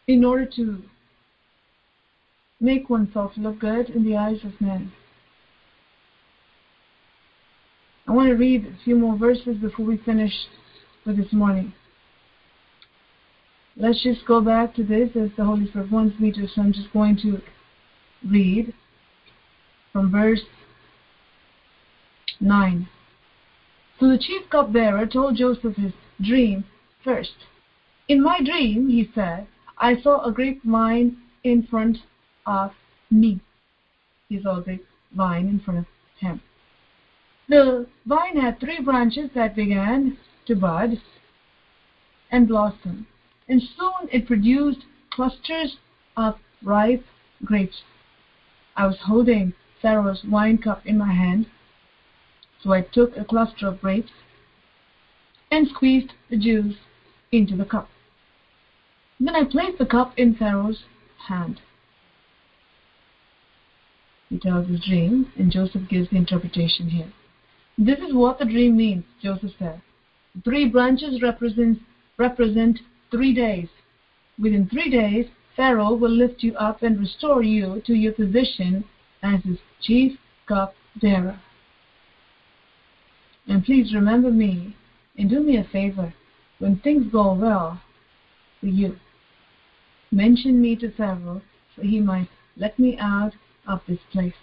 in 0.06 0.24
order 0.24 0.46
to 0.56 0.82
make 2.60 2.88
oneself 2.88 3.32
look 3.36 3.60
good 3.60 3.90
in 3.90 4.04
the 4.04 4.16
eyes 4.16 4.38
of 4.44 4.58
men. 4.60 4.90
I 8.06 8.12
want 8.12 8.28
to 8.28 8.34
read 8.34 8.64
a 8.64 8.84
few 8.84 8.96
more 8.96 9.18
verses 9.18 9.58
before 9.58 9.84
we 9.84 9.98
finish 9.98 10.32
for 11.04 11.12
this 11.12 11.30
morning. 11.30 11.74
Let's 13.80 14.02
just 14.02 14.26
go 14.26 14.40
back 14.40 14.74
to 14.74 14.82
this 14.82 15.10
as 15.14 15.30
the 15.36 15.44
Holy 15.44 15.68
Spirit 15.68 15.92
wants 15.92 16.18
me 16.18 16.32
to. 16.32 16.48
So 16.48 16.62
I'm 16.62 16.72
just 16.72 16.92
going 16.92 17.16
to 17.18 17.40
read 18.28 18.74
from 19.92 20.10
verse 20.10 20.40
9. 22.40 22.88
So 24.00 24.08
the 24.08 24.18
chief 24.18 24.50
cupbearer 24.50 25.06
told 25.06 25.36
Joseph 25.36 25.76
his 25.76 25.92
dream 26.20 26.64
first. 27.04 27.34
In 28.08 28.20
my 28.20 28.40
dream, 28.44 28.88
he 28.88 29.08
said, 29.14 29.46
I 29.78 30.00
saw 30.00 30.24
a 30.24 30.32
grapevine 30.32 31.16
in 31.44 31.62
front 31.62 31.98
of 32.46 32.72
me. 33.12 33.40
He 34.28 34.42
saw 34.42 34.58
a 34.58 34.62
grapevine 34.62 35.48
in 35.48 35.60
front 35.60 35.80
of 35.80 35.86
him. 36.18 36.40
The 37.48 37.86
vine 38.06 38.36
had 38.40 38.58
three 38.58 38.80
branches 38.82 39.30
that 39.36 39.54
began 39.54 40.18
to 40.46 40.56
bud 40.56 41.00
and 42.32 42.48
blossom 42.48 43.06
and 43.48 43.62
soon 43.62 44.08
it 44.12 44.26
produced 44.26 44.84
clusters 45.10 45.76
of 46.16 46.38
ripe 46.62 47.04
grapes. 47.44 47.82
I 48.76 48.86
was 48.86 48.98
holding 49.04 49.54
Pharaoh's 49.80 50.24
wine 50.24 50.58
cup 50.58 50.86
in 50.86 50.98
my 50.98 51.12
hand, 51.12 51.46
so 52.62 52.72
I 52.72 52.82
took 52.82 53.16
a 53.16 53.24
cluster 53.24 53.68
of 53.68 53.80
grapes 53.80 54.10
and 55.50 55.68
squeezed 55.68 56.12
the 56.30 56.36
juice 56.36 56.76
into 57.32 57.56
the 57.56 57.64
cup. 57.64 57.88
Then 59.20 59.34
I 59.34 59.44
placed 59.44 59.78
the 59.78 59.86
cup 59.86 60.12
in 60.16 60.34
Pharaoh's 60.34 60.84
hand. 61.28 61.60
He 64.28 64.38
tells 64.38 64.68
his 64.68 64.84
dream, 64.84 65.32
and 65.36 65.50
Joseph 65.50 65.88
gives 65.88 66.10
the 66.10 66.16
interpretation 66.16 66.90
here. 66.90 67.12
This 67.78 67.98
is 67.98 68.12
what 68.12 68.38
the 68.38 68.44
dream 68.44 68.76
means, 68.76 69.04
Joseph 69.22 69.52
said. 69.58 69.80
Three 70.44 70.68
branches 70.68 71.22
represent, 71.22 71.78
represent 72.18 72.80
three 73.10 73.34
days. 73.34 73.68
Within 74.38 74.68
three 74.68 74.90
days, 74.90 75.26
Pharaoh 75.56 75.94
will 75.94 76.10
lift 76.10 76.42
you 76.42 76.54
up 76.54 76.82
and 76.82 77.00
restore 77.00 77.42
you 77.42 77.82
to 77.86 77.94
your 77.94 78.12
position 78.12 78.84
as 79.22 79.42
his 79.42 79.58
chief 79.80 80.18
cup 80.46 80.74
bearer. 81.00 81.40
And 83.48 83.64
please 83.64 83.94
remember 83.94 84.30
me 84.30 84.76
and 85.16 85.28
do 85.28 85.40
me 85.40 85.56
a 85.56 85.64
favor 85.64 86.14
when 86.58 86.78
things 86.78 87.10
go 87.10 87.32
well 87.32 87.80
for 88.60 88.66
you. 88.66 88.96
Mention 90.10 90.60
me 90.60 90.76
to 90.76 90.90
Pharaoh 90.90 91.42
so 91.74 91.82
he 91.82 92.00
might 92.00 92.28
let 92.56 92.78
me 92.78 92.98
out 92.98 93.34
of 93.66 93.80
this 93.88 94.00
place. 94.12 94.34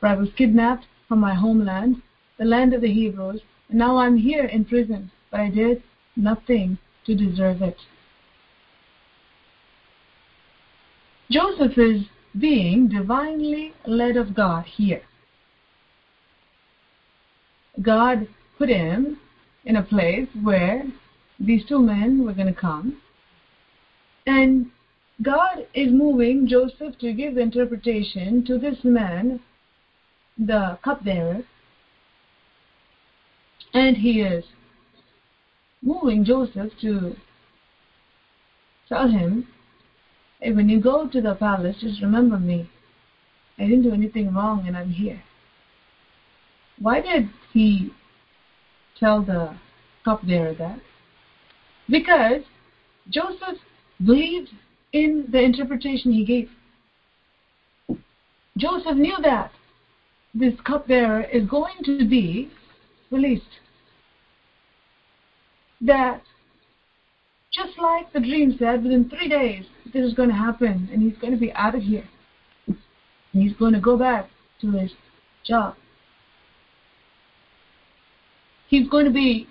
For 0.00 0.06
I 0.06 0.14
was 0.14 0.28
kidnapped 0.36 0.86
from 1.08 1.20
my 1.20 1.34
homeland, 1.34 2.02
the 2.38 2.44
land 2.44 2.74
of 2.74 2.82
the 2.82 2.92
Hebrews, 2.92 3.40
and 3.68 3.78
now 3.78 3.96
I'm 3.96 4.16
here 4.16 4.44
in 4.44 4.64
prison, 4.64 5.10
but 5.30 5.40
I 5.40 5.50
did 5.50 5.82
nothing 6.14 6.78
to 7.06 7.14
deserve 7.14 7.62
it. 7.62 7.76
Joseph 11.30 11.76
is 11.76 12.02
being 12.38 12.88
divinely 12.88 13.72
led 13.86 14.16
of 14.16 14.34
God 14.34 14.64
here. 14.64 15.02
God 17.82 18.28
put 18.58 18.68
him 18.68 19.18
in 19.64 19.76
a 19.76 19.82
place 19.82 20.28
where 20.42 20.84
these 21.38 21.64
two 21.66 21.80
men 21.80 22.24
were 22.24 22.32
going 22.32 22.52
to 22.52 22.60
come. 22.60 23.00
And 24.26 24.70
God 25.22 25.66
is 25.74 25.92
moving 25.92 26.46
Joseph 26.48 26.98
to 27.00 27.12
give 27.12 27.36
interpretation 27.36 28.44
to 28.46 28.58
this 28.58 28.78
man, 28.84 29.40
the 30.38 30.78
cupbearer. 30.82 31.42
And 33.74 33.96
he 33.96 34.20
is 34.20 34.44
moving 35.82 36.24
Joseph 36.24 36.72
to 36.80 37.16
tell 38.88 39.08
him, 39.08 39.46
hey, 40.40 40.52
when 40.52 40.68
you 40.68 40.80
go 40.80 41.08
to 41.08 41.20
the 41.20 41.34
palace, 41.34 41.76
just 41.80 42.02
remember 42.02 42.38
me. 42.38 42.70
I 43.58 43.64
didn't 43.64 43.82
do 43.82 43.92
anything 43.92 44.34
wrong 44.34 44.64
and 44.66 44.76
I'm 44.76 44.90
here. 44.90 45.22
Why 46.78 47.00
did 47.00 47.30
he 47.52 47.90
tell 48.98 49.22
the 49.22 49.56
cupbearer 50.04 50.54
that? 50.54 50.78
Because 51.88 52.42
Joseph 53.08 53.58
believed 54.04 54.50
in 54.92 55.26
the 55.30 55.40
interpretation 55.40 56.12
he 56.12 56.24
gave. 56.24 56.50
Joseph 58.58 58.96
knew 58.96 59.16
that 59.22 59.52
this 60.34 60.54
cupbearer 60.64 61.22
is 61.22 61.48
going 61.48 61.76
to 61.84 62.04
be 62.04 62.50
released. 63.10 63.60
That 65.80 66.22
just 67.52 67.78
like 67.78 68.12
the 68.12 68.20
dream 68.20 68.56
said, 68.58 68.82
within 68.82 69.08
three 69.08 69.28
days 69.28 69.64
this 69.92 70.02
is 70.02 70.14
going 70.14 70.28
to 70.28 70.34
happen 70.34 70.88
and 70.92 71.02
he's 71.02 71.18
going 71.20 71.32
to 71.32 71.38
be 71.38 71.52
out 71.52 71.74
of 71.74 71.82
here. 71.82 72.08
And 72.66 72.76
he's 73.32 73.54
going 73.54 73.72
to 73.72 73.80
go 73.80 73.96
back 73.96 74.28
to 74.60 74.70
his 74.70 74.92
job. 75.44 75.74
He's 78.68 78.88
going 78.88 79.04
to 79.04 79.12
be 79.12 79.46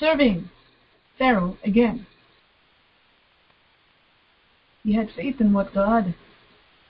serving 0.00 0.50
Pharaoh 1.18 1.56
again. 1.64 2.06
He 4.82 4.94
had 4.94 5.08
faith 5.14 5.40
in 5.40 5.52
what 5.52 5.72
God 5.72 6.14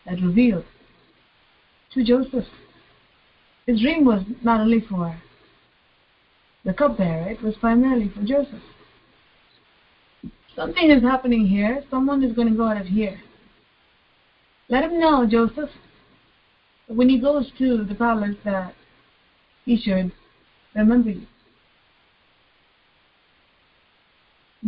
had 0.06 0.22
revealed 0.22 0.64
to 1.92 2.02
Joseph. 2.02 2.46
His 3.66 3.80
dream 3.80 4.04
was 4.04 4.22
not 4.42 4.60
only 4.60 4.80
for 4.80 5.20
the 6.64 6.72
cupbearer, 6.72 7.30
it 7.30 7.42
was 7.42 7.54
primarily 7.56 8.10
for 8.14 8.22
Joseph. 8.22 8.62
Something 10.54 10.90
is 10.90 11.02
happening 11.02 11.46
here. 11.46 11.82
Someone 11.90 12.22
is 12.22 12.34
going 12.34 12.48
to 12.48 12.56
go 12.56 12.68
out 12.68 12.80
of 12.80 12.86
here. 12.86 13.18
Let 14.68 14.84
him 14.84 15.00
know, 15.00 15.26
Joseph, 15.26 15.70
when 16.86 17.08
he 17.08 17.18
goes 17.18 17.50
to 17.58 17.84
the 17.84 17.94
palace 17.94 18.36
that 18.44 18.74
he 19.64 19.76
should 19.76 20.12
remember 20.74 21.10
you. 21.10 21.26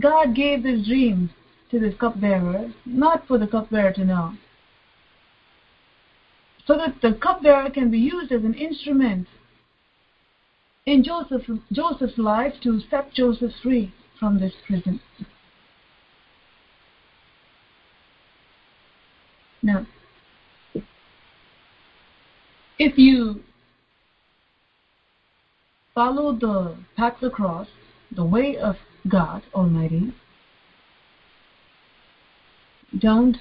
God 0.01 0.35
gave 0.35 0.63
this 0.63 0.87
dream 0.87 1.31
to 1.71 1.79
this 1.79 1.95
cupbearer, 1.99 2.73
not 2.85 3.27
for 3.27 3.39
the 3.39 3.47
cupbearer 3.47 3.93
to 3.93 4.05
know, 4.05 4.35
so 6.67 6.77
that 6.77 6.97
the 7.03 7.19
cupbearer 7.23 7.71
can 7.71 7.91
be 7.91 7.99
used 7.99 8.33
as 8.33 8.43
an 8.43 8.55
instrument 8.55 9.29
in 10.87 11.03
Joseph, 11.03 11.43
Joseph's 11.73 12.19
life 12.19 12.55
to 12.63 12.81
set 12.91 13.13
Joseph 13.15 13.53
free 13.63 13.93
from 14.21 14.39
this 14.39 14.53
prison. 14.67 15.01
Now, 19.63 19.87
if 22.79 22.99
you 22.99 23.41
follow 25.95 26.33
the 26.33 26.77
path 26.97 27.15
of 27.15 27.21
the 27.21 27.31
cross, 27.31 27.69
the 28.15 28.25
way 28.25 28.59
of 28.59 28.77
God 29.09 29.43
Almighty, 29.55 30.13
don't 32.99 33.39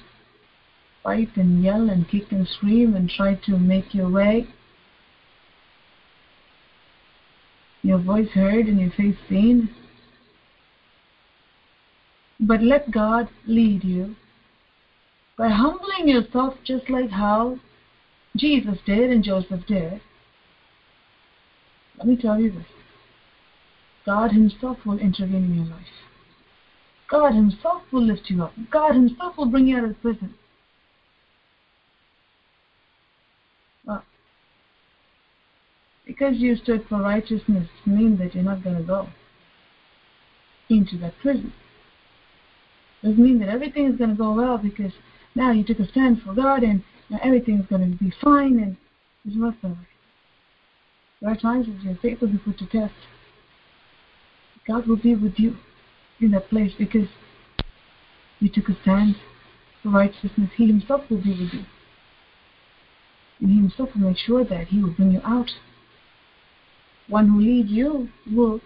fight 1.02 1.28
and 1.36 1.62
yell 1.62 1.90
and 1.90 2.08
kick 2.08 2.32
and 2.32 2.48
scream 2.48 2.94
and 2.94 3.10
try 3.10 3.34
to 3.44 3.58
make 3.58 3.92
your 3.92 4.10
way, 4.10 4.46
your 7.84 7.98
voice 7.98 8.28
heard 8.30 8.66
and 8.66 8.80
your 8.80 8.90
face 8.90 9.14
seen. 9.28 9.68
But 12.40 12.62
let 12.62 12.90
God 12.90 13.28
lead 13.46 13.84
you 13.84 14.16
by 15.36 15.50
humbling 15.50 16.08
yourself 16.08 16.54
just 16.64 16.88
like 16.88 17.10
how 17.10 17.58
Jesus 18.36 18.78
did 18.86 19.10
and 19.10 19.22
Joseph 19.22 19.66
did. 19.66 20.00
Let 21.98 22.06
me 22.06 22.16
tell 22.16 22.40
you 22.40 22.50
this 22.50 22.66
God 24.06 24.32
Himself 24.32 24.78
will 24.86 24.98
intervene 24.98 25.44
in 25.44 25.54
your 25.54 25.66
life. 25.66 25.82
God 27.10 27.34
Himself 27.34 27.82
will 27.92 28.02
lift 28.02 28.22
you 28.28 28.42
up. 28.42 28.52
God 28.72 28.94
Himself 28.94 29.36
will 29.36 29.46
bring 29.46 29.68
you 29.68 29.76
out 29.76 29.84
of 29.84 30.00
prison. 30.00 30.34
Well, 33.84 34.02
because 36.06 36.36
you 36.36 36.56
stood 36.56 36.84
for 36.88 37.00
righteousness 37.00 37.68
means 37.86 38.18
that 38.18 38.34
you're 38.34 38.44
not 38.44 38.62
going 38.62 38.76
to 38.76 38.82
go 38.82 39.08
into 40.68 40.98
that 40.98 41.14
prison. 41.20 41.52
Doesn't 43.02 43.22
mean 43.22 43.38
that 43.40 43.48
everything 43.48 43.86
is 43.86 43.96
going 43.96 44.10
to 44.10 44.16
go 44.16 44.32
well 44.32 44.58
because 44.58 44.92
now 45.34 45.50
you 45.50 45.64
took 45.64 45.78
a 45.80 45.88
stand 45.88 46.22
for 46.22 46.34
God 46.34 46.62
and 46.62 46.82
now 47.10 47.18
everything's 47.22 47.66
going 47.66 47.90
to 47.92 47.98
be 48.02 48.12
fine 48.22 48.58
and 48.58 48.76
it's 49.24 49.36
not 49.36 49.60
that. 49.62 49.76
There 51.20 51.30
are 51.30 51.36
times 51.36 51.66
that 51.66 51.82
your 51.82 51.96
faith 51.96 52.20
will 52.20 52.28
be 52.28 52.38
put 52.38 52.58
to 52.58 52.66
test. 52.66 52.94
God 54.66 54.86
will 54.86 54.96
be 54.96 55.14
with 55.14 55.38
you 55.38 55.56
in 56.20 56.30
that 56.32 56.48
place 56.48 56.72
because 56.78 57.08
you 58.40 58.48
took 58.48 58.68
a 58.68 58.80
stand 58.82 59.16
for 59.82 59.90
righteousness. 59.90 60.50
He 60.56 60.66
himself 60.66 61.02
will 61.10 61.22
be 61.22 61.30
with 61.30 61.52
you. 61.52 61.64
And 63.40 63.50
he 63.50 63.56
himself 63.56 63.90
will 63.94 64.08
make 64.08 64.18
sure 64.18 64.44
that 64.44 64.68
he 64.68 64.82
will 64.82 64.92
bring 64.92 65.12
you 65.12 65.20
out. 65.24 65.50
One 67.08 67.28
who 67.28 67.40
leads 67.40 67.70
you 67.70 68.08
will 68.30 68.60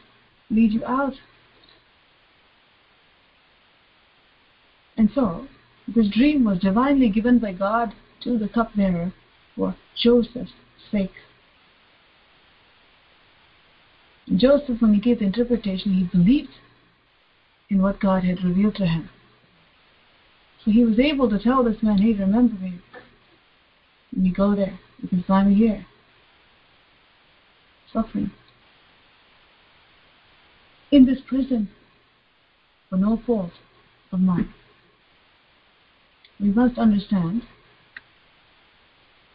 lead 0.50 0.72
you 0.72 0.84
out. 0.84 1.14
And 4.96 5.10
so, 5.14 5.46
this 5.86 6.08
dream 6.08 6.44
was 6.44 6.58
divinely 6.58 7.08
given 7.08 7.38
by 7.38 7.52
God 7.52 7.94
to 8.22 8.36
the 8.36 8.48
cupbearer 8.48 9.12
for 9.56 9.76
Joseph's 9.96 10.52
sake. 10.90 11.12
Joseph, 14.36 14.80
when 14.80 14.94
he 14.94 15.00
gave 15.00 15.20
the 15.20 15.24
interpretation, 15.24 15.94
he 15.94 16.04
believed 16.04 16.50
in 17.70 17.80
what 17.80 18.00
God 18.00 18.24
had 18.24 18.44
revealed 18.44 18.74
to 18.76 18.86
him. 18.86 19.08
So 20.64 20.70
he 20.70 20.84
was 20.84 20.98
able 20.98 21.30
to 21.30 21.38
tell 21.38 21.62
this 21.62 21.82
man, 21.82 21.98
hey, 21.98 22.12
remember 22.12 22.54
me. 22.60 22.80
When 24.12 24.24
you 24.24 24.32
go 24.32 24.54
there, 24.54 24.78
you 25.00 25.08
can 25.08 25.22
find 25.22 25.48
me 25.48 25.54
here. 25.54 25.86
Suffering. 27.92 28.30
In 30.90 31.06
this 31.06 31.18
prison, 31.26 31.68
for 32.88 32.96
no 32.96 33.20
fault 33.26 33.52
of 34.12 34.20
mine. 34.20 34.52
We 36.40 36.48
must 36.48 36.78
understand 36.78 37.42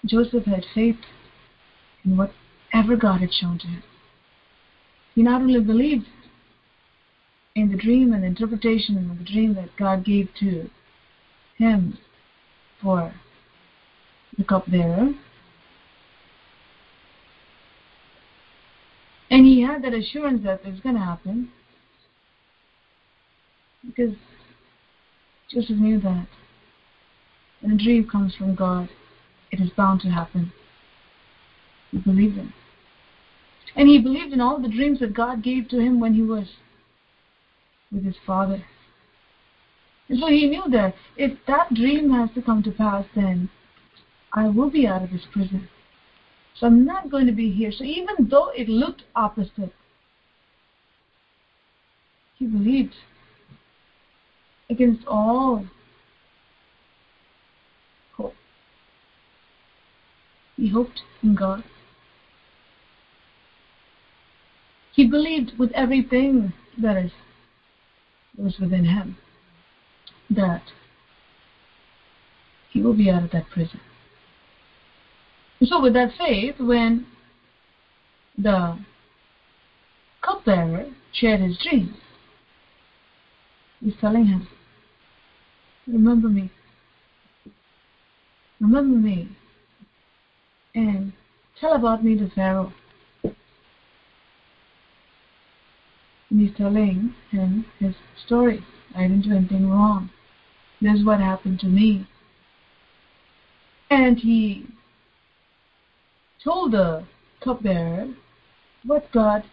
Joseph 0.05 0.45
had 0.45 0.65
faith 0.73 0.97
in 2.03 2.17
whatever 2.17 2.95
God 2.95 3.21
had 3.21 3.33
shown 3.33 3.59
to 3.59 3.67
him. 3.67 3.83
He 5.15 5.21
not 5.21 5.41
only 5.41 5.59
believed 5.61 6.07
in 7.55 7.69
the 7.69 7.77
dream 7.77 8.13
and 8.13 8.23
the 8.23 8.27
interpretation 8.27 8.97
of 9.11 9.17
the 9.19 9.23
dream 9.23 9.53
that 9.55 9.75
God 9.77 10.03
gave 10.03 10.29
to 10.39 10.69
him 11.57 11.97
for 12.81 13.13
the 14.37 14.43
cupbearer. 14.43 15.13
And 19.29 19.45
he 19.45 19.52
had 19.63 19.83
that 19.83 19.93
assurance 19.93 20.43
that 20.43 20.61
it 20.65 20.71
was 20.71 20.79
going 20.79 20.95
to 20.95 21.01
happen 21.01 21.51
because 23.85 24.15
Joseph 25.51 25.77
knew 25.77 25.99
that 25.99 26.27
when 27.61 27.73
a 27.73 27.77
dream 27.77 28.07
comes 28.07 28.35
from 28.35 28.55
God, 28.55 28.89
it 29.51 29.59
is 29.59 29.69
bound 29.71 30.01
to 30.01 30.09
happen. 30.09 30.51
He 31.91 31.97
believed 31.99 32.37
in. 32.37 32.53
And 33.75 33.87
he 33.87 33.99
believed 33.99 34.33
in 34.33 34.41
all 34.41 34.61
the 34.61 34.67
dreams 34.67 34.99
that 34.99 35.13
God 35.13 35.43
gave 35.43 35.67
to 35.69 35.79
him 35.79 35.99
when 35.99 36.13
he 36.13 36.21
was 36.21 36.47
with 37.91 38.03
his 38.03 38.15
father. 38.25 38.63
And 40.09 40.19
so 40.19 40.27
he 40.27 40.47
knew 40.47 40.63
that 40.71 40.95
if 41.17 41.37
that 41.47 41.73
dream 41.73 42.11
has 42.11 42.29
to 42.35 42.41
come 42.41 42.61
to 42.63 42.71
pass, 42.71 43.05
then 43.15 43.49
I 44.33 44.47
will 44.47 44.69
be 44.69 44.87
out 44.87 45.03
of 45.03 45.11
this 45.11 45.25
prison. 45.31 45.69
So 46.55 46.67
I'm 46.67 46.85
not 46.85 47.09
going 47.09 47.25
to 47.25 47.31
be 47.31 47.51
here. 47.51 47.71
So 47.71 47.83
even 47.83 48.15
though 48.29 48.49
it 48.49 48.69
looked 48.69 49.03
opposite, 49.15 49.73
he 52.37 52.45
believed 52.45 52.93
against 54.69 55.05
all 55.07 55.65
hope. 58.15 58.35
He 60.55 60.69
hoped 60.69 61.01
in 61.21 61.35
God. 61.35 61.63
He 64.93 65.07
believed 65.07 65.57
with 65.57 65.71
everything 65.71 66.53
that 66.77 66.97
is 66.97 67.11
was 68.37 68.57
within 68.59 68.85
him 68.85 69.15
that 70.29 70.63
he 72.71 72.81
will 72.81 72.93
be 72.93 73.09
out 73.09 73.23
of 73.23 73.31
that 73.31 73.47
prison. 73.49 73.79
So 75.65 75.81
with 75.81 75.93
that 75.93 76.11
faith, 76.17 76.55
when 76.59 77.05
the 78.37 78.77
cupbearer 80.21 80.87
shared 81.13 81.41
his 81.41 81.57
dreams, 81.57 81.95
he's 83.79 83.93
telling 84.01 84.25
him, 84.25 84.47
remember 85.87 86.27
me. 86.27 86.51
Remember 88.59 88.97
me. 88.97 89.29
And 90.75 91.13
tell 91.59 91.73
about 91.73 92.03
me 92.03 92.17
to 92.17 92.29
Pharaoh. 92.31 92.73
And 96.29 96.41
he's 96.41 96.57
telling 96.57 97.13
him 97.31 97.65
his 97.79 97.93
story. 98.25 98.65
I 98.95 99.03
didn't 99.03 99.21
do 99.21 99.35
anything 99.35 99.69
wrong. 99.69 100.09
This 100.81 100.99
is 100.99 101.05
what 101.05 101.19
happened 101.19 101.59
to 101.59 101.67
me. 101.67 102.07
And 103.89 104.17
he 104.17 104.65
told 106.43 106.73
the 106.73 107.05
cupbearer 107.41 108.07
what 108.83 109.11
God 109.11 109.43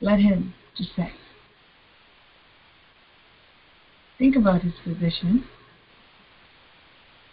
led 0.00 0.20
him 0.20 0.54
to 0.76 0.84
say. 0.84 1.12
Think 4.18 4.36
about 4.36 4.62
his 4.62 4.74
position. 4.82 5.44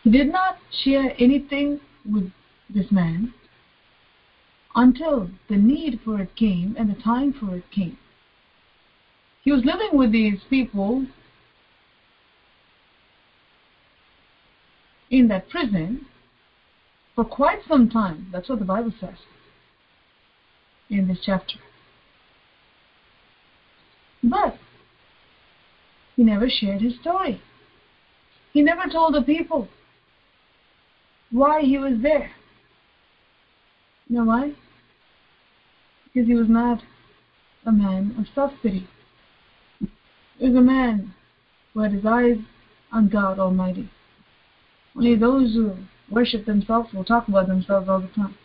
He 0.03 0.11
did 0.11 0.31
not 0.31 0.57
share 0.83 1.13
anything 1.17 1.79
with 2.05 2.31
this 2.69 2.91
man 2.91 3.33
until 4.75 5.29
the 5.49 5.55
need 5.55 6.01
for 6.03 6.19
it 6.19 6.35
came 6.35 6.75
and 6.77 6.89
the 6.89 7.01
time 7.01 7.33
for 7.39 7.55
it 7.55 7.63
came. 7.71 7.97
He 9.43 9.51
was 9.51 9.63
living 9.63 9.97
with 9.97 10.11
these 10.11 10.39
people 10.49 11.05
in 15.09 15.27
that 15.29 15.47
prison 15.49 16.05
for 17.15 17.25
quite 17.25 17.59
some 17.67 17.89
time. 17.89 18.27
That's 18.31 18.49
what 18.49 18.59
the 18.59 18.65
Bible 18.65 18.93
says 18.99 19.17
in 20.89 21.07
this 21.07 21.19
chapter. 21.23 21.55
But 24.23 24.57
he 26.15 26.23
never 26.23 26.49
shared 26.49 26.81
his 26.81 26.93
story. 27.01 27.41
He 28.51 28.61
never 28.61 28.89
told 28.89 29.15
the 29.15 29.21
people 29.21 29.67
why 31.31 31.61
he 31.61 31.77
was 31.77 32.01
there. 32.01 32.31
You 34.07 34.17
know 34.17 34.25
why? 34.25 34.53
Because 36.05 36.27
he 36.27 36.35
was 36.35 36.47
not 36.47 36.81
a 37.65 37.71
man 37.71 38.15
of 38.19 38.25
self 38.33 38.51
pity 38.61 38.87
is 40.39 40.55
a 40.55 40.61
man 40.61 41.13
who 41.73 41.79
had 41.79 41.91
his 41.91 42.05
eyes 42.05 42.37
on 42.91 43.07
God 43.07 43.39
Almighty. 43.39 43.89
Only 44.95 45.15
those 45.15 45.53
who 45.53 45.75
worship 46.09 46.45
themselves 46.45 46.93
will 46.93 47.03
talk 47.03 47.27
about 47.27 47.47
themselves 47.47 47.89
all 47.89 47.99
the 47.99 48.07
time. 48.09 48.35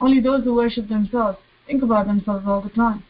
Only 0.00 0.20
those 0.20 0.44
who 0.44 0.54
worship 0.54 0.88
themselves 0.88 1.38
think 1.66 1.82
about 1.82 2.06
themselves 2.06 2.44
all 2.46 2.60
the 2.60 2.70
time. 2.70 3.04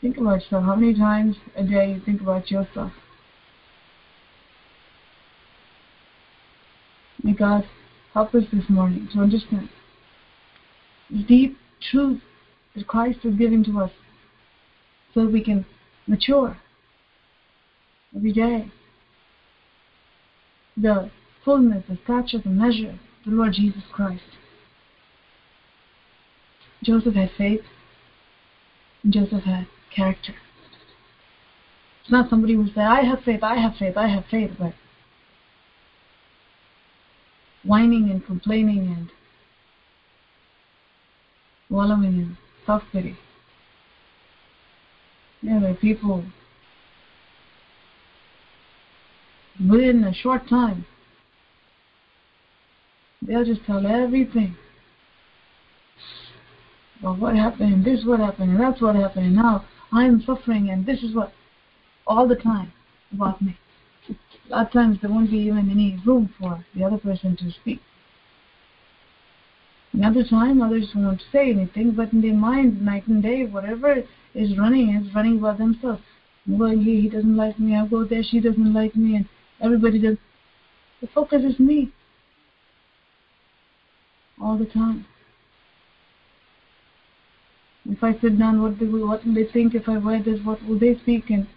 Think 0.00 0.16
about 0.16 0.42
yourself. 0.42 0.64
How 0.64 0.74
many 0.74 0.94
times 0.94 1.36
a 1.54 1.62
day 1.62 1.92
you 1.92 2.00
think 2.04 2.20
about 2.20 2.50
yourself? 2.50 2.92
May 7.22 7.34
God 7.34 7.64
help 8.14 8.34
us 8.34 8.44
this 8.52 8.64
morning 8.68 9.08
to 9.12 9.20
understand 9.20 9.68
the 11.08 11.22
deep 11.22 11.56
truth 11.90 12.20
that 12.74 12.86
Christ 12.86 13.20
is 13.24 13.36
giving 13.36 13.62
to 13.64 13.80
us 13.82 13.90
so 15.14 15.24
that 15.24 15.32
we 15.32 15.44
can 15.44 15.64
mature 16.06 16.56
every 18.16 18.32
day. 18.32 18.72
The 20.76 21.10
fullness, 21.44 21.84
the 21.88 21.98
stature, 22.04 22.38
the 22.38 22.50
measure 22.50 22.98
the 23.24 23.30
Lord 23.30 23.52
Jesus 23.52 23.82
Christ. 23.92 24.22
Joseph 26.82 27.14
had 27.14 27.30
faith, 27.38 27.62
and 29.04 29.12
Joseph 29.12 29.44
had 29.44 29.66
character. 29.94 30.34
It's 32.02 32.10
not 32.10 32.28
somebody 32.28 32.54
who 32.54 32.66
said, 32.66 32.84
I 32.84 33.02
have 33.04 33.20
faith, 33.24 33.42
I 33.42 33.56
have 33.56 33.76
faith, 33.78 33.96
I 33.96 34.08
have 34.08 34.24
faith, 34.30 34.50
but 34.58 34.74
whining 37.64 38.10
and 38.10 38.24
complaining 38.26 38.92
and 38.96 39.12
wallowing 41.70 42.04
in 42.04 42.38
self 42.66 42.82
pity. 42.90 43.16
Yeah, 45.42 45.60
there 45.60 45.70
are 45.70 45.74
people 45.74 46.24
within 49.60 50.02
a 50.02 50.12
short 50.12 50.48
time, 50.48 50.86
they'll 53.26 53.44
just 53.44 53.64
tell 53.66 53.86
everything. 53.86 54.56
Well, 57.02 57.16
what 57.16 57.34
happened, 57.34 57.72
and 57.72 57.84
this 57.84 58.04
what 58.04 58.20
happened, 58.20 58.50
and 58.50 58.60
that's 58.60 58.80
what 58.80 58.94
happened, 58.94 59.26
and 59.26 59.36
now 59.36 59.64
I'm 59.92 60.22
suffering, 60.22 60.70
and 60.70 60.86
this 60.86 61.02
is 61.02 61.14
what, 61.14 61.32
all 62.06 62.28
the 62.28 62.36
time 62.36 62.72
about 63.12 63.42
me. 63.42 63.58
A 64.08 64.50
lot 64.50 64.66
of 64.66 64.72
times 64.72 64.98
there 65.00 65.10
won't 65.10 65.30
be 65.30 65.38
even 65.38 65.70
any 65.70 66.00
room 66.06 66.32
for 66.38 66.64
the 66.74 66.84
other 66.84 66.98
person 66.98 67.36
to 67.36 67.50
speak. 67.50 67.80
Another 69.92 70.24
time, 70.24 70.62
others 70.62 70.88
won't 70.94 71.22
say 71.32 71.50
anything, 71.50 71.92
but 71.92 72.12
in 72.12 72.22
their 72.22 72.32
mind, 72.32 72.80
night 72.80 73.06
and 73.08 73.22
day, 73.22 73.44
whatever 73.44 74.02
is 74.34 74.56
running 74.58 74.94
is 74.94 75.14
running 75.14 75.38
by 75.38 75.54
themselves. 75.54 76.02
Well, 76.46 76.70
he, 76.70 77.02
he 77.02 77.08
doesn't 77.08 77.36
like 77.36 77.58
me. 77.58 77.76
I 77.76 77.86
go 77.86 78.04
there, 78.04 78.22
she 78.22 78.40
doesn't 78.40 78.72
like 78.72 78.96
me, 78.96 79.16
and 79.16 79.28
everybody 79.60 79.98
does. 79.98 80.16
The 81.00 81.08
focus 81.08 81.42
is 81.42 81.58
me 81.58 81.92
all 84.40 84.56
the 84.56 84.66
time. 84.66 85.06
If 87.84 88.02
I 88.02 88.12
sit 88.20 88.38
down, 88.38 88.62
what, 88.62 88.78
do, 88.78 89.06
what 89.06 89.24
will 89.26 89.34
they 89.34 89.46
think? 89.52 89.74
If 89.74 89.88
I 89.88 89.98
wear 89.98 90.22
this, 90.22 90.38
what 90.44 90.62
will 90.64 90.78
they 90.78 90.96
speak? 91.02 91.30
And 91.30 91.48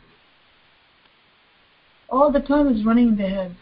all 2.09 2.31
the 2.31 2.39
time 2.39 2.67
is 2.67 2.85
running 2.85 3.09
in 3.09 3.15
their 3.17 3.29
heads. 3.29 3.55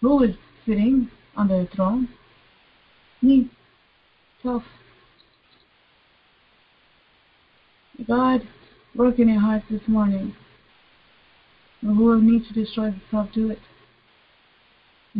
Who 0.00 0.22
is 0.22 0.36
sitting 0.64 1.10
on 1.36 1.48
the 1.48 1.68
throne? 1.74 2.08
Me. 3.22 3.50
Self. 4.42 4.62
God, 8.06 8.46
work 8.94 9.18
in 9.18 9.28
your 9.28 9.40
hearts 9.40 9.64
this 9.70 9.80
morning. 9.88 10.36
And 11.82 11.98
will 11.98 12.20
need 12.20 12.46
to 12.46 12.54
destroy 12.54 12.90
himself, 12.90 13.30
do 13.34 13.50
it. 13.50 13.58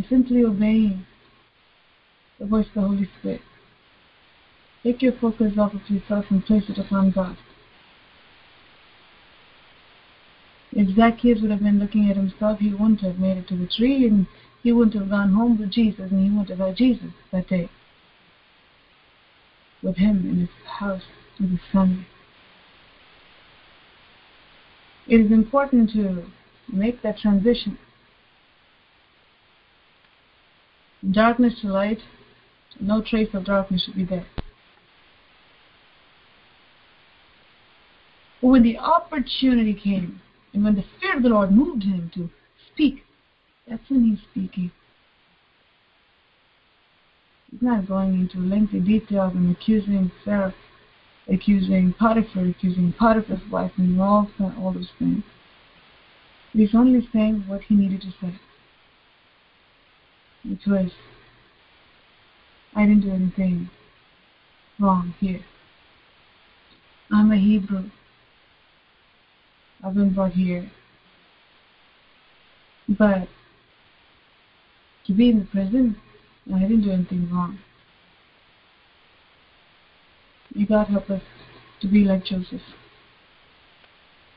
Simply 0.08 0.44
obeying 0.44 1.06
the 2.38 2.46
voice 2.46 2.66
of 2.68 2.74
the 2.74 2.80
Holy 2.80 3.08
Spirit. 3.18 3.40
Take 4.82 5.02
your 5.02 5.12
focus 5.12 5.54
off 5.58 5.74
of 5.74 5.88
yourself 5.88 6.26
and 6.30 6.44
place 6.44 6.64
it 6.68 6.78
upon 6.78 7.10
God. 7.10 7.36
If 10.72 10.94
Zacchaeus 10.94 11.40
would 11.40 11.50
have 11.50 11.62
been 11.62 11.78
looking 11.78 12.10
at 12.10 12.16
himself, 12.16 12.58
he 12.58 12.70
wouldn't 12.70 13.00
have 13.00 13.18
made 13.18 13.38
it 13.38 13.48
to 13.48 13.56
the 13.56 13.66
tree 13.66 14.06
and 14.06 14.26
he 14.62 14.72
wouldn't 14.72 14.94
have 14.94 15.10
gone 15.10 15.32
home 15.32 15.58
with 15.58 15.70
Jesus 15.70 16.10
and 16.10 16.22
he 16.22 16.30
wouldn't 16.30 16.50
have 16.50 16.58
had 16.58 16.76
Jesus 16.76 17.12
that 17.32 17.48
day 17.48 17.70
with 19.82 19.96
him 19.96 20.28
in 20.28 20.40
his 20.40 20.48
house 20.66 21.02
with 21.38 21.50
his 21.50 21.60
family. 21.72 22.06
it 25.06 25.20
is 25.20 25.30
important 25.30 25.90
to 25.90 26.24
make 26.72 27.02
that 27.02 27.18
transition. 27.18 27.78
Darkness 31.08 31.60
to 31.60 31.68
light, 31.68 32.00
no 32.80 33.02
trace 33.02 33.28
of 33.34 33.44
darkness 33.44 33.84
should 33.84 33.94
be 33.94 34.04
there. 34.04 34.26
But 38.40 38.48
when 38.48 38.62
the 38.62 38.78
opportunity 38.78 39.74
came, 39.74 40.20
and 40.52 40.64
when 40.64 40.74
the 40.74 40.84
Spirit 40.96 41.18
of 41.18 41.22
the 41.22 41.28
Lord 41.30 41.52
moved 41.52 41.82
him 41.82 42.10
to 42.14 42.30
speak, 42.72 43.04
that's 43.68 43.88
when 43.88 44.04
he's 44.04 44.20
speaking. 44.30 44.70
He's 47.50 47.62
not 47.62 47.88
going 47.88 48.14
into 48.14 48.38
lengthy 48.38 48.80
details 48.80 49.32
and 49.34 49.54
accusing 49.54 50.10
Sarah, 50.24 50.54
accusing 51.28 51.94
Potiphar, 51.98 52.46
accusing 52.46 52.92
Potiphar's 52.92 53.40
wife, 53.50 53.72
and 53.76 54.00
all, 54.00 54.30
all 54.58 54.72
those 54.72 54.90
things. 54.98 55.24
He's 56.52 56.74
only 56.74 57.06
saying 57.12 57.44
what 57.46 57.62
he 57.62 57.74
needed 57.74 58.02
to 58.02 58.10
say. 58.20 58.38
Which 60.44 60.66
was, 60.66 60.90
I 62.76 62.84
didn't 62.84 63.00
do 63.00 63.10
anything 63.10 63.70
wrong 64.78 65.14
here. 65.18 65.40
I'm 67.10 67.32
a 67.32 67.36
Hebrew. 67.36 67.84
I've 69.82 69.94
been 69.94 70.12
brought 70.12 70.32
here. 70.32 70.70
But 72.86 73.28
to 75.06 75.12
be 75.14 75.30
in 75.30 75.38
the 75.38 75.44
prison, 75.46 75.96
I 76.54 76.60
didn't 76.60 76.82
do 76.82 76.92
anything 76.92 77.30
wrong. 77.32 77.58
You 80.54 80.66
God 80.66 80.88
help 80.88 81.08
us 81.08 81.22
to 81.80 81.88
be 81.88 82.04
like 82.04 82.24
Joseph. 82.24 82.60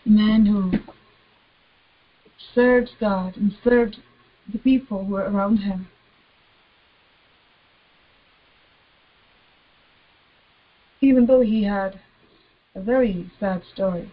A 0.05 0.09
man 0.09 0.45
who 0.45 0.71
served 2.55 2.91
God 3.01 3.35
and 3.35 3.53
served 3.63 3.97
the 4.51 4.59
people 4.59 5.03
who 5.03 5.13
were 5.13 5.29
around 5.29 5.57
him. 5.57 5.87
Even 11.19 11.27
though 11.27 11.41
he 11.41 11.63
had 11.63 11.99
a 12.73 12.79
very 12.79 13.29
sad 13.41 13.61
story, 13.73 14.09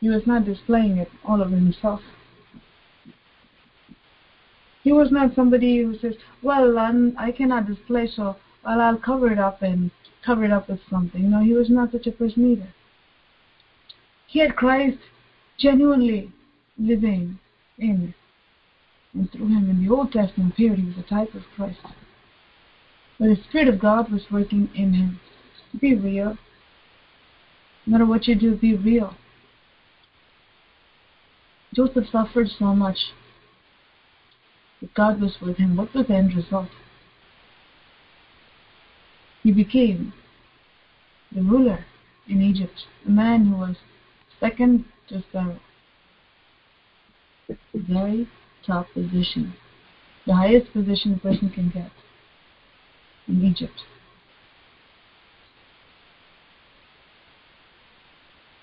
he 0.00 0.08
was 0.08 0.28
not 0.28 0.44
displaying 0.44 0.96
it 0.96 1.10
all 1.24 1.42
of 1.42 1.50
himself. 1.50 2.02
He 4.84 4.92
was 4.92 5.10
not 5.10 5.34
somebody 5.34 5.82
who 5.82 5.98
says, 5.98 6.14
well, 6.40 6.78
I'm, 6.78 7.16
I 7.18 7.32
cannot 7.32 7.66
display, 7.66 8.06
so 8.06 8.36
well, 8.64 8.80
I'll 8.80 8.96
cover 8.96 9.32
it 9.32 9.40
up 9.40 9.60
and 9.60 9.90
cover 10.24 10.44
it 10.44 10.52
up 10.52 10.68
with 10.68 10.78
something. 10.88 11.28
No, 11.28 11.40
he 11.40 11.54
was 11.54 11.68
not 11.68 11.90
such 11.90 12.06
a 12.06 12.12
person 12.12 12.48
either. 12.48 12.72
He 14.28 14.38
had 14.38 14.54
Christ 14.54 14.98
genuinely 15.58 16.30
living 16.78 17.40
in 17.76 18.14
and 19.14 19.32
through 19.32 19.48
him. 19.48 19.68
In 19.68 19.84
the 19.84 19.92
Old 19.92 20.12
Testament 20.12 20.54
period, 20.54 20.78
he 20.78 20.86
was 20.86 20.98
a 20.98 21.08
type 21.08 21.34
of 21.34 21.42
Christ. 21.56 21.80
But 23.18 23.28
the 23.28 23.42
Spirit 23.48 23.68
of 23.68 23.78
God 23.78 24.10
was 24.10 24.22
working 24.30 24.70
in 24.74 24.94
him. 24.94 25.20
Be 25.80 25.94
real. 25.94 26.38
No 27.86 27.92
matter 27.92 28.06
what 28.06 28.26
you 28.26 28.34
do, 28.34 28.56
be 28.56 28.76
real. 28.76 29.14
Joseph 31.74 32.08
suffered 32.10 32.48
so 32.48 32.74
much. 32.74 32.98
But 34.80 34.94
God 34.94 35.20
was 35.20 35.36
with 35.40 35.56
him. 35.56 35.76
What 35.76 35.94
was 35.94 36.06
the 36.06 36.14
end 36.14 36.34
result? 36.34 36.68
He 39.42 39.52
became 39.52 40.12
the 41.32 41.42
ruler 41.42 41.86
in 42.28 42.42
Egypt, 42.42 42.86
a 43.06 43.10
man 43.10 43.46
who 43.46 43.56
was 43.56 43.76
second 44.38 44.84
to 45.08 45.24
Pharaoh. 45.32 45.60
Very 47.74 48.28
top 48.64 48.86
position. 48.92 49.54
The 50.26 50.34
highest 50.34 50.72
position 50.72 51.14
a 51.14 51.18
person 51.18 51.50
can 51.50 51.70
get 51.70 51.90
in 53.28 53.44
Egypt. 53.44 53.84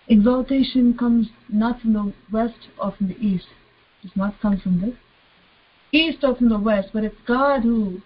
Exaltation 0.08 0.98
comes 0.98 1.28
not 1.50 1.80
from 1.82 1.94
the 1.94 2.14
west 2.32 2.68
or 2.82 2.92
from 2.92 3.10
the 3.10 3.18
east. 3.20 3.46
It 4.04 4.08
does 4.08 4.18
not 4.18 4.40
come 4.42 4.60
from 4.60 4.82
the 4.82 4.96
east 5.98 6.24
or 6.24 6.36
from 6.36 6.50
the 6.50 6.58
west, 6.58 6.90
but 6.94 7.04
it's 7.04 7.16
God 7.28 7.62
who 7.62 8.02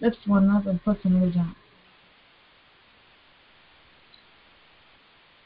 lifts 0.00 0.26
one 0.26 0.50
up 0.50 0.66
and 0.66 0.82
puts 0.82 1.04
another 1.04 1.30
down. 1.30 1.54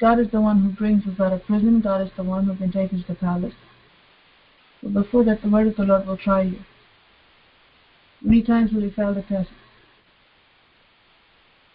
God 0.01 0.19
is 0.19 0.31
the 0.33 0.41
one 0.41 0.63
who 0.63 0.71
brings 0.71 1.07
us 1.07 1.21
out 1.21 1.35
of 1.35 1.45
prison. 1.45 1.83
God 1.83 2.01
is 2.01 2.11
the 2.17 2.25
one 2.25 2.47
who 2.47 2.57
can 2.57 2.73
take 2.73 2.93
us 2.95 3.01
to 3.03 3.09
the 3.09 3.15
palace. 3.15 3.53
But 4.83 4.95
before 4.95 5.25
that, 5.25 5.43
the 5.43 5.51
word 5.51 5.67
of 5.67 5.77
the 5.77 5.83
Lord 5.83 6.07
will 6.07 6.17
try 6.17 6.43
you. 6.43 6.61
Many 8.23 8.43
times 8.43 8.73
will 8.73 8.83
you 8.83 8.91
fail 8.91 9.13
the 9.13 9.23
test? 9.23 9.51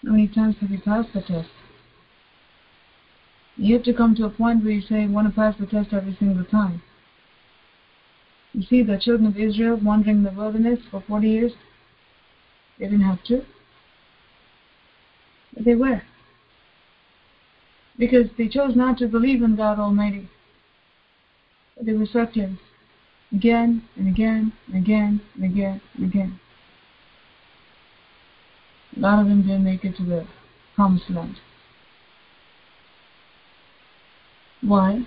How 0.05 0.11
many 0.11 0.27
times 0.27 0.55
have 0.61 0.69
you 0.69 0.79
passed 0.79 1.13
the 1.13 1.21
test? 1.21 1.49
You 3.57 3.73
have 3.75 3.83
to 3.85 3.93
come 3.93 4.13
to 4.15 4.25
a 4.25 4.29
point 4.29 4.63
where 4.63 4.73
you 4.73 4.81
say, 4.81 5.03
I 5.03 5.07
want 5.07 5.27
to 5.27 5.33
pass 5.33 5.55
the 5.59 5.65
test 5.65 5.93
every 5.93 6.15
single 6.19 6.45
time. 6.45 6.83
You 8.53 8.63
see, 8.63 8.83
the 8.83 8.99
children 8.99 9.27
of 9.27 9.37
Israel 9.37 9.79
wandering 9.81 10.17
in 10.17 10.23
the 10.23 10.31
wilderness 10.31 10.79
for 10.91 11.03
40 11.07 11.27
years, 11.27 11.51
they 12.77 12.85
didn't 12.85 13.01
have 13.01 13.23
to. 13.25 13.43
But 15.53 15.65
they 15.65 15.75
were. 15.75 16.03
Because 17.97 18.27
they 18.37 18.47
chose 18.47 18.75
not 18.75 18.97
to 18.99 19.07
believe 19.07 19.41
in 19.41 19.55
God 19.55 19.79
Almighty. 19.79 20.29
But 21.75 21.85
they 21.85 21.93
were 21.93 22.05
circling 22.05 22.59
again 23.33 23.83
and 23.95 24.07
again 24.07 24.53
and 24.67 24.83
again 24.83 25.21
and 25.35 25.45
again 25.45 25.81
and 25.95 26.05
again. 26.05 26.39
A 28.95 28.99
lot 28.99 29.19
of 29.19 29.27
them 29.27 29.41
didn't 29.41 29.63
make 29.63 29.83
it 29.83 29.97
to 29.97 30.03
the 30.03 30.25
promised 30.75 31.09
land. 31.09 31.35
Why? 34.61 35.05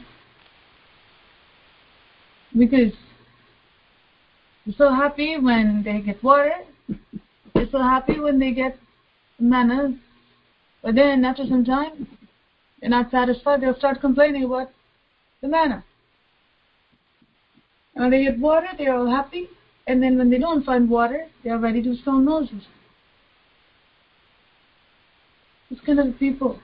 Because 2.57 2.93
they're 4.65 4.75
so 4.77 4.95
happy 4.95 5.39
when 5.39 5.83
they 5.83 6.01
get 6.01 6.23
water. 6.23 6.53
They're 7.55 7.69
so 7.73 7.79
happy 7.79 8.21
when 8.21 8.39
they 8.39 8.53
get 8.53 8.79
manna. 9.41 9.99
But 10.83 10.95
then 10.95 11.25
after 11.25 11.45
some 11.47 11.65
time, 11.65 12.07
they're 12.81 12.91
not 12.91 13.11
satisfied. 13.11 13.63
They'll 13.63 13.77
start 13.77 14.01
complaining 14.01 14.45
about 14.45 14.71
the 15.41 15.49
manna. 15.49 15.85
And 17.95 18.05
when 18.05 18.11
they 18.11 18.25
get 18.25 18.39
water, 18.39 18.69
they're 18.77 18.95
all 18.95 19.11
happy. 19.11 19.49
And 19.87 20.03
then 20.03 20.19
when 20.19 20.31
they 20.31 20.39
don't 20.39 20.65
find 20.65 20.89
water, 20.89 21.27
they're 21.43 21.59
ready 21.59 21.83
to 21.83 21.97
stone 21.97 22.25
Moses. 22.25 22.63
This 25.71 25.81
kind 25.85 26.01
of 26.01 26.19
people 26.19 26.61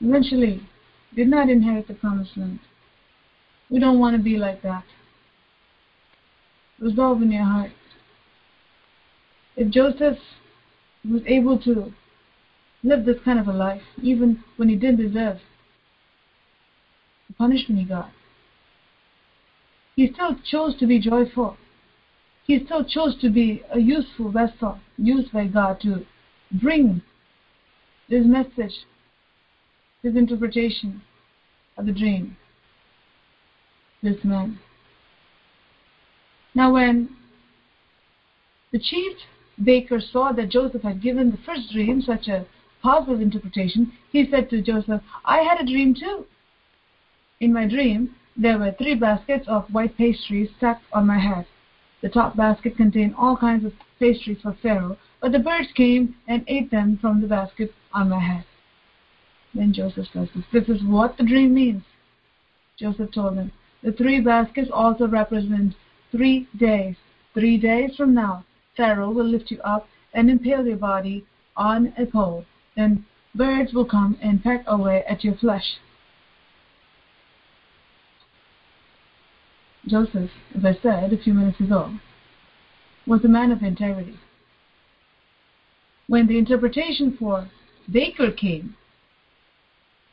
eventually 0.00 0.62
did 1.14 1.28
not 1.28 1.50
inherit 1.50 1.88
the 1.88 1.94
promised 1.94 2.36
land. 2.36 2.60
We 3.70 3.78
don't 3.78 3.98
want 3.98 4.16
to 4.16 4.22
be 4.22 4.36
like 4.36 4.62
that. 4.62 4.84
Resolve 6.78 7.20
in 7.20 7.32
your 7.32 7.44
heart. 7.44 7.72
If 9.56 9.70
Joseph 9.70 10.18
was 11.08 11.22
able 11.26 11.58
to 11.60 11.92
live 12.82 13.04
this 13.04 13.18
kind 13.24 13.38
of 13.38 13.48
a 13.48 13.52
life, 13.52 13.82
even 14.02 14.42
when 14.56 14.68
he 14.68 14.76
didn't 14.76 15.06
deserve 15.06 15.38
the 17.26 17.34
punishment 17.34 17.80
he 17.80 17.86
got, 17.86 18.10
he 19.96 20.10
still 20.12 20.36
chose 20.50 20.78
to 20.78 20.86
be 20.86 21.00
joyful. 21.00 21.56
He 22.46 22.64
still 22.64 22.84
chose 22.84 23.20
to 23.20 23.28
be 23.28 23.62
a 23.70 23.80
useful 23.80 24.30
vessel 24.30 24.78
used 24.96 25.32
by 25.32 25.48
God 25.48 25.80
to 25.82 26.06
bring 26.52 27.02
this 28.08 28.24
message 28.24 28.86
this 30.02 30.14
interpretation 30.14 31.02
of 31.76 31.86
the 31.86 31.92
dream. 31.92 32.36
This 34.02 34.22
man. 34.22 34.58
Now, 36.54 36.72
when 36.72 37.16
the 38.72 38.78
chief 38.78 39.16
baker 39.62 40.00
saw 40.00 40.32
that 40.32 40.50
Joseph 40.50 40.82
had 40.82 41.02
given 41.02 41.30
the 41.30 41.38
first 41.44 41.72
dream 41.72 42.00
such 42.00 42.28
a 42.28 42.46
positive 42.80 43.20
interpretation, 43.20 43.92
he 44.12 44.28
said 44.30 44.48
to 44.50 44.62
Joseph, 44.62 45.02
I 45.24 45.38
had 45.38 45.60
a 45.60 45.66
dream 45.66 45.94
too. 45.94 46.26
In 47.40 47.52
my 47.52 47.66
dream, 47.66 48.14
there 48.36 48.58
were 48.58 48.70
three 48.70 48.94
baskets 48.94 49.48
of 49.48 49.72
white 49.72 49.96
pastries 49.96 50.50
stacked 50.56 50.84
on 50.92 51.06
my 51.06 51.18
head. 51.18 51.46
The 52.02 52.08
top 52.08 52.36
basket 52.36 52.76
contained 52.76 53.14
all 53.18 53.36
kinds 53.36 53.64
of 53.64 53.72
pastries 53.98 54.38
for 54.42 54.56
Pharaoh, 54.62 54.96
but 55.20 55.32
the 55.32 55.38
birds 55.38 55.68
came 55.74 56.14
and 56.26 56.44
ate 56.46 56.70
them 56.70 56.98
from 57.00 57.20
the 57.20 57.26
basket 57.26 57.72
on 57.92 58.08
my 58.08 58.20
head. 58.20 58.44
Then 59.54 59.72
Joseph 59.72 60.06
says 60.12 60.28
this. 60.34 60.44
This 60.52 60.68
is 60.68 60.82
what 60.84 61.16
the 61.16 61.24
dream 61.24 61.54
means. 61.54 61.82
Joseph 62.78 63.12
told 63.12 63.36
him, 63.36 63.50
the 63.82 63.92
three 63.92 64.20
baskets 64.20 64.70
also 64.72 65.08
represent 65.08 65.74
three 66.10 66.48
days. 66.58 66.96
Three 67.34 67.58
days 67.58 67.96
from 67.96 68.14
now, 68.14 68.44
Pharaoh 68.76 69.10
will 69.10 69.26
lift 69.26 69.50
you 69.50 69.60
up 69.62 69.88
and 70.14 70.30
impale 70.30 70.66
your 70.66 70.76
body 70.76 71.24
on 71.56 71.92
a 71.98 72.06
pole. 72.06 72.44
Then 72.76 73.04
birds 73.34 73.72
will 73.72 73.84
come 73.84 74.18
and 74.22 74.42
peck 74.42 74.64
away 74.66 75.04
at 75.08 75.24
your 75.24 75.36
flesh. 75.36 75.78
Joseph, 79.86 80.30
as 80.56 80.64
I 80.64 80.78
said 80.82 81.12
a 81.12 81.18
few 81.18 81.32
minutes 81.34 81.60
ago, 81.60 81.94
was 83.08 83.24
a 83.24 83.28
man 83.28 83.50
of 83.50 83.62
integrity. 83.62 84.18
When 86.06 86.26
the 86.26 86.38
interpretation 86.38 87.16
for 87.18 87.48
Baker 87.90 88.30
came, 88.30 88.76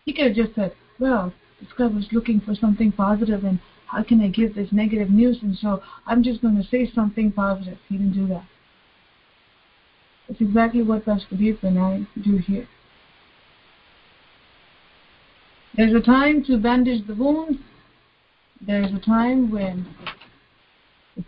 he 0.05 0.13
could 0.13 0.27
have 0.27 0.35
just 0.35 0.55
said, 0.55 0.73
well, 0.99 1.33
this 1.59 1.69
guy 1.77 1.87
was 1.87 2.07
looking 2.11 2.39
for 2.39 2.55
something 2.55 2.91
positive 2.91 3.43
and 3.43 3.59
how 3.87 4.03
can 4.03 4.21
I 4.21 4.29
give 4.29 4.55
this 4.55 4.69
negative 4.71 5.09
news 5.09 5.39
and 5.41 5.57
so 5.57 5.81
I'm 6.05 6.23
just 6.23 6.41
going 6.41 6.55
to 6.55 6.63
say 6.63 6.89
something 6.93 7.31
positive. 7.31 7.77
He 7.89 7.97
didn't 7.97 8.13
do 8.13 8.27
that. 8.27 8.45
That's 10.27 10.41
exactly 10.41 10.81
what 10.81 11.05
Pastor 11.05 11.35
Deep 11.35 11.63
and 11.63 11.77
I 11.77 12.07
do 12.23 12.37
here. 12.37 12.67
There's 15.75 15.93
a 15.93 15.99
time 15.99 16.43
to 16.45 16.57
bandage 16.57 17.05
the 17.05 17.15
wounds. 17.15 17.59
There's 18.65 18.93
a 18.93 18.99
time 18.99 19.51
when 19.51 19.85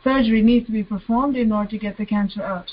surgery 0.04 0.42
needs 0.42 0.66
to 0.66 0.72
be 0.72 0.84
performed 0.84 1.36
in 1.36 1.52
order 1.52 1.72
to 1.72 1.78
get 1.78 1.98
the 1.98 2.06
cancer 2.06 2.44
out. 2.44 2.68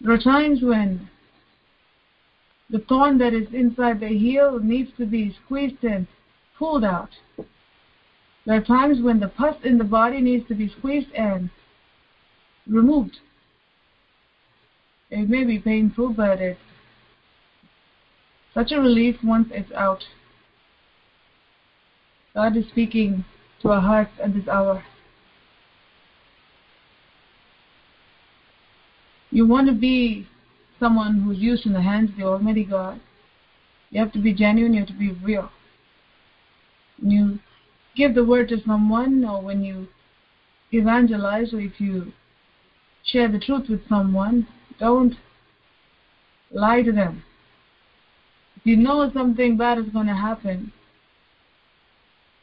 There 0.00 0.12
are 0.12 0.18
times 0.18 0.60
when 0.62 1.08
the 2.70 2.80
thorn 2.80 3.18
that 3.18 3.34
is 3.34 3.48
inside 3.52 4.00
the 4.00 4.08
heel 4.08 4.58
needs 4.60 4.90
to 4.96 5.06
be 5.06 5.36
squeezed 5.44 5.82
and 5.84 6.06
pulled 6.58 6.84
out. 6.84 7.10
There 8.46 8.56
are 8.56 8.64
times 8.64 9.02
when 9.02 9.20
the 9.20 9.28
pus 9.28 9.56
in 9.64 9.78
the 9.78 9.84
body 9.84 10.20
needs 10.20 10.46
to 10.48 10.54
be 10.54 10.68
squeezed 10.78 11.12
and 11.12 11.50
removed. 12.66 13.18
It 15.10 15.28
may 15.28 15.44
be 15.44 15.58
painful, 15.58 16.10
but 16.10 16.40
it's 16.40 16.60
such 18.54 18.72
a 18.72 18.80
relief 18.80 19.16
once 19.22 19.48
it's 19.50 19.72
out. 19.72 20.02
God 22.34 22.56
is 22.56 22.66
speaking 22.68 23.24
to 23.62 23.70
our 23.70 23.80
hearts 23.80 24.12
at 24.22 24.34
this 24.34 24.46
hour. 24.48 24.84
You 29.30 29.46
want 29.46 29.68
to 29.68 29.72
be 29.72 30.26
someone 30.78 31.20
who's 31.20 31.38
used 31.38 31.66
in 31.66 31.72
the 31.72 31.82
hands 31.82 32.10
of 32.10 32.16
the 32.16 32.24
Almighty 32.24 32.64
God. 32.64 33.00
You 33.90 34.00
have 34.00 34.12
to 34.12 34.18
be 34.18 34.32
genuine, 34.32 34.72
you 34.72 34.80
have 34.80 34.88
to 34.88 34.94
be 34.94 35.12
real. 35.12 35.50
When 36.98 37.10
you 37.10 37.38
give 37.96 38.14
the 38.14 38.24
word 38.24 38.48
to 38.48 38.62
someone, 38.66 39.24
or 39.24 39.40
when 39.40 39.62
you 39.62 39.88
evangelize, 40.72 41.52
or 41.52 41.60
if 41.60 41.80
you 41.80 42.12
share 43.04 43.30
the 43.30 43.38
truth 43.38 43.68
with 43.68 43.88
someone, 43.88 44.46
don't 44.78 45.14
lie 46.50 46.82
to 46.82 46.92
them. 46.92 47.22
If 48.56 48.66
you 48.66 48.76
know 48.76 49.10
something 49.12 49.56
bad 49.56 49.78
is 49.78 49.86
going 49.86 50.06
to 50.06 50.14
happen, 50.14 50.72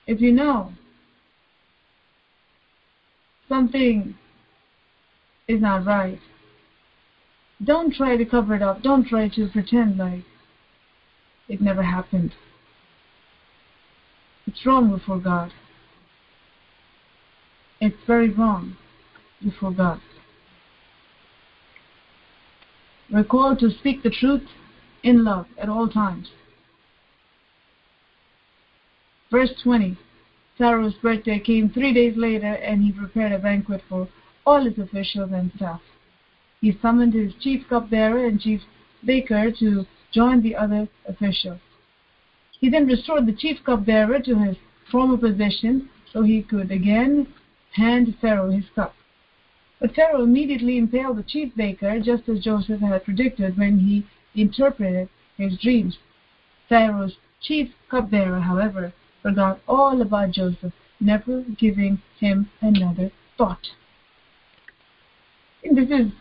if 0.06 0.22
you 0.22 0.32
know 0.32 0.72
something 3.50 4.16
is 5.48 5.62
not 5.62 5.86
right, 5.86 6.20
don't 7.64 7.94
try 7.94 8.18
to 8.18 8.26
cover 8.26 8.56
it 8.56 8.62
up. 8.62 8.82
Don't 8.82 9.08
try 9.08 9.30
to 9.30 9.48
pretend 9.50 9.98
like 9.98 10.24
it 11.48 11.62
never 11.62 11.84
happened. 11.84 12.34
It's 14.46 14.66
wrong 14.66 14.92
before 14.92 15.20
God. 15.20 15.52
It's 17.80 17.98
very 18.06 18.30
wrong 18.30 18.78
before 19.44 19.72
God. 19.72 20.00
We're 23.12 23.24
called 23.24 23.60
to 23.60 23.72
speak 23.72 24.04
the 24.04 24.10
truth 24.10 24.44
in 25.04 25.24
love 25.24 25.48
at 25.58 25.70
all 25.70 25.88
times. 25.88 26.28
Verse 29.32 29.52
20 29.64 29.98
Pharaoh's 30.58 30.96
birthday 30.96 31.40
came 31.40 31.70
three 31.70 31.94
days 31.94 32.18
later, 32.18 32.54
and 32.54 32.84
he 32.84 32.92
prepared 32.92 33.32
a 33.32 33.38
banquet 33.38 33.82
for 33.88 34.10
all 34.46 34.66
his 34.66 34.78
officials 34.80 35.32
and 35.32 35.52
staff. 35.56 35.82
He 36.62 36.78
summoned 36.82 37.14
his 37.14 37.36
chief 37.36 37.68
cupbearer 37.70 38.26
and 38.26 38.42
chief 38.42 38.62
baker 39.06 39.52
to 39.52 39.86
join 40.12 40.42
the 40.42 40.56
other 40.56 40.88
officials. 41.06 41.60
He 42.60 42.70
then 42.70 42.88
restored 42.88 43.28
the 43.28 43.34
chief 43.34 43.64
cupbearer 43.64 44.20
to 44.22 44.36
his 44.40 44.58
former 44.92 45.18
position 45.18 45.90
so 46.12 46.24
he 46.24 46.42
could 46.42 46.72
again 46.72 47.28
hand 47.74 48.16
Pharaoh 48.20 48.50
his 48.50 48.66
cup. 48.74 48.96
But 49.80 49.94
Pharaoh 49.94 50.24
immediately 50.24 50.78
impaled 50.78 51.18
the 51.18 51.24
chief 51.24 51.54
baker, 51.56 52.00
just 52.00 52.28
as 52.28 52.44
Joseph 52.44 52.82
had 52.82 53.06
predicted 53.06 53.58
when 53.58 53.80
he 53.80 54.08
interpreted 54.34 55.10
his 55.38 55.60
dreams. 55.60 56.00
Pharaoh's 56.68 57.18
chief 57.40 57.70
cupbearer, 57.90 58.40
however, 58.40 58.94
forgot 59.22 59.60
all 59.68 60.02
about 60.02 60.32
Joseph, 60.32 60.74
never 61.00 61.42
giving 61.42 62.02
him 62.20 62.50
another 62.62 63.12
thought. 63.38 63.68
And 65.64 65.78
this 65.78 65.90
is 65.92 66.12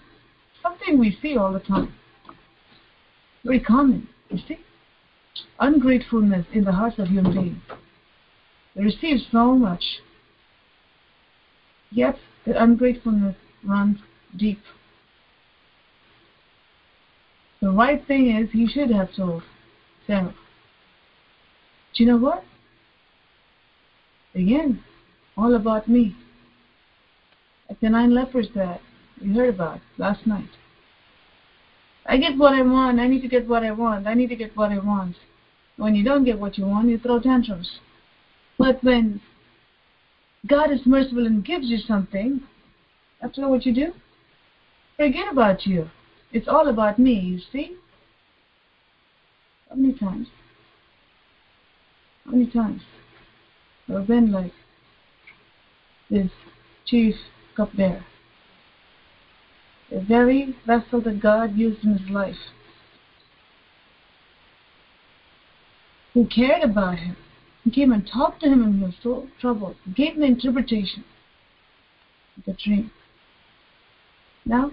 something 0.66 0.98
we 0.98 1.16
see 1.22 1.36
all 1.36 1.52
the 1.52 1.60
time. 1.60 1.94
Very 3.44 3.60
common, 3.60 4.08
you 4.30 4.38
see? 4.48 4.58
Ungratefulness 5.60 6.46
in 6.52 6.64
the 6.64 6.72
hearts 6.72 6.98
of 6.98 7.08
human 7.08 7.32
beings. 7.32 7.62
They 8.74 8.82
receive 8.82 9.20
so 9.30 9.54
much, 9.54 9.82
yet 11.90 12.16
the 12.44 12.60
ungratefulness 12.60 13.36
runs 13.64 13.98
deep. 14.36 14.60
The 17.62 17.70
right 17.70 18.06
thing 18.06 18.36
is 18.36 18.50
he 18.52 18.66
should 18.66 18.90
have 18.90 19.14
told 19.14 19.42
Sarah. 20.06 20.34
Do 21.94 22.04
you 22.04 22.10
know 22.10 22.18
what? 22.18 22.44
Again, 24.34 24.82
all 25.36 25.54
about 25.54 25.88
me. 25.88 26.14
Like 27.68 27.80
the 27.80 27.88
nine 27.88 28.14
lepers 28.14 28.48
that 28.54 28.80
we 29.20 29.34
heard 29.34 29.54
about 29.54 29.80
last 29.96 30.26
night. 30.26 30.50
I 32.08 32.16
get 32.18 32.38
what 32.38 32.54
I 32.54 32.62
want. 32.62 33.00
I 33.00 33.06
need 33.06 33.22
to 33.22 33.28
get 33.28 33.48
what 33.48 33.64
I 33.64 33.72
want. 33.72 34.06
I 34.06 34.14
need 34.14 34.28
to 34.28 34.36
get 34.36 34.56
what 34.56 34.70
I 34.70 34.78
want. 34.78 35.16
When 35.76 35.94
you 35.94 36.04
don't 36.04 36.24
get 36.24 36.38
what 36.38 36.56
you 36.56 36.64
want, 36.64 36.88
you 36.88 36.98
throw 36.98 37.20
tantrums. 37.20 37.80
But 38.58 38.82
when 38.82 39.20
God 40.46 40.70
is 40.70 40.80
merciful 40.86 41.26
and 41.26 41.44
gives 41.44 41.66
you 41.66 41.78
something, 41.78 42.42
after 43.20 43.42
all 43.42 43.50
what 43.50 43.66
you 43.66 43.74
do? 43.74 43.92
Forget 44.96 45.30
about 45.30 45.66
you. 45.66 45.90
It's 46.32 46.48
all 46.48 46.68
about 46.68 46.98
me, 46.98 47.12
you 47.12 47.40
see? 47.52 47.76
How 49.68 49.76
many 49.76 49.94
times? 49.94 50.28
How 52.24 52.30
many 52.32 52.46
times? 52.46 52.82
I've 53.94 54.06
been 54.06 54.32
like 54.32 54.52
this 56.08 56.30
chief 56.86 57.14
cupbearer 57.56 58.04
the 59.90 60.00
very 60.00 60.56
vessel 60.66 61.00
that 61.02 61.20
God 61.20 61.56
used 61.56 61.84
in 61.84 61.96
his 61.96 62.10
life, 62.10 62.36
who 66.14 66.26
cared 66.26 66.62
about 66.62 66.98
him, 66.98 67.16
who 67.62 67.70
came 67.70 67.92
and 67.92 68.06
talked 68.06 68.40
to 68.40 68.48
him 68.48 68.62
when 68.62 68.78
he 68.78 68.84
was 68.84 68.94
so 69.02 69.28
troubled, 69.40 69.76
gave 69.94 70.14
him 70.14 70.20
the 70.20 70.26
interpretation 70.26 71.04
of 72.36 72.44
the 72.44 72.52
dream. 72.52 72.90
Now, 74.44 74.72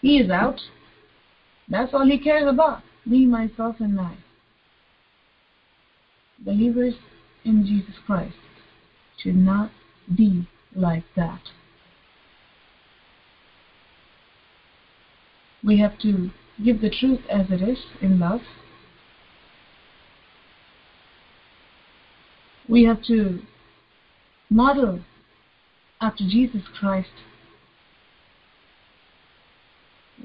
he 0.00 0.18
is 0.18 0.30
out. 0.30 0.60
That's 1.68 1.92
all 1.94 2.06
he 2.06 2.18
cares 2.18 2.48
about. 2.48 2.82
Me, 3.06 3.26
myself, 3.26 3.76
and 3.80 4.00
I. 4.00 4.16
Believers 6.38 6.94
in 7.44 7.66
Jesus 7.66 7.94
Christ 8.06 8.36
should 9.18 9.36
not 9.36 9.70
be 10.14 10.48
like 10.74 11.04
that. 11.16 11.40
We 15.64 15.78
have 15.78 15.98
to 16.00 16.30
give 16.62 16.80
the 16.80 16.90
truth 16.90 17.20
as 17.30 17.46
it 17.50 17.62
is 17.62 17.78
in 18.00 18.18
love. 18.18 18.40
We 22.68 22.84
have 22.84 23.02
to 23.04 23.40
model 24.50 25.00
after 26.00 26.24
Jesus 26.24 26.62
Christ. 26.78 27.08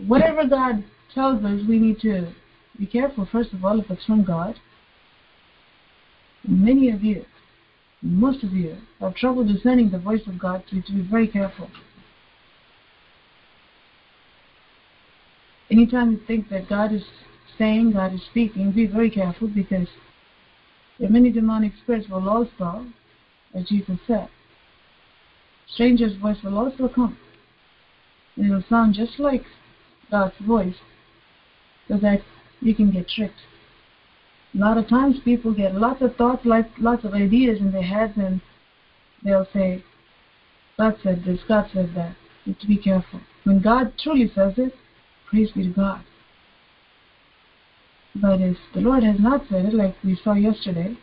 Whatever 0.06 0.46
God 0.48 0.84
tells 1.14 1.44
us, 1.44 1.62
we 1.68 1.80
need 1.80 2.00
to 2.02 2.34
be 2.78 2.86
careful, 2.86 3.28
first 3.30 3.54
of 3.54 3.66
all, 3.66 3.80
if 3.80 3.90
it's 3.90 4.06
from 4.06 4.24
God. 4.24 4.56
Many 6.48 6.90
of 6.90 7.04
you, 7.04 7.26
most 8.02 8.44
of 8.44 8.54
you, 8.54 8.78
have 9.02 9.16
trouble 9.16 9.46
discerning 9.46 9.90
the 9.90 10.00
voice 10.00 10.26
of 10.28 10.40
God, 10.40 10.64
so 10.70 10.76
you 10.76 10.82
have 10.82 10.88
to 10.88 10.94
be 10.94 11.02
very 11.02 11.28
careful. 11.28 11.70
Anytime 15.72 16.12
you 16.12 16.20
think 16.26 16.50
that 16.50 16.70
God 16.70 16.94
is 16.94 17.04
saying, 17.58 17.92
God 17.94 18.14
is 18.14 18.22
speaking, 18.30 18.72
be 18.72 18.88
very 18.88 19.10
careful 19.10 19.48
because 19.48 19.88
there 20.98 21.08
are 21.08 21.12
many 21.12 21.32
demonic 21.32 21.74
spirits 21.84 22.10
will 22.10 22.28
also, 22.30 22.86
as 23.54 23.66
Jesus 23.66 23.98
said, 24.08 24.30
stranger's 25.74 26.16
voice 26.18 26.38
will 26.44 26.58
also 26.58 26.88
come. 26.88 27.18
And 28.36 28.46
it 28.46 28.54
will 28.54 28.64
sound 28.70 28.96
just 28.96 29.20
like 29.20 29.44
God's 30.10 30.36
voice, 30.46 30.76
so 31.88 31.98
that 31.98 32.22
you 32.62 32.74
can 32.74 32.92
get 32.92 33.08
tricked. 33.08 33.40
A 34.56 34.58
lot 34.58 34.78
of 34.78 34.88
times 34.88 35.18
people 35.24 35.54
get 35.54 35.76
lots 35.76 36.02
of 36.02 36.16
thoughts, 36.16 36.44
lots 36.46 37.04
of 37.04 37.14
ideas 37.14 37.60
in 37.60 37.72
their 37.72 37.84
heads, 37.84 38.14
and 38.18 38.42
they'll 39.24 39.48
say, 39.54 39.84
God 40.78 40.98
said 41.04 41.24
this, 41.26 41.40
God 41.48 41.70
said 41.74 41.94
that. 41.96 42.16
You 42.46 42.54
have 42.54 42.62
to 42.62 42.68
be 42.68 42.78
careful. 42.78 43.20
When 43.44 43.62
God 43.62 43.94
truly 44.02 44.32
says 44.34 44.54
it, 44.58 44.74
praise 45.30 45.52
be 45.52 45.64
to 45.64 45.70
God. 45.70 46.02
But 48.16 48.42
if 48.42 48.58
the 48.74 48.82
Lord 48.82 49.04
has 49.04 49.20
not 49.20 49.44
said 49.50 49.66
it, 49.66 49.74
like 49.74 49.96
we 50.04 50.20
saw 50.24 50.34
yesterday, 50.34 50.98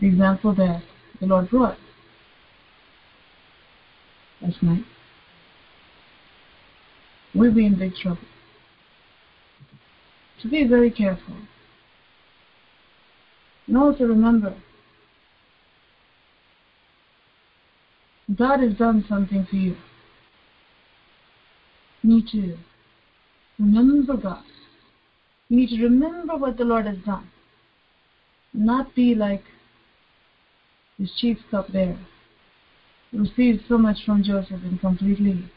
the 0.00 0.06
example 0.06 0.54
that 0.54 0.82
the 1.20 1.26
Lord 1.26 1.48
brought 1.50 1.78
last 4.42 4.62
night, 4.62 4.84
we'll 7.34 7.54
be 7.54 7.66
in 7.66 7.78
big 7.78 7.94
trouble. 7.94 8.18
So 10.42 10.50
be 10.50 10.66
very 10.68 10.90
careful. 10.90 11.36
And 13.66 13.78
also 13.78 14.04
remember, 14.04 14.54
God 18.36 18.60
has 18.60 18.74
done 18.74 19.04
something 19.08 19.46
for 19.48 19.56
you. 19.56 19.76
Me 22.04 22.22
too. 22.30 22.58
Remember 23.58 24.18
God. 24.18 24.44
You 25.48 25.56
need 25.56 25.70
to 25.70 25.82
remember 25.82 26.36
what 26.36 26.58
the 26.58 26.64
Lord 26.64 26.84
has 26.84 26.98
done. 26.98 27.30
Not 28.52 28.94
be 28.94 29.14
like 29.14 29.42
his 30.98 31.10
chief 31.18 31.38
cupbearer, 31.50 31.98
who 33.10 33.20
received 33.20 33.62
so 33.68 33.78
much 33.78 34.04
from 34.04 34.22
Joseph 34.22 34.62
and 34.62 34.78
completely 34.80 35.50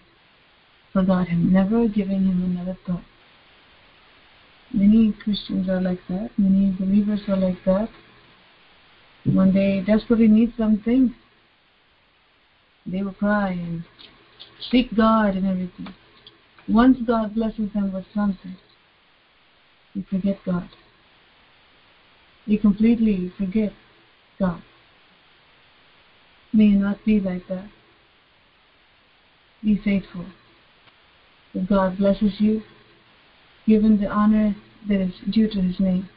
forgot 0.93 1.27
him, 1.27 1.51
never 1.51 1.89
giving 1.89 2.23
him 2.23 2.41
another 2.43 2.77
thought. 2.87 3.03
Many 4.73 5.13
Christians 5.21 5.67
are 5.67 5.81
like 5.81 5.99
that. 6.07 6.29
Many 6.37 6.71
believers 6.79 7.21
are 7.27 7.35
like 7.35 7.57
that. 7.65 7.89
When 9.25 9.53
they 9.53 9.83
desperately 9.85 10.29
need 10.29 10.53
something, 10.57 11.13
they 12.85 13.03
will 13.03 13.13
cry 13.13 13.51
and 13.51 13.83
seek 14.71 14.95
God 14.95 15.35
and 15.35 15.45
everything. 15.45 15.93
Once 16.67 16.97
God 17.05 17.33
blesses 17.33 17.71
them 17.73 17.93
with 17.93 18.05
something, 18.13 18.57
you 19.93 20.03
forget 20.09 20.39
God. 20.45 20.69
You 22.45 22.59
completely 22.59 23.31
forget 23.37 23.73
God. 24.39 24.61
May 26.51 26.69
not 26.71 27.03
be 27.05 27.19
like 27.19 27.47
that. 27.47 27.69
Be 29.63 29.79
faithful. 29.83 30.25
If 31.53 31.69
God 31.69 31.97
blesses 31.97 32.33
you, 32.39 32.63
give 33.65 33.83
him 33.83 33.99
the 33.99 34.07
honor 34.07 34.55
that 34.87 35.01
is 35.01 35.13
due 35.31 35.49
to 35.49 35.61
his 35.61 35.79
name. 35.79 36.09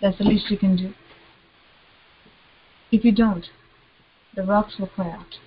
That's 0.00 0.18
the 0.18 0.24
least 0.24 0.50
you 0.50 0.58
can 0.58 0.76
do. 0.76 0.92
If 2.90 3.04
you 3.04 3.12
don't, 3.12 3.46
the 4.34 4.42
rocks 4.42 4.74
will 4.78 4.88
cry 4.88 5.10
out. 5.10 5.38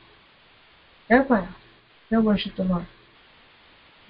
They'll 1.09 1.23
cry 1.23 1.41
out. 1.41 1.55
They'll 2.09 2.21
worship 2.21 2.55
the 2.55 2.63
Lord. 2.63 2.88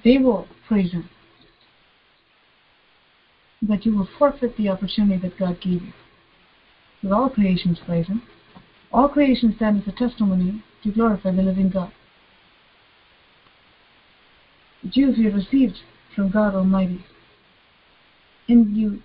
They 0.07 0.17
will 0.17 0.47
praise 0.69 0.93
him. 0.93 1.09
But 3.61 3.85
you 3.85 3.97
will 3.97 4.07
forfeit 4.17 4.55
the 4.55 4.69
opportunity 4.69 5.19
that 5.19 5.37
God 5.37 5.59
gave 5.59 5.81
you. 5.81 5.93
Because 7.01 7.13
all 7.13 7.29
creations 7.29 7.77
praise 7.85 8.07
him. 8.07 8.21
All 8.93 9.09
creation 9.09 9.53
stands 9.57 9.85
as 9.85 9.93
a 9.93 9.97
testimony 9.97 10.63
to 10.83 10.93
glorify 10.93 11.31
the 11.31 11.41
living 11.41 11.69
God. 11.69 11.91
But 14.81 14.95
you 14.95 15.07
received 15.29 15.75
from 16.15 16.31
God 16.31 16.55
Almighty, 16.55 17.03
and 18.47 18.77
you 18.77 19.01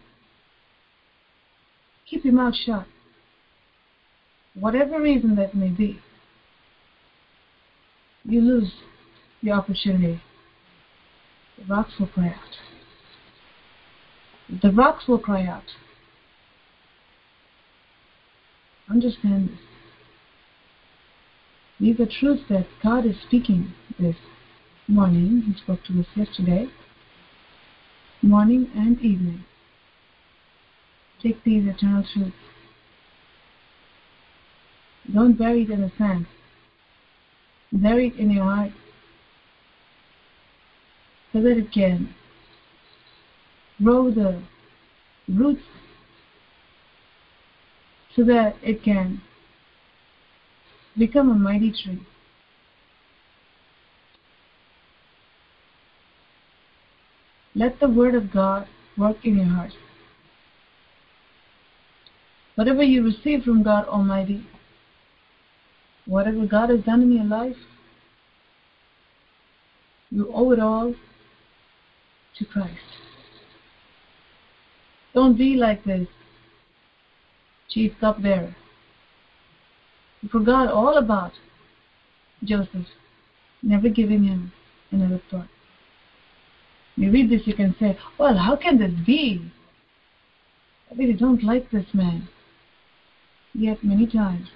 keep 2.09 2.25
your 2.25 2.35
mouth 2.35 2.55
shut, 2.55 2.87
whatever 4.55 5.03
reason 5.03 5.35
that 5.35 5.53
may 5.53 5.71
be, 5.71 5.99
you 8.25 8.41
lose 8.41 8.71
the 9.43 9.51
opportunity. 9.51 10.21
The 11.59 11.65
rocks 11.67 11.93
will 11.99 12.09
cry 12.09 12.29
out. 12.29 12.59
The 14.63 14.71
rocks 14.71 15.07
will 15.09 15.19
cry 15.19 15.47
out. 15.47 15.65
Understand 18.91 19.51
this. 19.51 19.59
These 21.81 22.01
are 22.01 22.07
truths 22.07 22.43
that 22.49 22.67
God 22.83 23.07
is 23.07 23.17
speaking 23.27 23.73
this 23.99 24.17
morning. 24.87 25.43
He 25.47 25.55
spoke 25.61 25.85
to 25.87 26.01
us 26.01 26.07
yesterday 26.15 26.69
morning 28.23 28.71
and 28.75 29.01
evening. 29.01 29.45
Take 31.23 31.43
these 31.45 31.67
eternal 31.67 32.05
truths. 32.15 32.33
Don't 35.13 35.37
bury 35.37 35.63
it 35.63 35.71
in 35.71 35.81
the 35.81 35.93
sand. 35.99 36.27
Bury 37.73 38.09
it 38.09 38.17
in 38.17 38.31
your 38.31 38.45
heart 38.45 38.73
so 41.33 41.41
that 41.41 41.57
it 41.57 41.73
can 41.73 42.15
grow 43.83 44.11
the 44.11 44.43
roots 45.29 45.63
so 48.15 48.25
that 48.25 48.55
it 48.63 48.83
can 48.83 49.23
become 50.99 51.31
a 51.31 51.35
mighty 51.35 51.73
tree. 51.73 52.01
Let 57.55 57.81
the 57.81 57.89
Word 57.89 58.15
of 58.15 58.33
God 58.33 58.67
work 58.97 59.25
in 59.25 59.37
your 59.37 59.47
heart. 59.47 59.73
Whatever 62.55 62.83
you 62.83 63.03
receive 63.03 63.45
from 63.45 63.63
God 63.63 63.87
Almighty, 63.87 64.47
whatever 66.07 66.47
God 66.47 66.69
has 66.71 66.81
done 66.81 67.03
in 67.03 67.13
your 67.13 67.25
life, 67.25 67.57
you 70.11 70.31
owe 70.35 70.51
it 70.53 70.61
all 70.61 70.95
to 72.39 72.45
Christ. 72.45 72.79
Don't 75.15 75.37
be 75.37 75.57
like 75.57 75.85
this 75.85 76.09
chief 77.69 77.93
cupbearer. 78.01 78.55
You 80.23 80.29
forgot 80.29 80.69
all 80.69 80.97
about 80.99 81.33
Joseph, 82.45 82.87
never 83.63 83.89
giving 83.89 84.25
him 84.25 84.53
another 84.91 85.21
thought. 85.31 85.49
You 86.97 87.11
read 87.11 87.31
this, 87.31 87.47
you 87.47 87.55
can 87.55 87.75
say, 87.81 87.99
well, 88.19 88.37
how 88.37 88.57
can 88.57 88.79
this 88.79 88.93
be? 89.07 89.51
I 90.91 90.95
really 90.95 91.15
don't 91.15 91.43
like 91.43 91.71
this 91.71 91.87
man. 91.93 92.29
Yet 93.55 93.83
many 93.83 94.07
times 94.07 94.49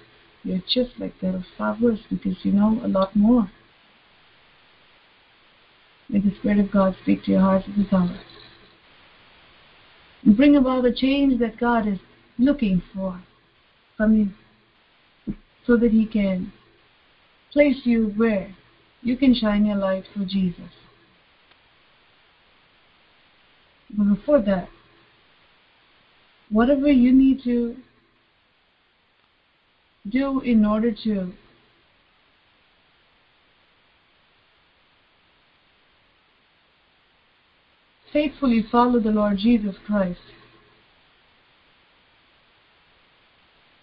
you're 0.43 0.61
just 0.73 0.99
like 0.99 1.19
that 1.21 1.35
or 1.35 1.45
far 1.57 1.75
because 1.75 2.37
you 2.43 2.51
know 2.51 2.79
a 2.83 2.87
lot 2.87 3.15
more. 3.15 3.49
May 6.09 6.19
the 6.19 6.33
Spirit 6.39 6.59
of 6.59 6.71
God 6.71 6.95
speak 7.01 7.25
to 7.25 7.31
your 7.31 7.41
hearts 7.41 7.65
at 7.67 7.75
this 7.75 7.91
hour. 7.91 8.17
And 10.23 10.37
bring 10.37 10.55
about 10.55 10.83
the 10.83 10.93
change 10.93 11.39
that 11.39 11.59
God 11.59 11.87
is 11.87 11.99
looking 12.37 12.81
for 12.93 13.21
from 13.95 14.15
you 14.15 15.35
so 15.65 15.75
that 15.77 15.91
He 15.91 16.05
can 16.05 16.53
place 17.51 17.81
you 17.83 18.13
where 18.15 18.55
you 19.01 19.17
can 19.17 19.33
shine 19.33 19.65
your 19.65 19.75
light 19.75 20.05
for 20.13 20.25
Jesus. 20.25 20.71
But 23.89 24.15
before 24.15 24.41
that, 24.41 24.69
whatever 26.49 26.91
you 26.91 27.11
need 27.11 27.43
to 27.43 27.75
do 30.09 30.39
in 30.41 30.65
order 30.65 30.91
to 31.03 31.33
faithfully 38.17 38.65
follow 38.71 38.99
the 38.99 39.11
Lord 39.11 39.37
Jesus 39.37 39.75
Christ 39.85 40.17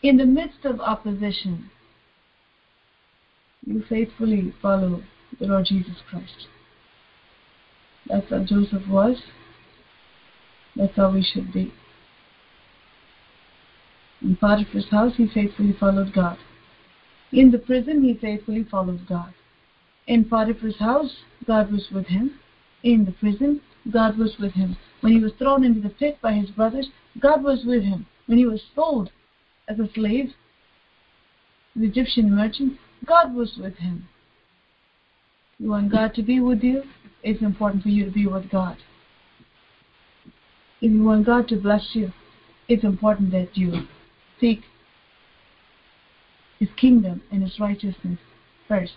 in 0.02 0.16
the 0.16 0.26
midst 0.26 0.64
of 0.64 0.80
opposition, 0.80 1.70
you 3.64 3.84
faithfully 3.88 4.52
follow 4.60 5.04
the 5.38 5.46
Lord 5.46 5.66
Jesus 5.66 5.98
Christ. 6.10 6.48
That's 8.08 8.28
how 8.28 8.40
Joseph 8.40 8.82
was. 8.88 9.22
That's 10.74 10.96
how 10.96 11.12
we 11.12 11.22
should 11.22 11.52
be. 11.52 11.72
In 14.20 14.34
Potiphar's 14.34 14.90
house, 14.90 15.12
he 15.16 15.28
faithfully 15.32 15.76
followed 15.78 16.12
God. 16.12 16.38
In 17.30 17.52
the 17.52 17.58
prison, 17.58 18.02
he 18.02 18.14
faithfully 18.14 18.66
followed 18.68 19.06
God. 19.08 19.32
In 20.08 20.24
Potiphar's 20.24 20.80
house, 20.80 21.18
God 21.46 21.70
was 21.70 21.86
with 21.94 22.06
him. 22.06 22.40
In 22.82 23.04
the 23.04 23.12
prison, 23.12 23.60
God 23.90 24.18
was 24.18 24.36
with 24.38 24.52
him. 24.52 24.76
When 25.00 25.12
he 25.12 25.20
was 25.20 25.32
thrown 25.38 25.64
into 25.64 25.80
the 25.80 25.90
pit 25.94 26.18
by 26.22 26.32
his 26.32 26.50
brothers, 26.50 26.88
God 27.20 27.42
was 27.42 27.64
with 27.64 27.82
him. 27.82 28.06
When 28.26 28.38
he 28.38 28.46
was 28.46 28.62
sold 28.74 29.10
as 29.68 29.78
a 29.78 29.88
slave, 29.94 30.32
the 31.76 31.86
Egyptian 31.86 32.34
merchant, 32.34 32.78
God 33.04 33.34
was 33.34 33.58
with 33.60 33.76
him. 33.76 34.08
You 35.58 35.70
want 35.70 35.92
God 35.92 36.14
to 36.14 36.22
be 36.22 36.40
with 36.40 36.62
you? 36.62 36.82
It's 37.22 37.42
important 37.42 37.82
for 37.82 37.88
you 37.88 38.04
to 38.04 38.10
be 38.10 38.26
with 38.26 38.50
God. 38.50 38.76
If 40.80 40.92
you 40.92 41.04
want 41.04 41.26
God 41.26 41.48
to 41.48 41.56
bless 41.56 41.90
you, 41.94 42.12
it's 42.68 42.84
important 42.84 43.30
that 43.32 43.56
you 43.56 43.86
seek 44.40 44.62
His 46.58 46.68
kingdom 46.76 47.22
and 47.30 47.42
His 47.42 47.58
righteousness 47.60 48.18
first. 48.68 48.92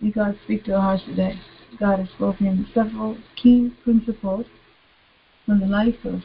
May 0.00 0.10
God 0.10 0.38
speak 0.44 0.64
to 0.64 0.72
our 0.72 0.80
hearts 0.80 1.04
today. 1.04 1.38
God 1.78 1.98
has 1.98 2.08
spoken 2.08 2.66
several 2.72 3.18
key 3.36 3.70
principles 3.84 4.46
from 5.44 5.60
the 5.60 5.66
life 5.66 6.04
of 6.04 6.22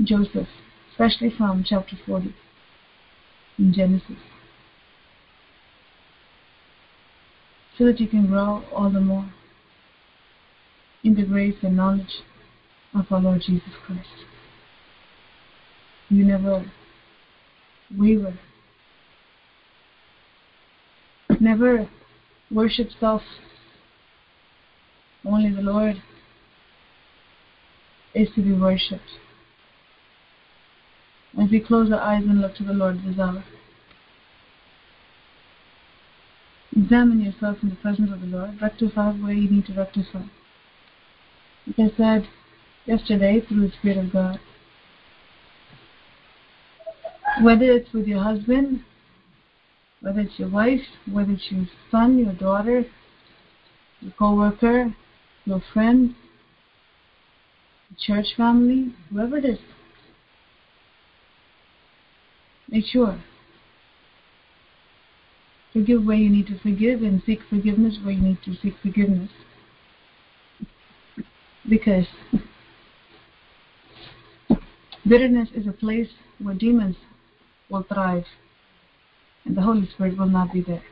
Joseph, 0.00 0.46
especially 0.92 1.32
from 1.36 1.64
chapter 1.66 1.96
40 2.06 2.34
in 3.58 3.72
Genesis. 3.72 4.16
So 7.76 7.84
that 7.86 8.00
you 8.00 8.06
can 8.06 8.28
grow 8.28 8.62
all 8.72 8.90
the 8.90 9.00
more 9.00 9.28
in 11.02 11.16
the 11.16 11.24
grace 11.24 11.56
and 11.62 11.76
knowledge 11.76 12.22
of 12.94 13.06
our 13.10 13.20
Lord 13.20 13.42
Jesus 13.44 13.72
Christ. 13.84 14.24
You 16.08 16.24
never 16.24 16.64
waver. 17.96 18.38
Never 21.40 21.88
worship 22.50 22.88
self. 22.98 23.22
Only 25.24 25.54
the 25.54 25.62
Lord 25.62 26.02
is 28.14 28.28
to 28.34 28.42
be 28.42 28.52
worshipped. 28.52 29.18
As 31.40 31.50
we 31.50 31.60
close 31.60 31.92
our 31.92 32.00
eyes 32.00 32.22
and 32.24 32.40
look 32.40 32.54
to 32.56 32.64
the 32.64 32.72
Lord 32.72 33.02
this 33.04 33.18
hour, 33.18 33.44
examine 36.74 37.20
yourself 37.20 37.58
in 37.62 37.70
the 37.70 37.76
presence 37.76 38.10
of 38.10 38.20
the 38.20 38.26
Lord. 38.26 38.60
Rectify 38.62 39.12
where 39.12 39.32
you 39.32 39.50
need 39.50 39.66
to 39.66 39.74
rectify. 39.74 40.22
Like 41.66 41.92
I 41.92 41.96
said 41.96 42.28
yesterday, 42.86 43.40
through 43.40 43.68
the 43.68 43.72
Spirit 43.80 43.98
of 43.98 44.12
God, 44.12 44.38
whether 47.42 47.64
it's 47.64 47.92
with 47.92 48.06
your 48.06 48.22
husband, 48.22 48.82
whether 50.00 50.20
it's 50.20 50.38
your 50.38 50.48
wife, 50.48 50.80
whether 51.10 51.32
it's 51.32 51.50
your 51.50 51.66
son, 51.90 52.18
your 52.18 52.32
daughter, 52.34 52.84
your 54.00 54.12
co-worker, 54.18 54.94
your 55.44 55.62
friend, 55.72 56.14
church 57.98 58.26
family, 58.36 58.94
whoever 59.10 59.38
it 59.38 59.44
is, 59.44 59.58
make 62.68 62.84
sure. 62.84 63.22
Forgive 65.72 66.04
where 66.04 66.16
you 66.16 66.30
need 66.30 66.46
to 66.46 66.58
forgive 66.58 67.02
and 67.02 67.22
seek 67.26 67.40
forgiveness 67.50 67.98
where 68.02 68.14
you 68.14 68.22
need 68.22 68.38
to 68.44 68.54
seek 68.62 68.74
forgiveness. 68.82 69.30
Because 71.68 72.06
bitterness 75.06 75.48
is 75.54 75.66
a 75.66 75.72
place 75.72 76.08
where 76.38 76.54
demons 76.54 76.96
will 77.68 77.82
thrive 77.82 78.24
and 79.46 79.56
the 79.56 79.62
Holy 79.62 79.88
Spirit 79.94 80.18
will 80.18 80.28
not 80.28 80.52
be 80.52 80.60
there. 80.60 80.82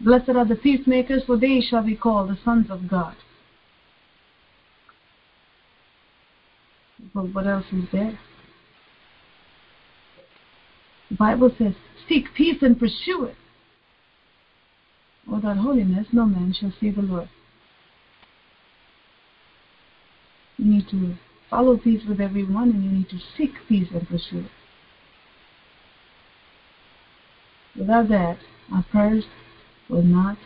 Blessed 0.00 0.30
are 0.30 0.44
the 0.44 0.56
peacemakers, 0.56 1.22
for 1.24 1.36
they 1.36 1.60
shall 1.60 1.82
be 1.82 1.96
called 1.96 2.28
the 2.28 2.38
sons 2.44 2.66
of 2.70 2.88
God. 2.88 3.14
But 7.14 7.34
what 7.34 7.46
else 7.46 7.64
is 7.72 7.84
there? 7.92 8.18
The 11.10 11.16
Bible 11.16 11.54
says, 11.56 11.74
Seek 12.08 12.26
peace 12.34 12.62
and 12.62 12.78
pursue 12.78 13.24
it. 13.24 13.36
Without 15.30 15.58
holiness, 15.58 16.06
no 16.12 16.26
man 16.26 16.54
shall 16.58 16.72
see 16.80 16.90
the 16.90 17.02
Lord. 17.02 17.28
You 20.58 20.72
need 20.72 20.88
to 20.90 21.14
follow 21.48 21.76
peace 21.76 22.02
with 22.08 22.20
everyone, 22.20 22.70
and 22.70 22.84
you 22.84 22.90
need 22.90 23.08
to 23.10 23.18
seek 23.36 23.52
peace 23.68 23.88
and 23.92 24.06
pursue 24.08 24.40
it. 24.40 24.50
Without 27.78 28.08
that, 28.08 28.38
our 28.72 28.84
prayers 28.90 29.24
will 29.88 30.02
not 30.02 30.36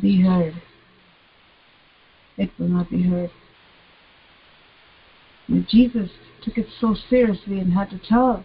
be 0.00 0.22
heard. 0.22 0.54
It 2.36 2.50
will 2.58 2.68
not 2.68 2.90
be 2.90 3.02
heard. 3.02 3.30
If 5.48 5.68
Jesus 5.68 6.10
took 6.42 6.58
it 6.58 6.66
so 6.80 6.94
seriously 7.08 7.60
and 7.60 7.72
had 7.72 7.90
to 7.90 7.98
tell 7.98 8.44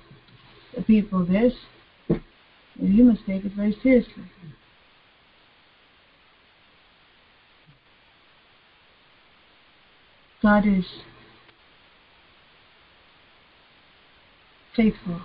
the 0.76 0.82
people 0.82 1.26
this, 1.26 1.53
you 2.80 3.03
must 3.03 3.26
take 3.26 3.44
it 3.44 3.52
very 3.53 3.78
seriously. 3.84 4.24
God 10.41 10.66
is 10.66 10.86
faithful 14.76 15.22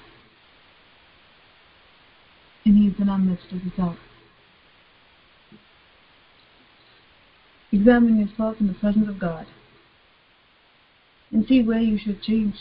and 2.66 3.10
our 3.10 3.18
midst 3.18 3.46
of 3.52 3.60
His 3.60 3.72
hour. 3.78 3.96
Examine 7.72 8.20
yourself 8.20 8.56
in 8.60 8.68
the 8.68 8.74
presence 8.74 9.08
of 9.08 9.18
God 9.18 9.46
and 11.30 11.46
see 11.46 11.62
where 11.62 11.80
you 11.80 11.98
should 11.98 12.22
change. 12.22 12.54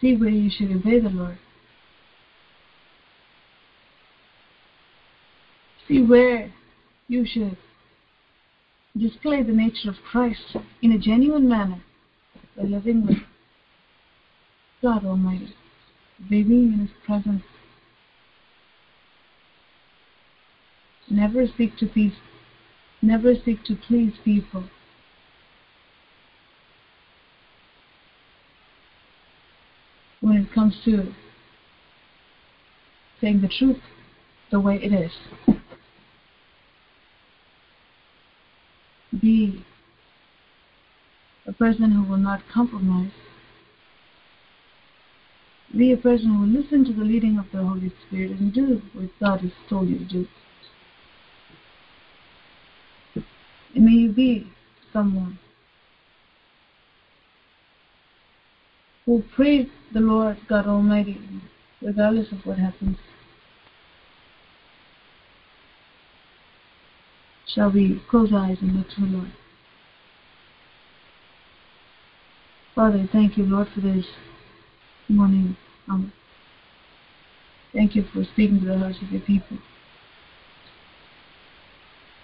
See 0.00 0.16
where 0.16 0.28
you 0.28 0.50
should 0.50 0.70
obey 0.70 1.00
the 1.00 1.08
Lord. 1.08 1.38
See 5.88 6.02
where 6.02 6.52
you 7.08 7.26
should 7.26 7.56
display 8.96 9.42
the 9.42 9.52
nature 9.52 9.90
of 9.90 9.96
Christ 10.10 10.56
in 10.82 10.92
a 10.92 10.98
genuine 10.98 11.48
manner 11.48 11.82
by 12.56 12.64
living 12.64 13.06
with 13.06 13.18
God 14.82 15.04
Almighty, 15.04 15.54
being 16.28 16.72
in 16.72 16.78
His 16.80 16.90
presence. 17.04 17.42
Never 21.10 21.46
seek 21.46 21.76
to 21.78 21.86
please, 21.86 22.14
never 23.02 23.34
seek 23.34 23.64
to 23.64 23.76
please 23.76 24.14
people. 24.24 24.64
When 30.20 30.36
it 30.36 30.52
comes 30.54 30.76
to 30.84 31.12
saying 33.20 33.40
the 33.40 33.48
truth 33.48 33.80
the 34.50 34.60
way 34.60 34.76
it 34.76 34.92
is. 34.92 35.12
Be 39.20 39.64
a 41.46 41.52
person 41.52 41.90
who 41.92 42.02
will 42.02 42.18
not 42.18 42.42
compromise. 42.52 43.10
Be 45.76 45.92
a 45.92 45.96
person 45.96 46.34
who 46.34 46.40
will 46.40 46.60
listen 46.62 46.84
to 46.84 46.92
the 46.92 47.04
leading 47.04 47.38
of 47.38 47.46
the 47.50 47.64
Holy 47.64 47.92
Spirit 48.06 48.32
and 48.32 48.52
do 48.52 48.82
what 48.92 49.08
God 49.18 49.40
has 49.40 49.52
told 49.70 49.88
you 49.88 49.98
to 49.98 50.04
do. 50.04 50.28
And 53.74 53.84
may 53.86 53.92
you 53.92 54.12
be 54.12 54.52
someone 54.92 55.38
who 59.06 59.24
praise 59.34 59.68
the 59.94 60.00
Lord 60.00 60.36
God 60.46 60.66
Almighty 60.66 61.18
regardless 61.80 62.30
of 62.32 62.44
what 62.44 62.58
happens. 62.58 62.98
Shall 67.46 67.70
we 67.70 68.00
close 68.10 68.30
eyes 68.34 68.58
and 68.60 68.76
look 68.76 68.88
to 68.90 69.00
the 69.00 69.06
Lord? 69.06 69.32
Father, 72.74 73.08
thank 73.10 73.36
you, 73.36 73.44
Lord, 73.44 73.68
for 73.74 73.80
this 73.80 74.06
morning. 75.12 75.56
Um, 75.88 76.12
thank 77.72 77.94
you 77.94 78.04
for 78.12 78.24
speaking 78.24 78.60
to 78.60 78.66
the 78.66 78.78
hearts 78.78 78.98
of 79.02 79.10
your 79.10 79.20
people. 79.20 79.58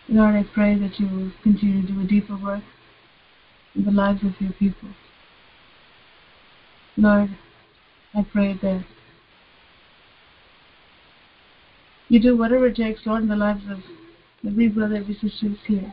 Lord, 0.08 0.34
I 0.34 0.44
pray 0.54 0.78
that 0.78 0.98
you 0.98 1.06
will 1.06 1.32
continue 1.42 1.82
to 1.82 1.92
do 1.92 2.00
a 2.00 2.04
deeper 2.04 2.36
work 2.36 2.62
in 3.74 3.84
the 3.84 3.90
lives 3.90 4.24
of 4.24 4.40
your 4.40 4.52
people. 4.52 4.88
Lord, 6.96 7.30
I 8.14 8.26
pray 8.32 8.58
that 8.62 8.84
you 12.08 12.20
do 12.20 12.36
whatever 12.36 12.68
it 12.68 12.76
takes, 12.76 13.04
Lord, 13.04 13.22
in 13.22 13.28
the 13.28 13.36
lives 13.36 13.64
of 13.70 13.80
every 14.46 14.68
brother, 14.68 14.96
every 14.96 15.14
sister 15.14 15.48
here. 15.66 15.92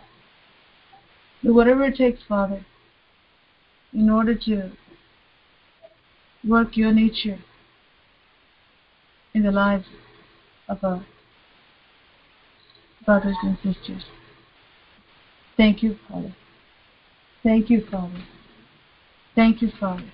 Do 1.43 1.53
whatever 1.53 1.85
it 1.85 1.97
takes, 1.97 2.21
Father, 2.23 2.65
in 3.93 4.09
order 4.09 4.33
to 4.33 4.71
work 6.47 6.77
your 6.77 6.93
nature 6.93 7.39
in 9.33 9.43
the 9.43 9.51
lives 9.51 9.85
of 10.67 10.83
our 10.83 11.05
brothers 13.05 13.35
and 13.43 13.57
sisters. 13.63 14.03
Thank 15.57 15.83
you, 15.83 15.97
Father. 16.07 16.35
Thank 17.43 17.69
you, 17.69 17.85
Father. 17.89 18.23
Thank 19.35 19.61
you, 19.61 19.71
Father. 19.79 20.11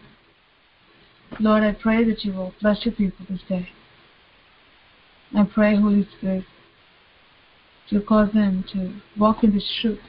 Lord, 1.40 1.64
I 1.64 1.72
pray 1.72 2.04
that 2.04 2.26
you 2.26 2.34
will 2.34 2.54
bless 2.62 2.86
your 2.86 2.94
people 2.94 3.26
this 3.30 3.42
day. 3.48 3.70
I 5.36 5.44
pray, 5.44 5.76
Holy 5.78 6.08
Spirit, 6.18 6.44
to 7.90 8.02
cause 8.02 8.34
them 8.34 8.66
to 8.74 8.94
walk 9.18 9.44
in 9.44 9.54
this 9.54 9.70
truth. 9.82 10.00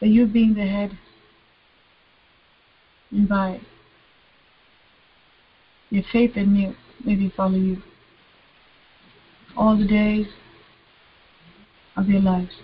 That 0.00 0.08
you 0.08 0.26
being 0.26 0.54
the 0.54 0.66
head, 0.66 0.98
and 3.10 3.28
by 3.28 3.60
your 5.92 6.02
faith 6.10 6.38
in 6.38 6.56
you, 6.56 6.74
may 7.04 7.14
they 7.14 7.28
follow 7.36 7.54
you 7.54 7.76
all 9.54 9.76
the 9.76 9.86
days 9.86 10.26
of 11.96 12.08
your 12.08 12.20
lives. 12.20 12.54